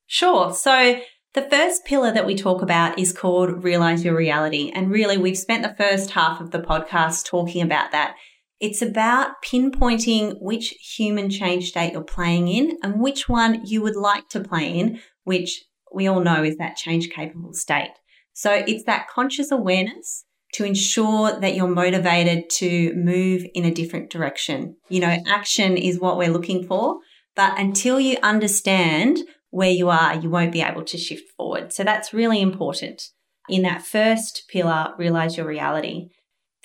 Sure. 0.06 0.52
So, 0.52 1.00
the 1.34 1.42
first 1.42 1.84
pillar 1.84 2.10
that 2.12 2.26
we 2.26 2.34
talk 2.34 2.62
about 2.62 2.98
is 2.98 3.12
called 3.12 3.62
Realize 3.62 4.04
Your 4.04 4.16
Reality. 4.16 4.72
And 4.74 4.90
really, 4.90 5.18
we've 5.18 5.36
spent 5.36 5.62
the 5.62 5.74
first 5.76 6.10
half 6.12 6.40
of 6.40 6.50
the 6.50 6.58
podcast 6.58 7.26
talking 7.26 7.62
about 7.62 7.92
that. 7.92 8.16
It's 8.60 8.82
about 8.82 9.42
pinpointing 9.44 10.40
which 10.40 10.74
human 10.96 11.30
change 11.30 11.68
state 11.68 11.92
you're 11.92 12.02
playing 12.02 12.48
in 12.48 12.78
and 12.82 13.00
which 13.00 13.28
one 13.28 13.64
you 13.64 13.82
would 13.82 13.94
like 13.94 14.28
to 14.30 14.40
play 14.40 14.78
in, 14.78 15.00
which 15.24 15.64
we 15.92 16.06
all 16.06 16.20
know 16.20 16.42
is 16.42 16.56
that 16.56 16.76
change 16.76 17.10
capable 17.10 17.52
state. 17.52 17.92
So 18.32 18.52
it's 18.52 18.84
that 18.84 19.08
conscious 19.08 19.52
awareness 19.52 20.24
to 20.54 20.64
ensure 20.64 21.38
that 21.38 21.54
you're 21.54 21.68
motivated 21.68 22.48
to 22.50 22.94
move 22.94 23.44
in 23.54 23.64
a 23.64 23.70
different 23.70 24.10
direction. 24.10 24.76
You 24.88 25.00
know, 25.00 25.18
action 25.26 25.76
is 25.76 26.00
what 26.00 26.16
we're 26.16 26.32
looking 26.32 26.66
for. 26.66 26.98
But 27.38 27.56
until 27.56 28.00
you 28.00 28.16
understand 28.20 29.20
where 29.50 29.70
you 29.70 29.90
are, 29.90 30.16
you 30.16 30.28
won't 30.28 30.50
be 30.50 30.60
able 30.60 30.82
to 30.82 30.98
shift 30.98 31.30
forward. 31.36 31.72
So 31.72 31.84
that's 31.84 32.12
really 32.12 32.40
important. 32.40 33.00
In 33.48 33.62
that 33.62 33.82
first 33.82 34.42
pillar, 34.50 34.92
realize 34.98 35.36
your 35.36 35.46
reality. 35.46 36.08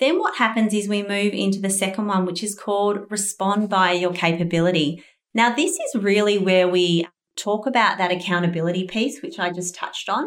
Then 0.00 0.18
what 0.18 0.38
happens 0.38 0.74
is 0.74 0.88
we 0.88 1.04
move 1.04 1.32
into 1.32 1.60
the 1.60 1.70
second 1.70 2.08
one, 2.08 2.26
which 2.26 2.42
is 2.42 2.56
called 2.56 3.08
respond 3.08 3.70
by 3.70 3.92
your 3.92 4.12
capability. 4.12 5.00
Now, 5.32 5.54
this 5.54 5.78
is 5.78 6.02
really 6.02 6.38
where 6.38 6.66
we 6.66 7.06
talk 7.36 7.68
about 7.68 7.98
that 7.98 8.10
accountability 8.10 8.88
piece, 8.88 9.22
which 9.22 9.38
I 9.38 9.52
just 9.52 9.76
touched 9.76 10.08
on, 10.08 10.26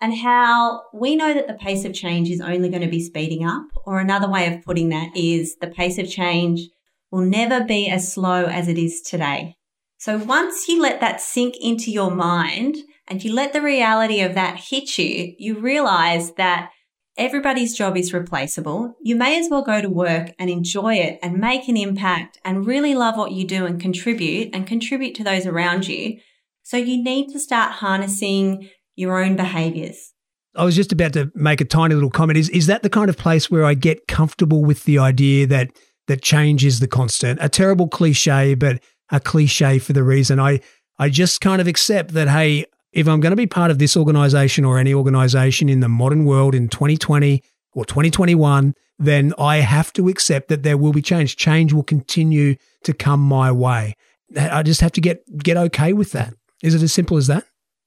and 0.00 0.16
how 0.16 0.84
we 0.94 1.16
know 1.16 1.34
that 1.34 1.48
the 1.48 1.54
pace 1.54 1.84
of 1.84 1.92
change 1.92 2.30
is 2.30 2.40
only 2.40 2.70
going 2.70 2.80
to 2.80 2.88
be 2.88 3.04
speeding 3.04 3.44
up. 3.44 3.66
Or 3.84 4.00
another 4.00 4.30
way 4.30 4.54
of 4.54 4.62
putting 4.62 4.88
that 4.88 5.14
is 5.14 5.56
the 5.56 5.68
pace 5.68 5.98
of 5.98 6.08
change 6.08 6.62
will 7.10 7.26
never 7.26 7.62
be 7.62 7.90
as 7.90 8.10
slow 8.10 8.46
as 8.46 8.68
it 8.68 8.78
is 8.78 9.02
today. 9.02 9.56
So 10.02 10.18
once 10.18 10.66
you 10.66 10.82
let 10.82 10.98
that 10.98 11.20
sink 11.20 11.54
into 11.60 11.92
your 11.92 12.10
mind 12.10 12.78
and 13.06 13.22
you 13.22 13.32
let 13.32 13.52
the 13.52 13.62
reality 13.62 14.20
of 14.20 14.34
that 14.34 14.56
hit 14.56 14.98
you, 14.98 15.32
you 15.38 15.60
realize 15.60 16.32
that 16.32 16.70
everybody's 17.16 17.76
job 17.76 17.96
is 17.96 18.12
replaceable. 18.12 18.96
You 19.00 19.14
may 19.14 19.38
as 19.38 19.46
well 19.48 19.62
go 19.62 19.80
to 19.80 19.88
work 19.88 20.32
and 20.40 20.50
enjoy 20.50 20.94
it 20.96 21.20
and 21.22 21.38
make 21.38 21.68
an 21.68 21.76
impact 21.76 22.40
and 22.44 22.66
really 22.66 22.96
love 22.96 23.16
what 23.16 23.30
you 23.30 23.46
do 23.46 23.64
and 23.64 23.80
contribute 23.80 24.50
and 24.52 24.66
contribute 24.66 25.14
to 25.14 25.22
those 25.22 25.46
around 25.46 25.86
you. 25.86 26.18
So 26.64 26.76
you 26.76 27.00
need 27.00 27.28
to 27.28 27.38
start 27.38 27.74
harnessing 27.74 28.68
your 28.96 29.22
own 29.22 29.36
behaviors. 29.36 30.14
I 30.56 30.64
was 30.64 30.74
just 30.74 30.90
about 30.90 31.12
to 31.12 31.30
make 31.36 31.60
a 31.60 31.64
tiny 31.64 31.94
little 31.94 32.10
comment. 32.10 32.40
Is 32.40 32.48
is 32.48 32.66
that 32.66 32.82
the 32.82 32.90
kind 32.90 33.08
of 33.08 33.16
place 33.16 33.52
where 33.52 33.64
I 33.64 33.74
get 33.74 34.08
comfortable 34.08 34.64
with 34.64 34.82
the 34.82 34.98
idea 34.98 35.46
that 35.46 35.70
that 36.08 36.22
change 36.22 36.64
is 36.64 36.80
the 36.80 36.88
constant? 36.88 37.38
A 37.40 37.48
terrible 37.48 37.86
cliche, 37.86 38.56
but 38.56 38.82
a 39.10 39.20
cliche 39.20 39.78
for 39.78 39.92
the 39.92 40.02
reason 40.02 40.40
I 40.40 40.60
I 40.98 41.08
just 41.08 41.40
kind 41.40 41.60
of 41.60 41.66
accept 41.66 42.14
that 42.14 42.28
hey, 42.28 42.66
if 42.92 43.08
I'm 43.08 43.20
going 43.20 43.30
to 43.30 43.36
be 43.36 43.46
part 43.46 43.70
of 43.70 43.78
this 43.78 43.96
organization 43.96 44.64
or 44.64 44.78
any 44.78 44.94
organization 44.94 45.68
in 45.68 45.80
the 45.80 45.88
modern 45.88 46.24
world 46.24 46.54
in 46.54 46.68
2020 46.68 47.42
or 47.74 47.84
2021, 47.84 48.74
then 48.98 49.32
I 49.38 49.56
have 49.58 49.92
to 49.94 50.08
accept 50.08 50.48
that 50.48 50.62
there 50.62 50.76
will 50.76 50.92
be 50.92 51.02
change. 51.02 51.36
Change 51.36 51.72
will 51.72 51.82
continue 51.82 52.56
to 52.84 52.92
come 52.92 53.20
my 53.20 53.50
way. 53.50 53.96
I 54.38 54.62
just 54.62 54.80
have 54.80 54.92
to 54.92 55.00
get 55.00 55.24
get 55.38 55.56
okay 55.56 55.92
with 55.92 56.12
that. 56.12 56.34
Is 56.62 56.74
it 56.74 56.82
as 56.82 56.92
simple 56.92 57.16
as 57.16 57.26
that? 57.26 57.44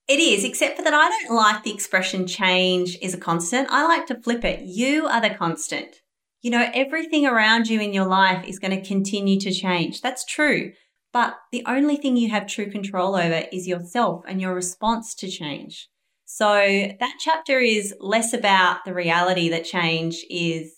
It 0.07 0.19
is, 0.19 0.43
except 0.43 0.77
for 0.77 0.83
that 0.83 0.93
I 0.93 1.09
don't 1.09 1.35
like 1.35 1.63
the 1.63 1.73
expression 1.73 2.27
change 2.27 2.97
is 3.01 3.15
a 3.15 3.17
constant. 3.17 3.69
I 3.71 3.87
like 3.87 4.05
to 4.07 4.21
flip 4.21 4.45
it. 4.45 4.61
You 4.61 5.07
are 5.07 5.21
the 5.21 5.31
constant. 5.31 6.01
You 6.43 6.51
know, 6.51 6.69
everything 6.75 7.25
around 7.25 7.69
you 7.69 7.79
in 7.81 7.91
your 7.91 8.05
life 8.05 8.45
is 8.47 8.59
going 8.59 8.79
to 8.79 8.87
continue 8.87 9.39
to 9.39 9.51
change. 9.51 10.01
That's 10.01 10.23
true. 10.23 10.73
But 11.15 11.37
the 11.53 11.63
only 11.65 11.95
thing 11.95 12.17
you 12.17 12.29
have 12.31 12.45
true 12.45 12.69
control 12.69 13.15
over 13.15 13.45
is 13.49 13.69
yourself 13.69 14.25
and 14.27 14.41
your 14.41 14.53
response 14.53 15.15
to 15.15 15.29
change. 15.29 15.87
So 16.25 16.45
that 16.99 17.17
chapter 17.21 17.57
is 17.57 17.95
less 18.01 18.33
about 18.33 18.83
the 18.83 18.93
reality 18.93 19.47
that 19.47 19.63
change 19.63 20.25
is 20.29 20.73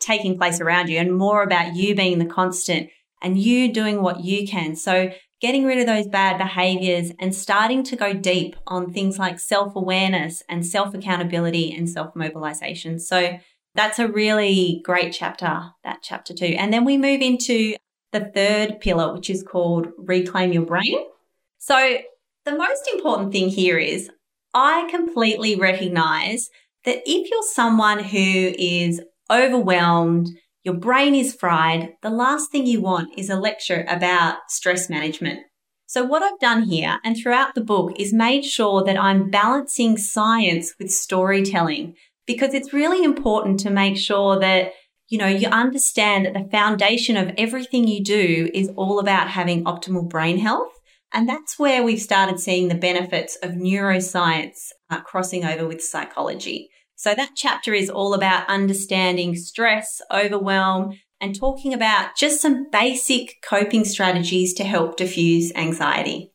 taking 0.00 0.38
place 0.38 0.58
around 0.58 0.88
you 0.88 0.96
and 0.96 1.14
more 1.14 1.42
about 1.42 1.76
you 1.76 1.94
being 1.94 2.18
the 2.18 2.24
constant 2.24 2.88
and 3.20 3.36
you 3.36 3.74
doing 3.74 4.00
what 4.00 4.24
you 4.24 4.48
can. 4.48 4.74
So 4.74 5.10
getting 5.42 5.66
rid 5.66 5.78
of 5.80 5.86
those 5.86 6.08
bad 6.08 6.38
behaviors 6.38 7.12
and 7.20 7.34
starting 7.34 7.82
to 7.82 7.94
go 7.94 8.14
deep 8.14 8.56
on 8.66 8.90
things 8.90 9.18
like 9.18 9.38
self 9.38 9.76
awareness 9.76 10.42
and 10.48 10.64
self 10.64 10.94
accountability 10.94 11.74
and 11.76 11.90
self 11.90 12.16
mobilization. 12.16 12.98
So 12.98 13.38
that's 13.74 13.98
a 13.98 14.08
really 14.08 14.80
great 14.82 15.12
chapter, 15.12 15.72
that 15.82 15.98
chapter 16.00 16.32
two. 16.32 16.56
And 16.58 16.72
then 16.72 16.86
we 16.86 16.96
move 16.96 17.20
into 17.20 17.74
the 18.14 18.30
third 18.34 18.80
pillar, 18.80 19.12
which 19.12 19.28
is 19.28 19.42
called 19.42 19.88
reclaim 19.98 20.52
your 20.52 20.64
brain. 20.64 21.04
So 21.58 21.98
the 22.44 22.56
most 22.56 22.88
important 22.94 23.32
thing 23.32 23.48
here 23.48 23.76
is 23.76 24.10
I 24.54 24.88
completely 24.90 25.56
recognize 25.56 26.48
that 26.84 27.02
if 27.04 27.30
you're 27.30 27.42
someone 27.42 27.98
who 27.98 28.54
is 28.56 29.02
overwhelmed, 29.30 30.28
your 30.62 30.74
brain 30.74 31.14
is 31.14 31.34
fried, 31.34 31.94
the 32.02 32.10
last 32.10 32.50
thing 32.50 32.66
you 32.66 32.80
want 32.80 33.18
is 33.18 33.28
a 33.28 33.36
lecture 33.36 33.84
about 33.88 34.38
stress 34.48 34.88
management. 34.88 35.40
So, 35.86 36.04
what 36.04 36.22
I've 36.22 36.38
done 36.38 36.62
here 36.62 36.98
and 37.04 37.16
throughout 37.16 37.54
the 37.54 37.60
book 37.60 37.92
is 37.98 38.12
made 38.12 38.44
sure 38.44 38.82
that 38.84 38.98
I'm 38.98 39.30
balancing 39.30 39.98
science 39.98 40.74
with 40.78 40.90
storytelling 40.90 41.96
because 42.26 42.54
it's 42.54 42.72
really 42.72 43.04
important 43.04 43.60
to 43.60 43.70
make 43.70 43.96
sure 43.96 44.38
that 44.40 44.72
you 45.08 45.18
know 45.18 45.26
you 45.26 45.48
understand 45.48 46.26
that 46.26 46.34
the 46.34 46.48
foundation 46.50 47.16
of 47.16 47.32
everything 47.36 47.86
you 47.86 48.02
do 48.02 48.50
is 48.52 48.70
all 48.76 48.98
about 48.98 49.28
having 49.28 49.64
optimal 49.64 50.08
brain 50.08 50.38
health 50.38 50.72
and 51.12 51.28
that's 51.28 51.58
where 51.58 51.82
we've 51.82 52.00
started 52.00 52.40
seeing 52.40 52.68
the 52.68 52.74
benefits 52.74 53.36
of 53.42 53.52
neuroscience 53.52 54.70
uh, 54.90 55.00
crossing 55.00 55.44
over 55.44 55.66
with 55.66 55.82
psychology 55.82 56.68
so 56.96 57.14
that 57.14 57.32
chapter 57.36 57.74
is 57.74 57.90
all 57.90 58.14
about 58.14 58.48
understanding 58.48 59.34
stress, 59.34 60.00
overwhelm, 60.12 60.98
and 61.20 61.38
talking 61.38 61.74
about 61.74 62.16
just 62.16 62.40
some 62.40 62.70
basic 62.70 63.36
coping 63.42 63.84
strategies 63.84 64.54
to 64.54 64.64
help 64.64 64.96
diffuse 64.96 65.52
anxiety. 65.54 66.33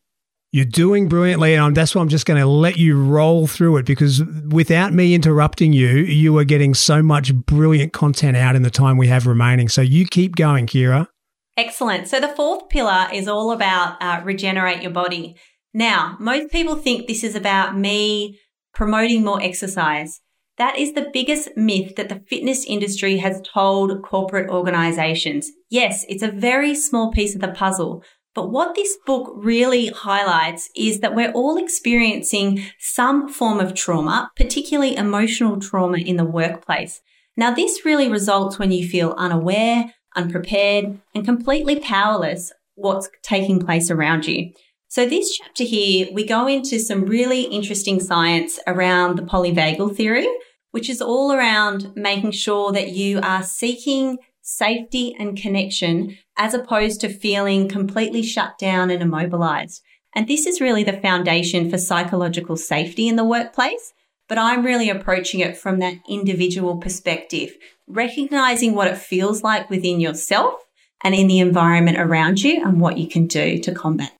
You're 0.52 0.66
doing 0.66 1.08
brilliantly, 1.08 1.54
and 1.54 1.78
that's 1.78 1.94
why 1.94 2.02
I'm 2.02 2.10
just 2.10 2.26
going 2.26 2.40
to 2.40 2.48
let 2.48 2.78
you 2.78 3.00
roll 3.00 3.46
through 3.46 3.78
it 3.78 3.86
because 3.86 4.24
without 4.24 4.94
me 4.94 5.14
interrupting 5.14 5.74
you, 5.74 5.90
you 5.90 6.36
are 6.40 6.44
getting 6.44 6.74
so 6.74 7.04
much 7.04 7.36
brilliant 7.36 7.94
content 7.94 8.36
out 8.36 8.56
in 8.56 8.64
the 8.64 8.72
time 8.72 8.98
we 8.98 9.08
have 9.10 9.28
remaining. 9.28 9.70
So 9.70 9.82
you 9.82 10.08
keep 10.08 10.36
going, 10.36 10.66
Kira. 10.66 11.08
Excellent. 11.56 12.08
So 12.08 12.20
the 12.20 12.30
fourth 12.30 12.70
pillar 12.70 13.08
is 13.14 13.28
all 13.28 13.52
about 13.52 14.02
uh, 14.02 14.22
regenerate 14.24 14.82
your 14.82 14.92
body. 14.92 15.36
Now, 15.72 16.18
most 16.20 16.52
people 16.52 16.76
think 16.76 17.06
this 17.06 17.24
is 17.24 17.36
about 17.36 17.78
me 17.78 18.40
promoting 18.74 19.24
more 19.24 19.42
exercise. 19.42 20.20
That 20.58 20.80
is 20.80 20.94
the 20.94 21.10
biggest 21.14 21.56
myth 21.56 21.96
that 21.96 22.10
the 22.10 22.24
fitness 22.28 22.66
industry 22.66 23.18
has 23.18 23.42
told 23.54 24.02
corporate 24.02 24.50
organizations. 24.50 25.52
Yes, 25.70 26.06
it's 26.10 26.24
a 26.24 26.32
very 26.32 26.74
small 26.74 27.12
piece 27.12 27.36
of 27.36 27.42
the 27.42 27.50
puzzle. 27.50 28.04
But 28.36 28.52
what 28.52 28.76
this 28.76 28.96
book 29.06 29.32
really 29.36 29.88
highlights 29.88 30.70
is 30.76 31.00
that 31.00 31.16
we're 31.16 31.32
all 31.32 31.58
experiencing 31.58 32.64
some 32.80 33.28
form 33.28 33.60
of 33.60 33.74
trauma, 33.74 34.32
particularly 34.36 34.96
emotional 34.96 35.60
trauma 35.60 35.98
in 35.98 36.18
the 36.18 36.26
workplace. 36.26 37.02
Now, 37.36 37.54
this 37.54 37.86
really 37.86 38.10
results 38.10 38.60
when 38.60 38.72
you 38.72 38.88
feel 38.88 39.16
unaware, 39.18 39.94
unprepared, 40.16 41.00
and 41.16 41.26
completely 41.26 41.80
powerless 41.80 42.52
what's 42.76 43.10
taking 43.24 43.60
place 43.60 43.90
around 43.90 44.28
you. 44.28 44.52
So 44.88 45.06
this 45.06 45.38
chapter 45.38 45.64
here, 45.64 46.08
we 46.12 46.26
go 46.26 46.48
into 46.48 46.80
some 46.80 47.06
really 47.06 47.44
interesting 47.44 48.00
science 48.00 48.60
around 48.66 49.18
the 49.18 49.22
polyvagal 49.24 49.96
theory, 49.96 50.28
which 50.72 50.90
is 50.90 51.02
all 51.02 51.32
around 51.32 51.94
making 51.96 52.32
sure 52.32 52.72
that 52.72 52.90
you 52.90 53.20
are 53.22 53.44
seeking 53.44 54.18
safety 54.50 55.16
and 55.20 55.38
connection 55.38 56.18
as 56.38 56.54
opposed 56.54 57.02
to 57.02 57.10
feeling 57.10 57.70
completely 57.70 58.24
shut 58.24 58.58
down 58.58 58.90
and 58.90 59.02
immobilized. 59.02 59.82
And 60.16 60.28
this 60.28 60.46
is 60.46 60.60
really 60.60 60.84
the 60.84 61.00
foundation 61.00 61.70
for 61.70 61.78
psychological 61.78 62.58
safety 62.58 63.08
in 63.08 63.16
the 63.16 63.24
workplace. 63.24 63.94
But 64.28 64.38
I'm 64.38 64.66
really 64.66 64.90
approaching 64.90 65.40
it 65.40 65.58
from 65.58 65.80
that 65.80 65.96
individual 66.08 66.78
perspective, 66.78 67.52
recognizing 67.88 68.76
what 68.76 68.88
it 68.88 68.98
feels 68.98 69.44
like 69.44 69.70
within 69.70 70.00
yourself 70.00 70.56
and 71.04 71.16
in 71.16 71.28
the 71.28 71.40
environment 71.40 72.00
around 72.00 72.42
you 72.42 72.64
and 72.64 72.80
what 72.80 72.98
you 72.98 73.08
can 73.08 73.28
do 73.28 73.58
to 73.60 73.74
combat 73.74 74.12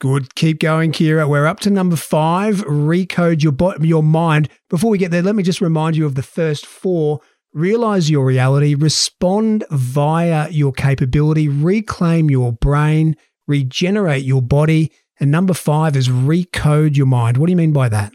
Good. 0.00 0.34
Keep 0.34 0.60
going, 0.60 0.92
Kira. 0.92 1.26
We're 1.26 1.46
up 1.46 1.60
to 1.60 1.70
number 1.70 1.96
five. 1.96 2.56
Recode 2.66 3.42
your 3.42 3.52
bo- 3.52 3.76
your 3.80 4.02
mind. 4.02 4.50
Before 4.68 4.90
we 4.90 4.98
get 4.98 5.10
there, 5.10 5.22
let 5.22 5.34
me 5.34 5.42
just 5.42 5.62
remind 5.62 5.96
you 5.96 6.04
of 6.04 6.14
the 6.14 6.22
first 6.22 6.66
four. 6.66 7.20
Realize 7.54 8.10
your 8.10 8.26
reality. 8.26 8.74
Respond 8.74 9.64
via 9.70 10.48
your 10.50 10.72
capability. 10.72 11.48
Reclaim 11.48 12.28
your 12.28 12.50
brain. 12.50 13.16
Regenerate 13.46 14.24
your 14.24 14.42
body. 14.42 14.90
And 15.20 15.30
number 15.30 15.54
five 15.54 15.94
is 15.94 16.08
recode 16.08 16.96
your 16.96 17.06
mind. 17.06 17.36
What 17.36 17.46
do 17.46 17.52
you 17.52 17.56
mean 17.56 17.72
by 17.72 17.88
that? 17.90 18.12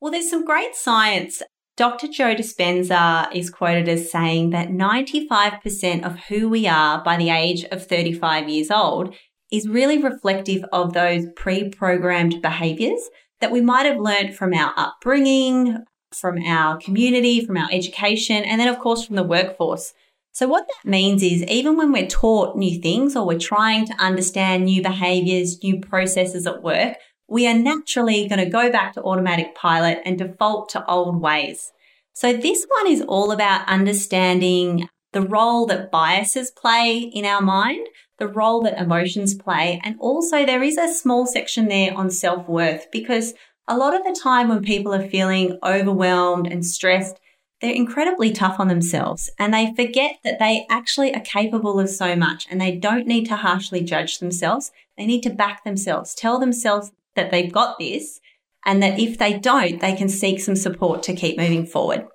Well, 0.00 0.10
there's 0.10 0.30
some 0.30 0.42
great 0.42 0.74
science. 0.74 1.42
Dr. 1.76 2.08
Joe 2.08 2.34
Dispenza 2.34 3.28
is 3.34 3.50
quoted 3.50 3.90
as 3.90 4.10
saying 4.10 4.50
that 4.50 4.68
95% 4.68 6.06
of 6.06 6.18
who 6.20 6.48
we 6.48 6.66
are 6.66 7.04
by 7.04 7.18
the 7.18 7.28
age 7.28 7.64
of 7.64 7.86
35 7.86 8.48
years 8.48 8.70
old 8.70 9.14
is 9.52 9.68
really 9.68 9.98
reflective 9.98 10.64
of 10.72 10.94
those 10.94 11.26
pre 11.36 11.68
programmed 11.68 12.40
behaviors 12.40 13.10
that 13.40 13.52
we 13.52 13.60
might 13.60 13.84
have 13.84 13.98
learned 13.98 14.34
from 14.34 14.54
our 14.54 14.72
upbringing, 14.78 15.76
from 16.12 16.42
our 16.44 16.78
community, 16.78 17.44
from 17.44 17.56
our 17.56 17.68
education, 17.70 18.44
and 18.44 18.60
then, 18.60 18.68
of 18.68 18.78
course, 18.78 19.04
from 19.04 19.16
the 19.16 19.22
workforce. 19.22 19.92
So, 20.32 20.46
what 20.46 20.66
that 20.68 20.88
means 20.88 21.22
is 21.22 21.42
even 21.44 21.76
when 21.76 21.92
we're 21.92 22.06
taught 22.06 22.56
new 22.56 22.80
things 22.80 23.16
or 23.16 23.26
we're 23.26 23.38
trying 23.38 23.86
to 23.86 23.94
understand 23.94 24.64
new 24.64 24.82
behaviors, 24.82 25.62
new 25.62 25.80
processes 25.80 26.46
at 26.46 26.62
work, 26.62 26.96
we 27.28 27.46
are 27.46 27.54
naturally 27.54 28.28
going 28.28 28.44
to 28.44 28.50
go 28.50 28.70
back 28.70 28.94
to 28.94 29.02
automatic 29.02 29.54
pilot 29.54 30.00
and 30.04 30.18
default 30.18 30.68
to 30.70 30.86
old 30.86 31.20
ways. 31.20 31.72
So, 32.12 32.32
this 32.32 32.66
one 32.78 32.92
is 32.92 33.02
all 33.02 33.32
about 33.32 33.68
understanding 33.68 34.88
the 35.12 35.22
role 35.22 35.66
that 35.66 35.90
biases 35.90 36.50
play 36.50 36.98
in 36.98 37.24
our 37.24 37.40
mind, 37.40 37.86
the 38.18 38.28
role 38.28 38.62
that 38.62 38.78
emotions 38.78 39.34
play. 39.34 39.80
And 39.82 39.96
also 40.00 40.44
there 40.44 40.62
is 40.62 40.76
a 40.76 40.92
small 40.92 41.26
section 41.26 41.68
there 41.68 41.96
on 41.96 42.10
self 42.10 42.48
worth 42.48 42.86
because 42.92 43.34
a 43.68 43.76
lot 43.76 43.94
of 43.94 44.02
the 44.02 44.18
time 44.20 44.48
when 44.48 44.62
people 44.62 44.94
are 44.94 45.08
feeling 45.08 45.58
overwhelmed 45.62 46.46
and 46.46 46.64
stressed, 46.64 47.20
they're 47.60 47.74
incredibly 47.74 48.32
tough 48.32 48.58
on 48.58 48.68
themselves 48.68 49.30
and 49.38 49.52
they 49.52 49.74
forget 49.74 50.16
that 50.24 50.38
they 50.38 50.66
actually 50.70 51.14
are 51.14 51.20
capable 51.20 51.78
of 51.78 51.90
so 51.90 52.16
much 52.16 52.46
and 52.50 52.60
they 52.60 52.76
don't 52.76 53.06
need 53.06 53.26
to 53.26 53.36
harshly 53.36 53.82
judge 53.82 54.18
themselves. 54.18 54.70
They 54.96 55.06
need 55.06 55.22
to 55.22 55.30
back 55.30 55.64
themselves, 55.64 56.14
tell 56.14 56.38
themselves 56.38 56.92
that 57.14 57.30
they've 57.30 57.52
got 57.52 57.78
this 57.78 58.20
and 58.64 58.82
that 58.82 58.98
if 58.98 59.18
they 59.18 59.38
don't, 59.38 59.80
they 59.80 59.94
can 59.94 60.08
seek 60.08 60.40
some 60.40 60.56
support 60.56 61.02
to 61.04 61.14
keep 61.14 61.36
moving 61.36 61.66
forward. 61.66 62.06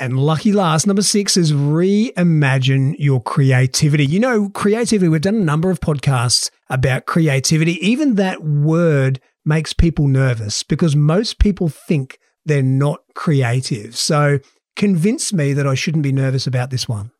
And 0.00 0.18
lucky 0.18 0.52
last, 0.52 0.86
number 0.86 1.02
six 1.02 1.36
is 1.36 1.52
reimagine 1.52 2.94
your 2.98 3.20
creativity. 3.20 4.06
You 4.06 4.20
know, 4.20 4.48
creativity, 4.50 5.08
we've 5.08 5.20
done 5.20 5.34
a 5.34 5.40
number 5.40 5.70
of 5.70 5.80
podcasts 5.80 6.50
about 6.70 7.06
creativity. 7.06 7.84
Even 7.84 8.14
that 8.14 8.44
word 8.44 9.20
makes 9.48 9.72
people 9.72 10.06
nervous 10.06 10.62
because 10.62 10.94
most 10.94 11.38
people 11.38 11.68
think 11.68 12.18
they're 12.44 12.62
not 12.62 13.00
creative. 13.14 13.96
So 13.96 14.38
convince 14.76 15.32
me 15.32 15.52
that 15.54 15.66
I 15.66 15.74
shouldn't 15.74 16.04
be 16.04 16.12
nervous 16.12 16.46
about 16.46 16.70
this 16.70 16.88
one. 16.88 17.10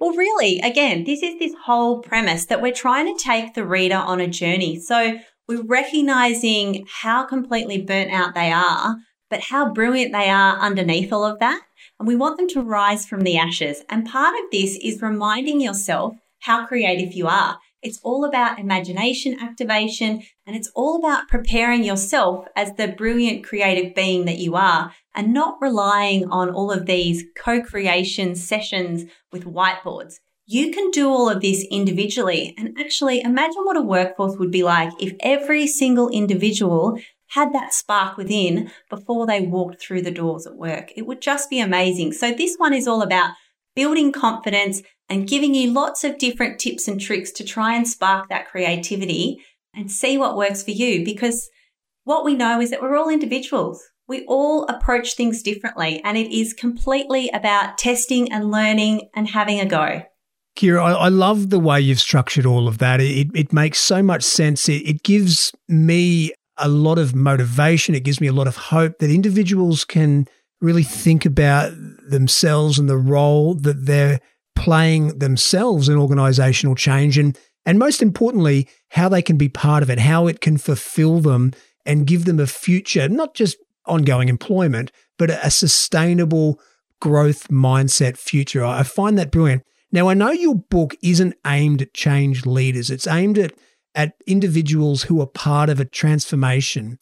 Well, 0.00 0.14
really, 0.16 0.58
again, 0.60 1.04
this 1.04 1.22
is 1.22 1.38
this 1.38 1.52
whole 1.64 2.00
premise 2.00 2.46
that 2.46 2.62
we're 2.62 2.72
trying 2.72 3.14
to 3.14 3.22
take 3.22 3.54
the 3.54 3.66
reader 3.66 3.96
on 3.96 4.20
a 4.20 4.26
journey. 4.26 4.80
So 4.80 5.18
we're 5.46 5.62
recognizing 5.62 6.86
how 7.02 7.24
completely 7.24 7.82
burnt 7.82 8.10
out 8.10 8.34
they 8.34 8.50
are, 8.50 8.96
but 9.28 9.40
how 9.40 9.72
brilliant 9.72 10.12
they 10.12 10.28
are 10.28 10.58
underneath 10.58 11.12
all 11.12 11.24
of 11.24 11.38
that 11.40 11.60
and 12.02 12.08
we 12.08 12.16
want 12.16 12.36
them 12.36 12.48
to 12.48 12.62
rise 12.62 13.06
from 13.06 13.20
the 13.20 13.38
ashes. 13.38 13.84
And 13.88 14.04
part 14.04 14.34
of 14.34 14.50
this 14.50 14.76
is 14.82 15.00
reminding 15.00 15.60
yourself 15.60 16.16
how 16.40 16.66
creative 16.66 17.12
you 17.12 17.28
are. 17.28 17.58
It's 17.82 17.98
all 18.04 18.24
about 18.24 18.60
imagination 18.60 19.38
activation 19.40 20.22
and 20.46 20.54
it's 20.54 20.70
all 20.74 20.98
about 20.98 21.28
preparing 21.28 21.82
yourself 21.82 22.46
as 22.54 22.72
the 22.74 22.88
brilliant 22.88 23.44
creative 23.44 23.94
being 23.94 24.24
that 24.26 24.38
you 24.38 24.54
are 24.54 24.92
and 25.14 25.34
not 25.34 25.58
relying 25.60 26.30
on 26.30 26.50
all 26.50 26.70
of 26.70 26.86
these 26.86 27.24
co-creation 27.36 28.36
sessions 28.36 29.10
with 29.32 29.44
whiteboards. 29.44 30.14
You 30.46 30.70
can 30.70 30.90
do 30.90 31.08
all 31.08 31.28
of 31.28 31.40
this 31.40 31.66
individually 31.70 32.54
and 32.56 32.76
actually 32.78 33.20
imagine 33.20 33.62
what 33.64 33.76
a 33.76 33.82
workforce 33.82 34.36
would 34.38 34.50
be 34.50 34.62
like 34.62 34.92
if 35.00 35.14
every 35.20 35.66
single 35.66 36.08
individual 36.08 36.98
had 37.28 37.52
that 37.52 37.72
spark 37.72 38.16
within 38.16 38.70
before 38.90 39.26
they 39.26 39.40
walked 39.40 39.80
through 39.80 40.02
the 40.02 40.10
doors 40.10 40.46
at 40.46 40.56
work. 40.56 40.92
It 40.96 41.06
would 41.06 41.22
just 41.22 41.48
be 41.48 41.60
amazing. 41.60 42.12
So, 42.12 42.32
this 42.32 42.56
one 42.56 42.74
is 42.74 42.86
all 42.86 43.02
about 43.02 43.32
building 43.74 44.12
confidence 44.12 44.82
and 45.08 45.28
giving 45.28 45.54
you 45.54 45.72
lots 45.72 46.04
of 46.04 46.18
different 46.18 46.58
tips 46.58 46.88
and 46.88 47.00
tricks 47.00 47.30
to 47.32 47.44
try 47.44 47.74
and 47.74 47.86
spark 47.86 48.28
that 48.28 48.48
creativity 48.48 49.42
and 49.74 49.90
see 49.90 50.16
what 50.16 50.36
works 50.36 50.62
for 50.62 50.70
you. 50.70 51.04
Because 51.04 51.48
what 52.04 52.24
we 52.24 52.34
know 52.34 52.60
is 52.60 52.70
that 52.70 52.82
we're 52.82 52.96
all 52.96 53.08
individuals. 53.08 53.82
We 54.08 54.24
all 54.26 54.66
approach 54.66 55.14
things 55.14 55.42
differently, 55.42 56.02
and 56.04 56.18
it 56.18 56.34
is 56.34 56.52
completely 56.52 57.30
about 57.30 57.78
testing 57.78 58.32
and 58.32 58.50
learning 58.50 59.08
and 59.14 59.28
having 59.28 59.60
a 59.60 59.66
go. 59.66 60.02
Kira, 60.56 60.82
I, 60.82 60.92
I, 60.92 61.08
love 61.08 61.48
the 61.48 61.58
way 61.58 61.80
you've 61.80 62.00
structured 62.00 62.44
all 62.44 62.68
of 62.68 62.78
that. 62.78 63.00
It, 63.00 63.28
it 63.34 63.52
makes 63.52 63.78
so 63.78 64.02
much 64.02 64.22
sense. 64.22 64.68
It, 64.68 64.86
it 64.86 65.02
gives 65.02 65.52
me 65.68 66.32
a 66.58 66.68
lot 66.68 66.98
of 66.98 67.14
motivation. 67.14 67.94
It 67.94 68.04
gives 68.04 68.20
me 68.20 68.26
a 68.26 68.32
lot 68.32 68.46
of 68.46 68.56
hope 68.56 68.98
that 68.98 69.10
individuals 69.10 69.84
can 69.84 70.28
really 70.62 70.82
think 70.82 71.26
about 71.26 71.72
themselves 72.08 72.78
and 72.78 72.88
the 72.88 72.96
role 72.96 73.54
that 73.54 73.86
they're 73.86 74.20
playing 74.54 75.18
themselves 75.18 75.88
in 75.88 75.96
organizational 75.96 76.74
change 76.74 77.18
and 77.18 77.38
and 77.64 77.78
most 77.78 78.02
importantly 78.02 78.68
how 78.90 79.08
they 79.08 79.22
can 79.22 79.36
be 79.36 79.48
part 79.48 79.82
of 79.82 79.90
it 79.90 79.98
how 79.98 80.26
it 80.26 80.40
can 80.40 80.58
fulfill 80.58 81.20
them 81.20 81.52
and 81.86 82.06
give 82.06 82.26
them 82.26 82.38
a 82.38 82.46
future 82.46 83.08
not 83.08 83.34
just 83.34 83.56
ongoing 83.86 84.28
employment 84.28 84.92
but 85.18 85.30
a 85.30 85.50
sustainable 85.50 86.60
growth 87.02 87.48
mindset 87.48 88.16
future. 88.16 88.64
I 88.64 88.84
find 88.84 89.18
that 89.18 89.32
brilliant. 89.32 89.64
Now 89.90 90.08
i 90.08 90.14
know 90.14 90.30
your 90.30 90.54
book 90.54 90.94
isn't 91.02 91.34
aimed 91.46 91.82
at 91.82 91.94
change 91.94 92.46
leaders. 92.46 92.90
It's 92.90 93.06
aimed 93.06 93.38
at 93.38 93.52
at 93.94 94.14
individuals 94.26 95.02
who 95.02 95.20
are 95.20 95.26
part 95.26 95.68
of 95.68 95.78
a 95.78 95.84
transformation. 95.84 96.98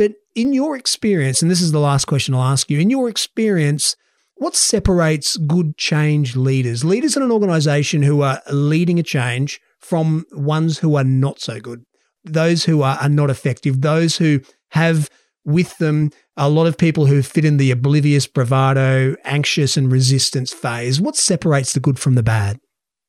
But 0.00 0.14
in 0.34 0.54
your 0.54 0.78
experience, 0.78 1.42
and 1.42 1.50
this 1.50 1.60
is 1.60 1.72
the 1.72 1.78
last 1.78 2.06
question 2.06 2.34
I'll 2.34 2.40
ask 2.40 2.70
you, 2.70 2.78
in 2.80 2.88
your 2.88 3.10
experience, 3.10 3.96
what 4.36 4.56
separates 4.56 5.36
good 5.36 5.76
change 5.76 6.34
leaders, 6.34 6.82
leaders 6.82 7.18
in 7.18 7.22
an 7.22 7.30
organization 7.30 8.02
who 8.02 8.22
are 8.22 8.40
leading 8.50 8.98
a 8.98 9.02
change 9.02 9.60
from 9.78 10.24
ones 10.32 10.78
who 10.78 10.94
are 10.94 11.04
not 11.04 11.38
so 11.38 11.60
good, 11.60 11.84
those 12.24 12.64
who 12.64 12.80
are, 12.80 12.96
are 12.96 13.10
not 13.10 13.28
effective, 13.28 13.82
those 13.82 14.16
who 14.16 14.40
have 14.70 15.10
with 15.44 15.76
them 15.76 16.12
a 16.34 16.48
lot 16.48 16.66
of 16.66 16.78
people 16.78 17.04
who 17.04 17.20
fit 17.20 17.44
in 17.44 17.58
the 17.58 17.70
oblivious, 17.70 18.26
bravado, 18.26 19.16
anxious, 19.24 19.76
and 19.76 19.92
resistance 19.92 20.50
phase? 20.50 20.98
What 20.98 21.14
separates 21.14 21.74
the 21.74 21.80
good 21.80 21.98
from 21.98 22.14
the 22.14 22.22
bad? 22.22 22.58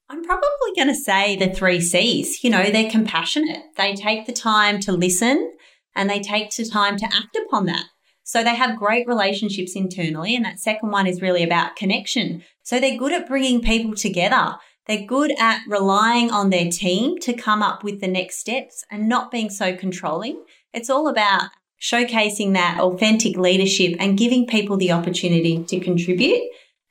I'm 0.09 0.25
probably 0.25 0.73
going 0.75 0.89
to 0.89 0.95
say 0.95 1.37
the 1.37 1.53
three 1.53 1.79
C's. 1.79 2.43
You 2.43 2.49
know, 2.49 2.69
they're 2.69 2.91
compassionate. 2.91 3.61
They 3.77 3.95
take 3.95 4.25
the 4.25 4.33
time 4.33 4.81
to 4.81 4.91
listen 4.91 5.53
and 5.95 6.09
they 6.09 6.19
take 6.19 6.55
the 6.55 6.65
time 6.65 6.97
to 6.97 7.05
act 7.05 7.37
upon 7.45 7.65
that. 7.65 7.85
So 8.23 8.43
they 8.43 8.55
have 8.55 8.79
great 8.79 9.07
relationships 9.07 9.75
internally. 9.75 10.35
And 10.35 10.45
that 10.45 10.59
second 10.59 10.91
one 10.91 11.07
is 11.07 11.21
really 11.21 11.43
about 11.43 11.75
connection. 11.75 12.43
So 12.63 12.79
they're 12.79 12.97
good 12.97 13.13
at 13.13 13.27
bringing 13.27 13.61
people 13.61 13.93
together. 13.93 14.55
They're 14.87 15.05
good 15.05 15.33
at 15.39 15.61
relying 15.67 16.31
on 16.31 16.49
their 16.49 16.69
team 16.69 17.17
to 17.19 17.33
come 17.33 17.61
up 17.61 17.83
with 17.83 17.99
the 17.99 18.07
next 18.07 18.37
steps 18.37 18.83
and 18.89 19.09
not 19.09 19.31
being 19.31 19.49
so 19.49 19.75
controlling. 19.75 20.43
It's 20.73 20.89
all 20.89 21.07
about 21.07 21.49
showcasing 21.81 22.53
that 22.53 22.79
authentic 22.79 23.37
leadership 23.37 23.95
and 23.99 24.17
giving 24.17 24.45
people 24.45 24.77
the 24.77 24.91
opportunity 24.91 25.63
to 25.63 25.79
contribute. 25.79 26.41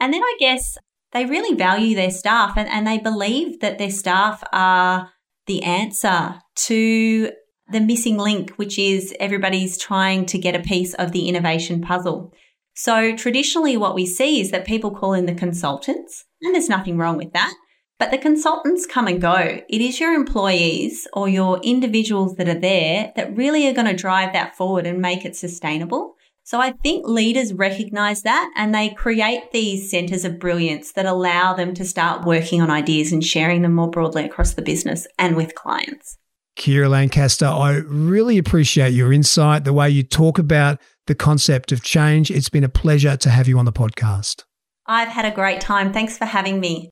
And 0.01 0.13
then 0.13 0.23
I 0.23 0.37
guess 0.39 0.77
they 1.13 1.27
really 1.27 1.57
value 1.57 1.95
their 1.95 2.11
staff 2.11 2.57
and, 2.57 2.69
and 2.69 2.87
they 2.87 2.99
believe 2.99 3.61
that 3.61 3.79
their 3.79 3.91
staff 3.91 4.43
are 4.53 5.11
the 5.47 5.63
answer 5.63 6.41
to 6.55 7.31
the 7.73 7.81
missing 7.81 8.17
link, 8.17 8.51
which 8.53 8.79
is 8.79 9.15
everybody's 9.21 9.79
trying 9.79 10.27
to 10.27 10.39
get 10.39 10.55
a 10.55 10.61
piece 10.61 10.95
of 10.95 11.13
the 11.13 11.29
innovation 11.29 11.81
puzzle. 11.81 12.33
So 12.75 13.15
traditionally 13.17 13.77
what 13.77 13.95
we 13.95 14.07
see 14.07 14.41
is 14.41 14.51
that 14.51 14.67
people 14.67 14.91
call 14.91 15.13
in 15.13 15.27
the 15.27 15.35
consultants, 15.35 16.25
and 16.43 16.55
there's 16.55 16.69
nothing 16.69 16.97
wrong 16.97 17.17
with 17.17 17.33
that. 17.33 17.53
But 17.99 18.11
the 18.11 18.19
consultants 18.19 18.87
come 18.87 19.07
and 19.07 19.21
go. 19.21 19.61
It 19.69 19.81
is 19.83 20.01
your 20.01 20.15
employees 20.15 21.07
or 21.13 21.29
your 21.29 21.61
individuals 21.63 22.37
that 22.37 22.49
are 22.49 22.59
there 22.59 23.13
that 23.15 23.37
really 23.37 23.69
are 23.69 23.75
going 23.75 23.89
to 23.89 23.95
drive 23.95 24.33
that 24.33 24.57
forward 24.57 24.87
and 24.87 25.01
make 25.01 25.27
it 25.27 25.37
sustainable. 25.37 26.15
So 26.43 26.61
I 26.61 26.73
think 26.73 27.07
leaders 27.07 27.53
recognize 27.53 28.23
that 28.23 28.51
and 28.57 28.75
they 28.75 28.89
create 28.89 29.53
these 29.53 29.91
centers 29.91 30.25
of 30.25 30.39
brilliance 30.39 30.93
that 30.93 31.05
allow 31.05 31.53
them 31.53 31.75
to 31.75 31.85
start 31.85 32.25
working 32.25 32.63
on 32.63 32.71
ideas 32.71 33.13
and 33.13 33.23
sharing 33.23 33.61
them 33.61 33.75
more 33.75 33.91
broadly 33.91 34.25
across 34.25 34.55
the 34.55 34.63
business 34.63 35.07
and 35.19 35.37
with 35.37 35.55
clients. 35.55 36.17
Kira 36.57 36.91
Lancaster, 36.91 37.47
I 37.47 37.77
really 37.87 38.37
appreciate 38.37 38.91
your 38.91 39.13
insight, 39.13 39.65
the 39.65 39.73
way 39.73 39.89
you 39.89 40.03
talk 40.03 40.39
about 40.39 40.81
the 41.07 41.15
concept 41.15 41.73
of 41.73 41.83
change. 41.83 42.31
It's 42.31 42.49
been 42.49 42.65
a 42.65 42.69
pleasure 42.69 43.17
to 43.17 43.31
have 43.31 43.49
you 43.49 43.59
on 43.59 43.65
the 43.65 43.73
podcast. 43.73 44.45
I've 44.87 45.09
had 45.09 45.25
a 45.25 45.31
great 45.31 45.61
time. 45.61 45.93
Thanks 45.93 46.19
for 46.19 46.25
having 46.25 46.61
me. 46.61 46.91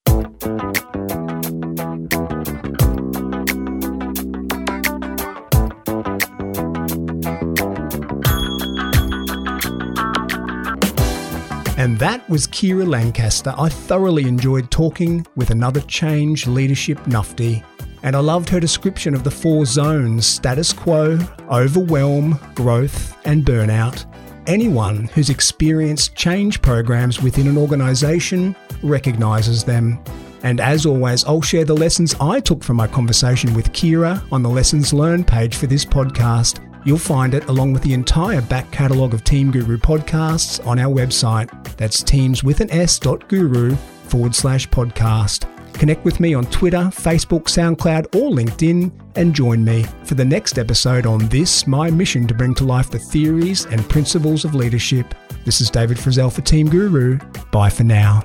And 11.76 11.96
that 12.00 12.28
was 12.28 12.48
Kira 12.48 12.88
Lancaster. 12.88 13.54
I 13.56 13.68
thoroughly 13.68 14.24
enjoyed 14.24 14.70
talking 14.70 15.24
with 15.36 15.50
another 15.50 15.80
change 15.82 16.46
leadership 16.46 16.98
nufty. 17.04 17.64
And 18.03 18.14
I 18.14 18.20
loved 18.20 18.49
her 18.51 18.61
description 18.61 19.14
of 19.14 19.24
the 19.24 19.30
four 19.30 19.64
zones 19.64 20.26
status 20.26 20.72
quo, 20.72 21.18
overwhelm, 21.51 22.38
growth, 22.55 23.16
and 23.24 23.44
burnout. 23.44 24.05
Anyone 24.46 25.05
who's 25.09 25.30
experienced 25.30 26.14
change 26.14 26.62
programs 26.62 27.20
within 27.20 27.49
an 27.49 27.59
organisation 27.59 28.57
recognises 28.82 29.64
them. 29.64 30.03
And 30.42 30.61
as 30.61 30.86
always, 30.86 31.24
I'll 31.24 31.42
share 31.42 31.64
the 31.64 31.74
lessons 31.74 32.14
I 32.20 32.40
took 32.40 32.62
from 32.62 32.76
my 32.76 32.86
conversation 32.86 33.53
with 33.55 33.72
Kira 33.72 34.22
on 34.32 34.42
the 34.42 34.49
Lessons 34.49 34.92
Learned 34.92 35.26
page 35.26 35.57
for 35.57 35.66
this 35.66 35.84
podcast. 35.84 36.64
You'll 36.86 36.96
find 36.96 37.34
it 37.34 37.44
along 37.46 37.72
with 37.72 37.82
the 37.82 37.92
entire 37.92 38.40
back 38.40 38.70
catalogue 38.70 39.12
of 39.12 39.24
Team 39.24 39.51
Guru 39.51 39.76
podcasts 39.76 40.64
on 40.66 40.78
our 40.78 40.94
website. 40.94 41.51
That's 41.76 42.03
teams 42.03 42.44
with 42.44 42.61
an 42.61 42.70
s.guru 42.70 43.74
forward 44.05 44.34
slash 44.34 44.68
podcast. 44.68 45.57
Connect 45.74 46.04
with 46.04 46.20
me 46.20 46.34
on 46.34 46.44
Twitter, 46.46 46.78
Facebook, 46.78 47.44
SoundCloud, 47.44 48.14
or 48.14 48.30
LinkedIn 48.30 48.90
and 49.16 49.34
join 49.34 49.64
me 49.64 49.84
for 50.04 50.14
the 50.14 50.24
next 50.24 50.58
episode 50.58 51.06
on 51.06 51.28
this, 51.28 51.66
my 51.66 51.90
mission 51.90 52.26
to 52.26 52.34
bring 52.34 52.54
to 52.54 52.64
life 52.64 52.90
the 52.90 52.98
theories 52.98 53.66
and 53.66 53.88
principles 53.88 54.44
of 54.44 54.54
leadership. 54.54 55.14
This 55.44 55.60
is 55.60 55.70
David 55.70 55.96
Frizzell 55.96 56.32
for 56.32 56.42
Team 56.42 56.68
Guru. 56.68 57.18
Bye 57.52 57.70
for 57.70 57.84
now. 57.84 58.24